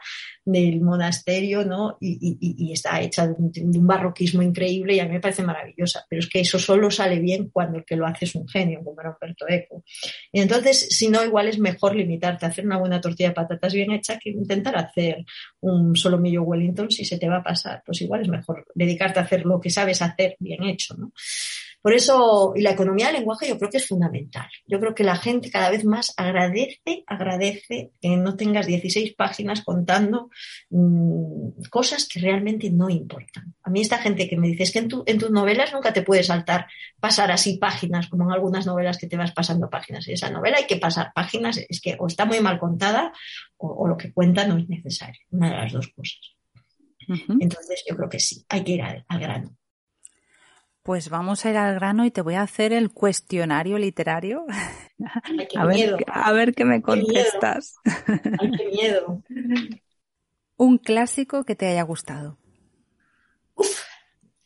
del 0.52 0.82
monasterio, 0.82 1.64
¿no? 1.64 1.98
Y, 2.02 2.72
está 2.74 3.02
hecha 3.02 3.28
de 3.28 3.34
un, 3.38 3.88
barroquismo 3.88 4.42
increíble 4.42 4.96
y 4.96 5.00
a 5.00 5.06
mí 5.06 5.12
me 5.12 5.20
parece 5.20 5.44
maravillosa. 5.44 6.06
Pero 6.10 6.20
es 6.20 6.30
que 6.30 6.42
eso 6.42 6.60
solo 6.60 6.92
sale 6.92 7.20
bien 7.20 7.50
cuando 7.50 7.78
el 7.78 7.86
que 7.86 7.96
lo 7.96 8.06
hace 8.06 8.26
es 8.26 8.36
un 8.36 8.48
genio, 8.48 8.82
Eco. 9.48 9.84
Y 10.32 10.42
entonces, 10.42 10.88
si 10.90 11.10
no, 11.10 11.24
igual 11.24 11.48
es 11.48 11.60
mejor 11.60 11.96
limitarte 11.96 12.46
a 12.46 12.50
hacer 12.50 12.66
una 12.66 12.78
buena 12.78 13.02
tortilla 13.02 13.30
de 13.30 13.36
patatas 13.36 13.74
bien 13.74 13.92
hecha 13.92 14.20
que 14.20 14.30
intentar 14.30 14.76
hacer 14.76 15.26
un 15.62 15.96
solomillo 15.96 16.44
Wellington 16.44 16.92
si 16.92 17.06
se 17.06 17.18
te 17.18 17.28
va 17.28 17.38
a 17.38 17.44
pasar. 17.44 17.84
Pues 17.86 18.02
igual 18.02 18.22
es 18.22 18.28
mejor 18.28 18.66
dedicarte 18.74 19.20
a 19.20 19.24
hacer 19.24 19.46
lo 19.46 19.60
que 19.60 19.70
sabes 19.70 20.02
hacer 20.02 20.36
bien 20.40 20.64
hecho, 20.64 20.96
¿no? 20.96 21.12
Por 21.82 21.94
eso, 21.94 22.54
y 22.56 22.62
la 22.62 22.72
economía 22.72 23.08
del 23.08 23.18
lenguaje 23.18 23.48
yo 23.48 23.58
creo 23.58 23.70
que 23.70 23.78
es 23.78 23.88
fundamental. 23.88 24.50
Yo 24.68 24.80
creo 24.82 24.94
que 24.94 25.06
la 25.06 25.16
gente 25.16 25.50
cada 25.50 25.70
vez 25.70 25.86
más 25.86 26.14
agradece, 26.18 27.04
agradece 27.08 27.92
que 28.02 28.18
no 28.18 28.36
tengas 28.36 28.68
16 28.68 29.16
páginas 29.16 29.64
contando 29.64 30.30
mmm, 30.70 31.62
cosas 31.70 32.06
que 32.08 32.20
realmente 32.20 32.70
no 32.70 32.90
importan. 32.90 33.56
A 33.64 33.70
mí 33.70 33.80
esta 33.80 33.98
gente 33.98 34.28
que 34.28 34.36
me 34.36 34.48
dice 34.50 34.64
es 34.64 34.72
que 34.72 34.80
en, 34.80 34.90
tu, 34.90 35.04
en, 35.06 35.18
tus 35.20 35.32
novelas 35.32 35.72
nunca 35.74 35.94
te 35.94 36.02
puedes 36.02 36.28
saltar, 36.28 36.68
pasar 37.00 37.32
así 37.32 37.58
páginas, 37.58 38.08
como 38.08 38.26
en 38.26 38.32
algunas 38.32 38.66
novelas 38.66 38.98
que 38.98 39.08
te 39.08 39.16
vas 39.16 39.32
pasando 39.32 39.70
páginas. 39.70 40.06
Y 40.10 40.14
esa 40.14 40.30
novela 40.30 40.58
hay 40.58 40.68
que 40.68 40.78
pasar 40.78 41.14
páginas, 41.16 41.58
es 41.70 41.80
que 41.80 41.96
o 41.98 42.08
está 42.08 42.26
muy 42.26 42.42
mal 42.42 42.60
contada 42.60 43.14
o, 43.56 43.68
o 43.70 43.88
lo 43.88 43.96
que 43.96 44.12
cuenta 44.12 44.46
no 44.46 44.58
es 44.58 44.68
necesario. 44.68 45.22
Una 45.32 45.50
de 45.50 45.56
las 45.56 45.72
dos 45.72 45.88
cosas. 45.96 46.20
Uh 47.08 47.14
-huh. 47.14 47.38
Entonces 47.40 47.84
yo 47.90 47.96
creo 47.96 48.10
que 48.10 48.20
sí, 48.20 48.46
hay 48.50 48.64
que 48.66 48.74
ir 48.74 48.82
al, 48.82 49.06
al 49.08 49.20
grano. 49.20 49.59
Pues 50.84 51.10
vamos 51.10 51.46
a 51.46 51.50
ir 51.52 51.58
al 51.58 51.76
grano 51.76 52.06
y 52.06 52.12
te 52.12 52.22
voy 52.22 52.36
a 52.36 52.42
hacer 52.42 52.74
el 52.74 52.92
cuestionario 52.92 53.78
literario. 53.78 54.46
Ay, 55.24 55.48
a, 55.56 55.66
miedo. 55.66 55.98
ver, 55.98 56.06
a 56.08 56.32
ver 56.32 56.54
qué 56.56 56.66
me 56.66 56.82
contestas. 56.82 57.76
Qué 57.84 57.92
Ay, 58.40 58.52
qué 58.58 58.66
miedo. 58.68 59.24
Un 60.58 60.78
clásico 60.78 61.44
que 61.46 61.56
te 61.56 61.68
haya 61.68 61.84
gustado. 61.84 62.38
Uf. 63.56 63.82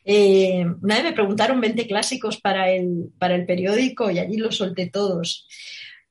Eh, 0.05 0.65
una 0.81 0.95
vez 0.95 1.03
me 1.05 1.13
preguntaron 1.13 1.61
20 1.61 1.87
clásicos 1.87 2.39
para 2.41 2.69
el, 2.69 3.11
para 3.17 3.35
el 3.35 3.45
periódico 3.45 4.11
y 4.11 4.19
allí 4.19 4.37
los 4.37 4.57
solté 4.57 4.89
todos. 4.89 5.47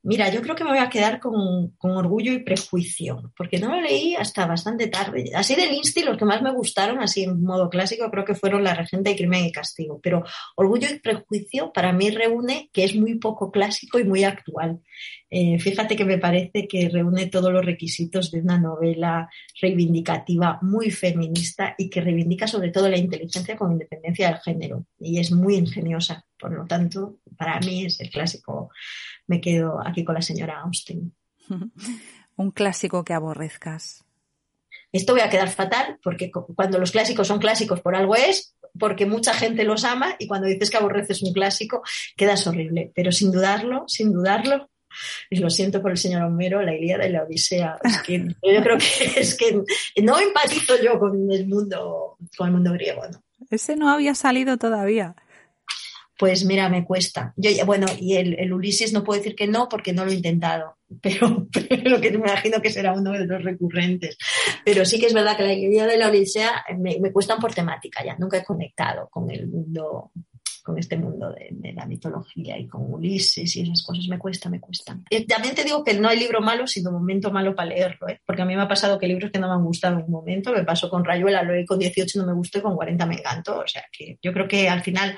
Mira, 0.04 0.28
yo 0.30 0.42
creo 0.42 0.56
que 0.56 0.64
me 0.64 0.70
voy 0.70 0.80
a 0.80 0.90
quedar 0.90 1.20
con, 1.20 1.76
con, 1.78 1.92
orgullo 1.92 2.32
y 2.32 2.42
prejuicio, 2.42 3.32
porque 3.36 3.60
no 3.60 3.68
lo 3.68 3.80
leí 3.80 4.16
hasta 4.16 4.46
bastante 4.46 4.88
tarde. 4.88 5.30
Así 5.32 5.54
del 5.54 5.72
Insti, 5.72 6.02
los 6.02 6.16
que 6.16 6.24
más 6.24 6.42
me 6.42 6.52
gustaron, 6.52 7.00
así 7.00 7.22
en 7.22 7.40
modo 7.40 7.70
clásico, 7.70 8.10
creo 8.10 8.24
que 8.24 8.34
fueron 8.34 8.64
La 8.64 8.74
Regenta 8.74 9.10
y 9.10 9.16
Crimen 9.16 9.44
y 9.44 9.52
Castigo. 9.52 10.00
Pero 10.02 10.24
orgullo 10.56 10.88
y 10.90 10.98
prejuicio 10.98 11.72
para 11.72 11.92
mí 11.92 12.10
reúne 12.10 12.68
que 12.72 12.82
es 12.82 12.96
muy 12.96 13.20
poco 13.20 13.52
clásico 13.52 14.00
y 14.00 14.04
muy 14.04 14.24
actual. 14.24 14.80
Eh, 15.30 15.60
fíjate 15.60 15.94
que 15.94 16.04
me 16.04 16.18
parece 16.18 16.66
que 16.66 16.88
reúne 16.88 17.28
todos 17.28 17.52
los 17.52 17.64
requisitos 17.64 18.32
de 18.32 18.40
una 18.40 18.58
novela 18.58 19.30
reivindicativa 19.60 20.58
muy 20.62 20.90
feminista 20.90 21.76
y 21.78 21.88
que 21.88 22.00
reivindica 22.00 22.48
sobre 22.48 22.70
todo 22.70 22.88
la 22.88 22.98
inteligencia 22.98 23.56
con 23.56 23.70
independencia 23.70 24.28
del 24.28 24.40
género. 24.40 24.84
Y 24.98 25.20
es 25.20 25.30
muy 25.30 25.54
ingeniosa. 25.54 26.26
Por 26.42 26.52
lo 26.52 26.66
tanto, 26.66 27.20
para 27.38 27.60
mí 27.60 27.86
es 27.86 28.00
el 28.00 28.10
clásico 28.10 28.72
me 29.28 29.40
quedo 29.40 29.80
aquí 29.86 30.04
con 30.04 30.16
la 30.16 30.22
señora 30.22 30.60
Austin. 30.60 31.14
Un 32.36 32.50
clásico 32.50 33.04
que 33.04 33.12
aborrezcas. 33.12 34.04
Esto 34.90 35.12
voy 35.12 35.22
a 35.22 35.30
quedar 35.30 35.48
fatal 35.48 36.00
porque 36.02 36.32
cuando 36.32 36.80
los 36.80 36.90
clásicos 36.90 37.28
son 37.28 37.38
clásicos 37.38 37.80
por 37.80 37.94
algo 37.94 38.16
es, 38.16 38.56
porque 38.76 39.06
mucha 39.06 39.34
gente 39.34 39.62
los 39.62 39.84
ama 39.84 40.16
y 40.18 40.26
cuando 40.26 40.48
dices 40.48 40.68
que 40.68 40.78
aborreces 40.78 41.22
un 41.22 41.32
clásico 41.32 41.82
quedas 42.16 42.44
horrible. 42.48 42.90
Pero 42.92 43.12
sin 43.12 43.30
dudarlo, 43.30 43.84
sin 43.86 44.12
dudarlo, 44.12 44.68
y 45.30 45.36
lo 45.36 45.48
siento 45.48 45.80
por 45.80 45.92
el 45.92 45.96
señor 45.96 46.22
Homero, 46.22 46.60
la 46.60 46.74
Ilíada 46.74 47.06
y 47.06 47.12
la 47.12 47.22
Odisea. 47.22 47.78
Es 47.84 48.02
que 48.02 48.18
yo 48.42 48.62
creo 48.62 48.78
que 48.78 49.20
es 49.20 49.36
que 49.36 49.62
no 50.02 50.18
empatizo 50.18 50.74
yo 50.82 50.98
con 50.98 51.30
el 51.30 51.46
mundo, 51.46 52.16
con 52.36 52.48
el 52.48 52.52
mundo 52.52 52.72
griego, 52.72 53.02
¿no? 53.10 53.22
Ese 53.50 53.76
no 53.76 53.88
había 53.88 54.14
salido 54.14 54.56
todavía 54.56 55.14
pues 56.18 56.44
mira, 56.44 56.68
me 56.68 56.84
cuesta. 56.84 57.32
Yo, 57.36 57.50
bueno, 57.66 57.86
y 57.98 58.16
el, 58.16 58.52
Ulises 58.52 58.92
no 58.92 59.02
puedo 59.02 59.18
decir 59.18 59.34
que 59.34 59.46
no 59.46 59.68
porque 59.68 59.92
no 59.92 60.04
lo 60.04 60.12
he 60.12 60.16
intentado, 60.16 60.76
pero, 61.02 61.48
pero 61.52 62.00
que 62.00 62.10
me 62.10 62.18
imagino 62.18 62.60
que 62.60 62.70
será 62.70 62.92
uno 62.92 63.12
de 63.12 63.26
los 63.26 63.42
recurrentes. 63.42 64.16
Pero 64.64 64.84
sí 64.84 65.00
que 65.00 65.06
es 65.06 65.14
verdad 65.14 65.36
que 65.36 65.44
la 65.44 65.54
idea 65.54 65.86
de 65.86 65.96
la 65.96 66.08
Odisea 66.08 66.64
me, 66.78 66.98
me 67.00 67.12
cuesta 67.12 67.36
por 67.36 67.54
temática 67.54 68.04
ya, 68.04 68.16
nunca 68.18 68.38
he 68.38 68.44
conectado 68.44 69.08
con 69.10 69.30
el 69.30 69.48
mundo 69.48 70.12
con 70.62 70.78
este 70.78 70.96
mundo 70.96 71.32
de, 71.32 71.72
la 71.72 71.86
mitología 71.86 72.58
y 72.58 72.68
con 72.68 72.92
Ulises 72.92 73.56
y 73.56 73.62
esas 73.62 73.82
cosas 73.82 74.06
me 74.08 74.18
cuesta, 74.18 74.48
me 74.48 74.60
cuestan. 74.60 75.04
Y 75.10 75.26
también 75.26 75.54
te 75.54 75.64
digo 75.64 75.82
que 75.82 75.94
no 75.94 76.08
hay 76.08 76.18
libro 76.18 76.40
malo, 76.40 76.66
sino 76.66 76.92
momento 76.92 77.32
malo 77.32 77.54
para 77.54 77.70
leerlo, 77.70 78.08
¿eh? 78.08 78.20
porque 78.24 78.42
a 78.42 78.44
mí 78.44 78.54
me 78.54 78.62
ha 78.62 78.68
pasado 78.68 78.98
que 78.98 79.08
libros 79.08 79.30
que 79.30 79.38
no 79.38 79.48
me 79.48 79.54
han 79.54 79.64
gustado 79.64 79.98
en 79.98 80.04
un 80.04 80.10
momento, 80.10 80.52
me 80.52 80.64
pasó 80.64 80.88
con 80.88 81.04
Rayuela, 81.04 81.42
lo 81.42 81.52
leí 81.52 81.66
con 81.66 81.78
18 81.78 82.20
no 82.20 82.26
me 82.26 82.34
gustó 82.34 82.58
y 82.58 82.62
con 82.62 82.76
40 82.76 83.06
me 83.06 83.16
encantó, 83.16 83.60
o 83.60 83.66
sea 83.66 83.84
que 83.90 84.18
yo 84.22 84.32
creo 84.32 84.46
que 84.46 84.68
al 84.68 84.82
final 84.82 85.16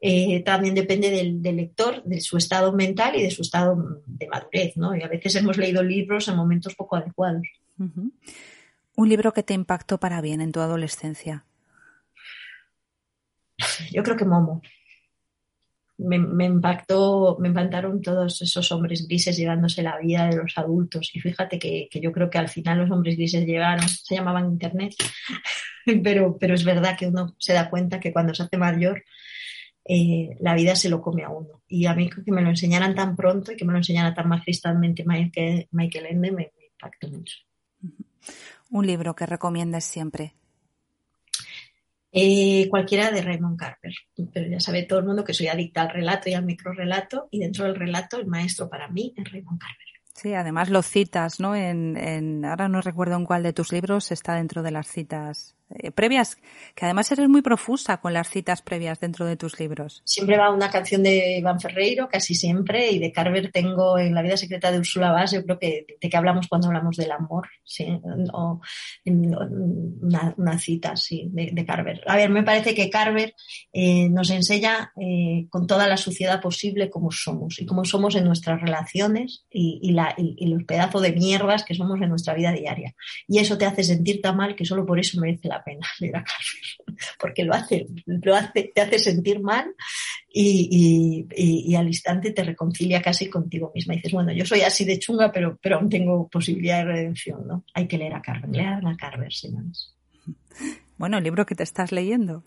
eh, 0.00 0.42
también 0.42 0.74
depende 0.74 1.10
del, 1.10 1.42
del, 1.42 1.56
lector, 1.56 2.02
de 2.04 2.20
su 2.20 2.36
estado 2.38 2.72
mental 2.72 3.16
y 3.16 3.22
de 3.22 3.30
su 3.30 3.42
estado 3.42 4.02
de 4.06 4.28
madurez, 4.28 4.76
¿no? 4.76 4.96
Y 4.96 5.02
a 5.02 5.08
veces 5.08 5.34
hemos 5.36 5.58
leído 5.58 5.82
libros 5.82 6.26
en 6.28 6.36
momentos 6.36 6.74
poco 6.74 6.96
adecuados. 6.96 7.46
Uh 7.78 7.84
-huh. 7.84 8.12
Un 8.96 9.08
libro 9.08 9.32
que 9.32 9.42
te 9.42 9.54
impactó 9.54 9.98
para 9.98 10.20
bien 10.20 10.40
en 10.40 10.52
tu 10.52 10.60
adolescencia. 10.60 11.44
yo 13.92 14.02
creo 14.02 14.16
que 14.16 14.24
Momo. 14.24 14.62
Me, 15.96 16.46
impactó, 16.46 17.36
me 17.38 17.48
impactaron 17.48 18.00
todos 18.00 18.40
esos 18.40 18.72
hombres 18.72 19.06
grises 19.06 19.36
llevándose 19.36 19.82
la 19.82 19.98
vida 19.98 20.28
de 20.28 20.36
los 20.36 20.56
adultos. 20.56 21.10
Y 21.14 21.20
fíjate 21.20 21.58
que, 21.58 21.88
yo 21.92 22.10
creo 22.10 22.30
que 22.30 22.38
al 22.38 22.48
final 22.48 22.78
los 22.78 22.90
hombres 22.90 23.16
grises 23.16 23.44
llegaron, 23.44 23.86
se 23.86 24.14
llamaban 24.14 24.50
Internet, 24.50 24.94
pero, 26.02 26.38
pero 26.38 26.54
es 26.54 26.64
verdad 26.64 26.96
que 26.98 27.06
uno 27.06 27.34
se 27.38 27.52
da 27.52 27.68
cuenta 27.68 28.00
que 28.00 28.14
cuando 28.14 28.34
se 28.34 28.44
hace 28.44 28.56
mayor, 28.56 29.04
eh, 29.92 30.36
la 30.38 30.54
vida 30.54 30.76
se 30.76 30.88
lo 30.88 31.02
come 31.02 31.24
a 31.24 31.30
uno. 31.30 31.62
Y 31.66 31.86
a 31.86 31.94
mí 31.94 32.08
que 32.08 32.30
me 32.30 32.42
lo 32.42 32.50
enseñaran 32.50 32.94
tan 32.94 33.16
pronto 33.16 33.50
y 33.50 33.56
que 33.56 33.64
me 33.64 33.72
lo 33.72 33.78
enseñara 33.78 34.14
tan 34.14 34.28
magistralmente 34.28 35.02
Michael, 35.04 35.66
Michael 35.72 36.06
Ende 36.06 36.30
me, 36.30 36.52
me 36.56 36.66
impactó 36.66 37.08
mucho. 37.08 37.38
Un 38.70 38.86
libro 38.86 39.16
que 39.16 39.26
recomiendas 39.26 39.84
siempre. 39.84 40.36
Eh, 42.12 42.68
cualquiera 42.70 43.10
de 43.10 43.20
Raymond 43.20 43.58
Carver, 43.58 43.94
pero 44.32 44.48
ya 44.48 44.60
sabe 44.60 44.84
todo 44.84 45.00
el 45.00 45.06
mundo 45.06 45.24
que 45.24 45.34
soy 45.34 45.48
adicta 45.48 45.82
al 45.82 45.90
relato 45.90 46.28
y 46.28 46.34
al 46.34 46.44
microrelato 46.44 47.26
y 47.32 47.40
dentro 47.40 47.64
del 47.64 47.74
relato 47.74 48.18
el 48.18 48.26
maestro 48.26 48.68
para 48.68 48.86
mí 48.86 49.12
es 49.16 49.28
Raymond 49.28 49.60
Carver. 49.60 49.86
Sí, 50.14 50.34
además 50.34 50.70
lo 50.70 50.82
citas, 50.82 51.40
¿no? 51.40 51.56
En, 51.56 51.96
en, 51.96 52.44
ahora 52.44 52.68
no 52.68 52.80
recuerdo 52.80 53.16
en 53.16 53.24
cuál 53.24 53.42
de 53.42 53.52
tus 53.52 53.72
libros 53.72 54.12
está 54.12 54.36
dentro 54.36 54.62
de 54.62 54.70
las 54.70 54.86
citas 54.86 55.56
eh, 55.78 55.92
previas, 55.92 56.36
que 56.74 56.84
además 56.84 57.10
eres 57.12 57.28
muy 57.28 57.42
profusa 57.42 57.98
con 57.98 58.12
las 58.12 58.28
citas 58.28 58.60
previas 58.60 58.98
dentro 58.98 59.24
de 59.24 59.36
tus 59.36 59.60
libros. 59.60 60.02
Siempre 60.04 60.36
va 60.36 60.50
una 60.50 60.68
canción 60.68 61.02
de 61.02 61.38
Iván 61.38 61.60
Ferreiro, 61.60 62.08
casi 62.08 62.34
siempre, 62.34 62.90
y 62.90 62.98
de 62.98 63.12
Carver 63.12 63.52
tengo 63.52 63.96
en 63.96 64.14
La 64.14 64.22
vida 64.22 64.36
secreta 64.36 64.72
de 64.72 64.78
Úrsula 64.78 65.12
Vaz, 65.12 65.32
yo 65.32 65.44
creo 65.44 65.58
que 65.58 65.86
de 66.00 66.10
qué 66.10 66.16
hablamos 66.16 66.48
cuando 66.48 66.66
hablamos 66.66 66.96
del 66.96 67.12
amor, 67.12 67.48
¿sí? 67.64 67.86
o 68.32 68.60
una, 69.04 70.58
cita, 70.58 70.96
sí, 70.96 71.28
de, 71.30 71.64
Carver. 71.64 72.02
A 72.06 72.16
ver, 72.16 72.30
me 72.30 72.42
parece 72.42 72.74
que 72.74 72.90
Carver 72.90 73.34
eh, 73.72 74.08
nos 74.08 74.30
enseña 74.30 74.92
eh, 75.00 75.46
con 75.50 75.66
toda 75.66 75.86
la 75.86 75.96
suciedad 75.96 76.40
posible 76.40 76.90
cómo 76.90 77.12
somos 77.12 77.60
y 77.60 77.66
cómo 77.66 77.84
somos 77.84 78.16
en 78.16 78.24
nuestras 78.24 78.60
relaciones 78.60 79.46
y, 79.50 79.92
la, 79.92 80.14
y 80.16 80.46
los 80.48 80.64
pedazos 80.64 81.02
de 81.02 81.12
mierdas 81.12 81.64
que 81.64 81.74
somos 81.74 82.00
en 82.00 82.08
nuestra 82.08 82.34
vida 82.34 82.52
diaria. 82.52 82.94
Y 83.28 83.38
eso 83.38 83.56
te 83.56 83.66
hace 83.66 83.84
sentir 83.84 84.20
tan 84.20 84.36
mal 84.36 84.56
que 84.56 84.64
solo 84.64 84.84
por 84.84 84.98
eso 84.98 85.20
merece 85.20 85.48
la 85.48 85.59
pena 85.62 85.86
leer 86.00 86.16
a 86.16 86.24
Carver, 86.24 86.98
porque 87.18 87.44
lo 87.44 87.54
hace, 87.54 87.86
lo 88.06 88.34
hace, 88.34 88.72
te 88.74 88.80
hace 88.80 88.98
sentir 88.98 89.40
mal 89.40 89.74
y, 90.32 91.26
al 91.76 91.86
instante 91.86 92.32
te 92.32 92.44
reconcilia 92.44 93.02
casi 93.02 93.28
contigo 93.28 93.72
misma. 93.74 93.94
Y 93.94 93.96
dices, 93.98 94.12
bueno, 94.12 94.32
yo 94.32 94.44
soy 94.44 94.60
así 94.60 94.84
de 94.84 94.98
chunga, 94.98 95.32
pero, 95.32 95.58
pero 95.60 95.76
aún 95.76 95.88
tengo 95.88 96.28
posibilidad 96.28 96.78
de 96.78 96.92
redención, 96.92 97.46
¿no? 97.46 97.64
Hay 97.74 97.86
que 97.86 97.98
leer 97.98 98.14
a 98.14 98.22
Carver, 98.22 98.50
leer 98.50 98.86
a 98.86 98.96
Carver, 98.96 99.32
señores. 99.32 99.94
Bueno, 100.96 101.18
el 101.18 101.24
libro 101.24 101.46
que 101.46 101.54
te 101.54 101.62
estás 101.62 101.92
leyendo. 101.92 102.44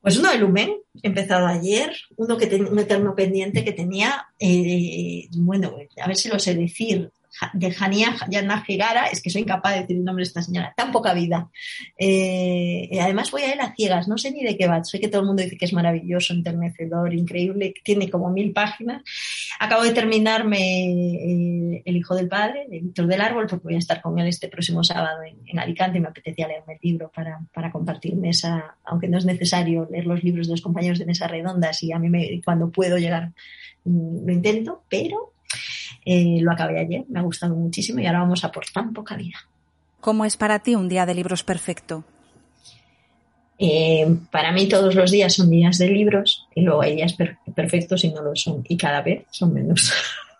Pues 0.00 0.16
uno 0.16 0.30
de 0.30 0.38
Lumen, 0.38 0.76
empezado 1.02 1.46
ayer, 1.46 1.92
uno 2.16 2.38
que 2.38 2.46
tenía 2.46 2.70
un 2.70 2.78
eterno 2.78 3.14
pendiente 3.14 3.64
que 3.64 3.72
tenía, 3.72 4.28
eh, 4.38 5.28
bueno, 5.36 5.76
a 6.00 6.06
ver 6.06 6.16
si 6.16 6.28
lo 6.28 6.38
sé 6.38 6.54
decir, 6.54 7.10
de 7.52 7.70
Jania 7.70 8.16
Yana 8.28 8.62
Gigara, 8.62 9.06
es 9.06 9.22
que 9.22 9.30
soy 9.30 9.42
incapaz 9.42 9.74
de 9.74 9.80
decir 9.80 9.96
el 9.96 10.04
nombre 10.04 10.22
de 10.22 10.28
esta 10.28 10.42
señora, 10.42 10.74
tan 10.76 10.92
poca 10.92 11.14
vida. 11.14 11.50
Eh, 11.98 12.90
además 13.00 13.30
voy 13.30 13.42
a 13.42 13.52
él 13.52 13.60
a 13.60 13.74
ciegas, 13.74 14.08
no 14.08 14.18
sé 14.18 14.30
ni 14.32 14.44
de 14.44 14.56
qué 14.56 14.66
va, 14.66 14.82
sé 14.84 15.00
que 15.00 15.08
todo 15.08 15.22
el 15.22 15.26
mundo 15.26 15.42
dice 15.42 15.56
que 15.56 15.64
es 15.64 15.72
maravilloso, 15.72 16.32
enternecedor, 16.32 17.14
increíble, 17.14 17.74
tiene 17.82 18.10
como 18.10 18.30
mil 18.30 18.52
páginas. 18.52 19.02
Acabo 19.60 19.82
de 19.82 19.92
terminarme 19.92 20.58
eh, 20.58 21.82
El 21.84 21.96
hijo 21.96 22.14
del 22.14 22.28
padre, 22.28 22.66
de 22.68 22.80
Víctor 22.80 23.06
del 23.06 23.20
Árbol, 23.20 23.46
porque 23.48 23.64
voy 23.64 23.74
a 23.74 23.78
estar 23.78 24.00
con 24.00 24.18
él 24.18 24.26
este 24.28 24.48
próximo 24.48 24.82
sábado 24.84 25.20
en, 25.22 25.58
Alicante 25.58 25.98
y 25.98 26.00
me 26.00 26.08
apetecía 26.08 26.46
leerme 26.46 26.74
el 26.74 26.78
libro 26.82 27.10
para, 27.12 27.40
para 27.52 27.72
compartir 27.72 28.14
mesa, 28.14 28.76
aunque 28.84 29.08
no 29.08 29.18
es 29.18 29.24
necesario 29.24 29.88
leer 29.90 30.06
los 30.06 30.22
libros 30.22 30.46
de 30.46 30.52
los 30.52 30.62
compañeros 30.62 30.98
de 31.00 31.06
mesa 31.06 31.26
redondas 31.26 31.82
y 31.82 31.92
a 31.92 31.98
mí 31.98 32.08
me, 32.08 32.40
cuando 32.44 32.70
puedo 32.70 32.96
llegar 32.96 33.32
mm, 33.84 34.26
lo 34.26 34.32
intento, 34.32 34.84
pero 34.88 35.32
eh, 36.04 36.38
lo 36.40 36.52
acabé 36.52 36.80
ayer, 36.80 37.04
me 37.08 37.20
ha 37.20 37.22
gustado 37.22 37.54
muchísimo 37.54 38.00
y 38.00 38.06
ahora 38.06 38.20
vamos 38.20 38.44
a 38.44 38.50
por 38.50 38.66
tan 38.66 38.92
poca 38.92 39.16
vida. 39.16 39.38
¿Cómo 40.00 40.24
es 40.24 40.36
para 40.36 40.60
ti 40.60 40.74
un 40.74 40.88
día 40.88 41.06
de 41.06 41.14
libros 41.14 41.42
perfecto? 41.42 42.04
Eh, 43.58 44.06
para 44.30 44.52
mí 44.52 44.68
todos 44.68 44.94
los 44.94 45.10
días 45.10 45.34
son 45.34 45.50
días 45.50 45.78
de 45.78 45.88
libros 45.88 46.46
y 46.54 46.60
luego 46.62 46.82
hay 46.82 46.94
días 46.94 47.16
perfectos 47.54 48.04
y 48.04 48.12
no 48.12 48.22
lo 48.22 48.36
son 48.36 48.64
y 48.68 48.76
cada 48.76 49.02
vez 49.02 49.24
son 49.30 49.52
menos. 49.52 49.92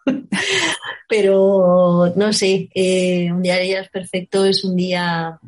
Pero 1.08 2.12
no 2.14 2.32
sé, 2.32 2.68
eh, 2.74 3.32
un 3.32 3.42
día 3.42 3.56
de 3.56 3.62
días 3.62 3.88
perfecto 3.88 4.44
es 4.44 4.64
un 4.64 4.76
día 4.76 5.38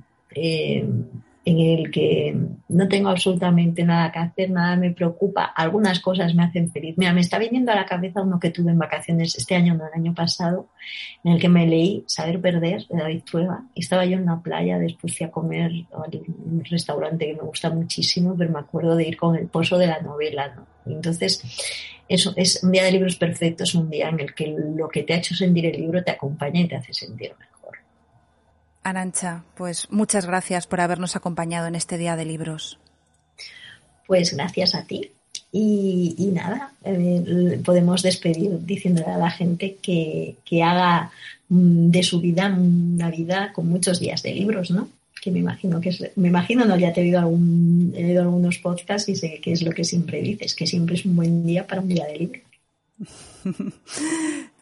en 1.44 1.58
el 1.58 1.90
que 1.90 2.36
no 2.68 2.88
tengo 2.88 3.08
absolutamente 3.08 3.82
nada 3.82 4.12
que 4.12 4.18
hacer, 4.18 4.50
nada 4.50 4.76
me 4.76 4.90
preocupa, 4.90 5.44
algunas 5.44 5.98
cosas 6.00 6.34
me 6.34 6.42
hacen 6.42 6.70
feliz. 6.70 6.96
Mira, 6.98 7.12
me 7.14 7.20
está 7.20 7.38
viniendo 7.38 7.72
a 7.72 7.76
la 7.76 7.86
cabeza 7.86 8.22
uno 8.22 8.38
que 8.38 8.50
tuve 8.50 8.70
en 8.70 8.78
vacaciones 8.78 9.36
este 9.36 9.54
año, 9.54 9.74
no 9.74 9.86
el 9.86 9.94
año 9.94 10.14
pasado, 10.14 10.68
en 11.24 11.32
el 11.32 11.40
que 11.40 11.48
me 11.48 11.66
leí 11.66 12.04
Saber 12.06 12.40
Perder 12.40 12.86
de 12.88 12.98
David 12.98 13.22
Trueba. 13.24 13.64
Estaba 13.74 14.04
yo 14.04 14.16
en 14.16 14.24
una 14.24 14.42
playa, 14.42 14.78
después 14.78 15.16
fui 15.16 15.26
a 15.26 15.30
comer 15.30 15.72
a 15.92 16.02
un 16.02 16.64
restaurante 16.64 17.26
que 17.26 17.34
me 17.34 17.42
gusta 17.42 17.70
muchísimo, 17.70 18.34
pero 18.36 18.50
me 18.50 18.58
acuerdo 18.58 18.94
de 18.96 19.08
ir 19.08 19.16
con 19.16 19.34
el 19.34 19.46
pozo 19.46 19.78
de 19.78 19.86
la 19.86 20.00
novela. 20.00 20.54
¿no? 20.54 20.66
entonces, 20.92 21.42
eso 22.08 22.32
es 22.36 22.62
un 22.62 22.72
día 22.72 22.84
de 22.84 22.92
libros 22.92 23.16
perfectos, 23.16 23.74
un 23.74 23.88
día 23.88 24.08
en 24.08 24.20
el 24.20 24.34
que 24.34 24.48
lo 24.48 24.88
que 24.88 25.04
te 25.04 25.14
ha 25.14 25.18
hecho 25.18 25.34
sentir 25.34 25.66
el 25.66 25.80
libro 25.80 26.02
te 26.02 26.10
acompaña 26.10 26.60
y 26.60 26.68
te 26.68 26.76
hace 26.76 26.92
sentir 26.92 27.30
mejor. 27.38 27.49
Arancha, 28.82 29.44
pues 29.56 29.88
muchas 29.90 30.26
gracias 30.26 30.66
por 30.66 30.80
habernos 30.80 31.16
acompañado 31.16 31.66
en 31.66 31.74
este 31.74 31.98
Día 31.98 32.16
de 32.16 32.24
Libros. 32.24 32.78
Pues 34.06 34.34
gracias 34.34 34.74
a 34.74 34.84
ti. 34.84 35.12
Y, 35.52 36.30
nada, 36.32 36.72
eh, 36.84 37.60
podemos 37.64 38.02
despedir 38.02 38.64
diciéndole 38.64 39.10
a 39.10 39.18
la 39.18 39.30
gente 39.30 39.78
que, 39.82 40.36
haga 40.62 41.10
mm, 41.48 41.90
de 41.90 42.02
su 42.04 42.20
vida 42.20 42.46
una 42.46 43.10
vida 43.10 43.52
con 43.52 43.68
muchos 43.68 43.98
días 43.98 44.22
de 44.22 44.32
libros, 44.32 44.70
¿no? 44.70 44.88
Que 45.20 45.32
me 45.32 45.40
imagino 45.40 45.80
que 45.80 45.88
es, 45.88 46.10
me 46.16 46.28
imagino, 46.28 46.64
no, 46.64 46.78
ya 46.78 46.92
te 46.92 47.00
he 47.00 47.04
oído, 47.04 47.18
algún, 47.18 47.92
he 47.96 48.06
oído 48.06 48.22
algunos 48.22 48.58
podcasts 48.58 49.08
y 49.08 49.16
sé 49.16 49.40
que 49.42 49.52
es 49.52 49.62
lo 49.62 49.72
que 49.72 49.84
siempre 49.84 50.22
dices, 50.22 50.54
que 50.54 50.66
siempre 50.66 50.94
es 50.94 51.04
un 51.04 51.16
buen 51.16 51.44
día 51.44 51.66
para 51.66 51.80
un 51.80 51.88
día 51.88 52.06
de 52.06 52.16
libros. 52.16 52.42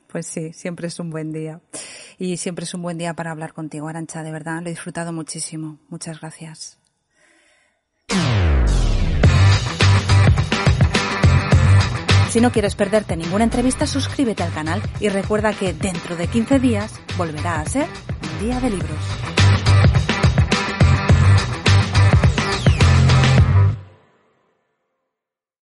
Pues 0.08 0.26
sí, 0.26 0.54
siempre 0.54 0.88
es 0.88 0.98
un 0.98 1.10
buen 1.10 1.32
día. 1.32 1.60
Y 2.18 2.36
siempre 2.36 2.64
es 2.64 2.74
un 2.74 2.82
buen 2.82 2.98
día 2.98 3.14
para 3.14 3.30
hablar 3.30 3.52
contigo, 3.52 3.88
Arancha, 3.88 4.22
de 4.22 4.32
verdad. 4.32 4.60
Lo 4.60 4.68
he 4.68 4.70
disfrutado 4.70 5.12
muchísimo. 5.12 5.78
Muchas 5.88 6.20
gracias. 6.20 6.78
Si 12.30 12.40
no 12.40 12.52
quieres 12.52 12.74
perderte 12.74 13.16
ninguna 13.16 13.44
entrevista, 13.44 13.86
suscríbete 13.86 14.42
al 14.42 14.52
canal 14.52 14.82
y 15.00 15.08
recuerda 15.08 15.52
que 15.54 15.72
dentro 15.72 16.14
de 16.16 16.26
15 16.26 16.58
días 16.58 17.00
volverá 17.16 17.60
a 17.60 17.66
ser 17.66 17.86
un 17.86 18.46
día 18.46 18.60
de 18.60 18.70
libros. 18.70 19.37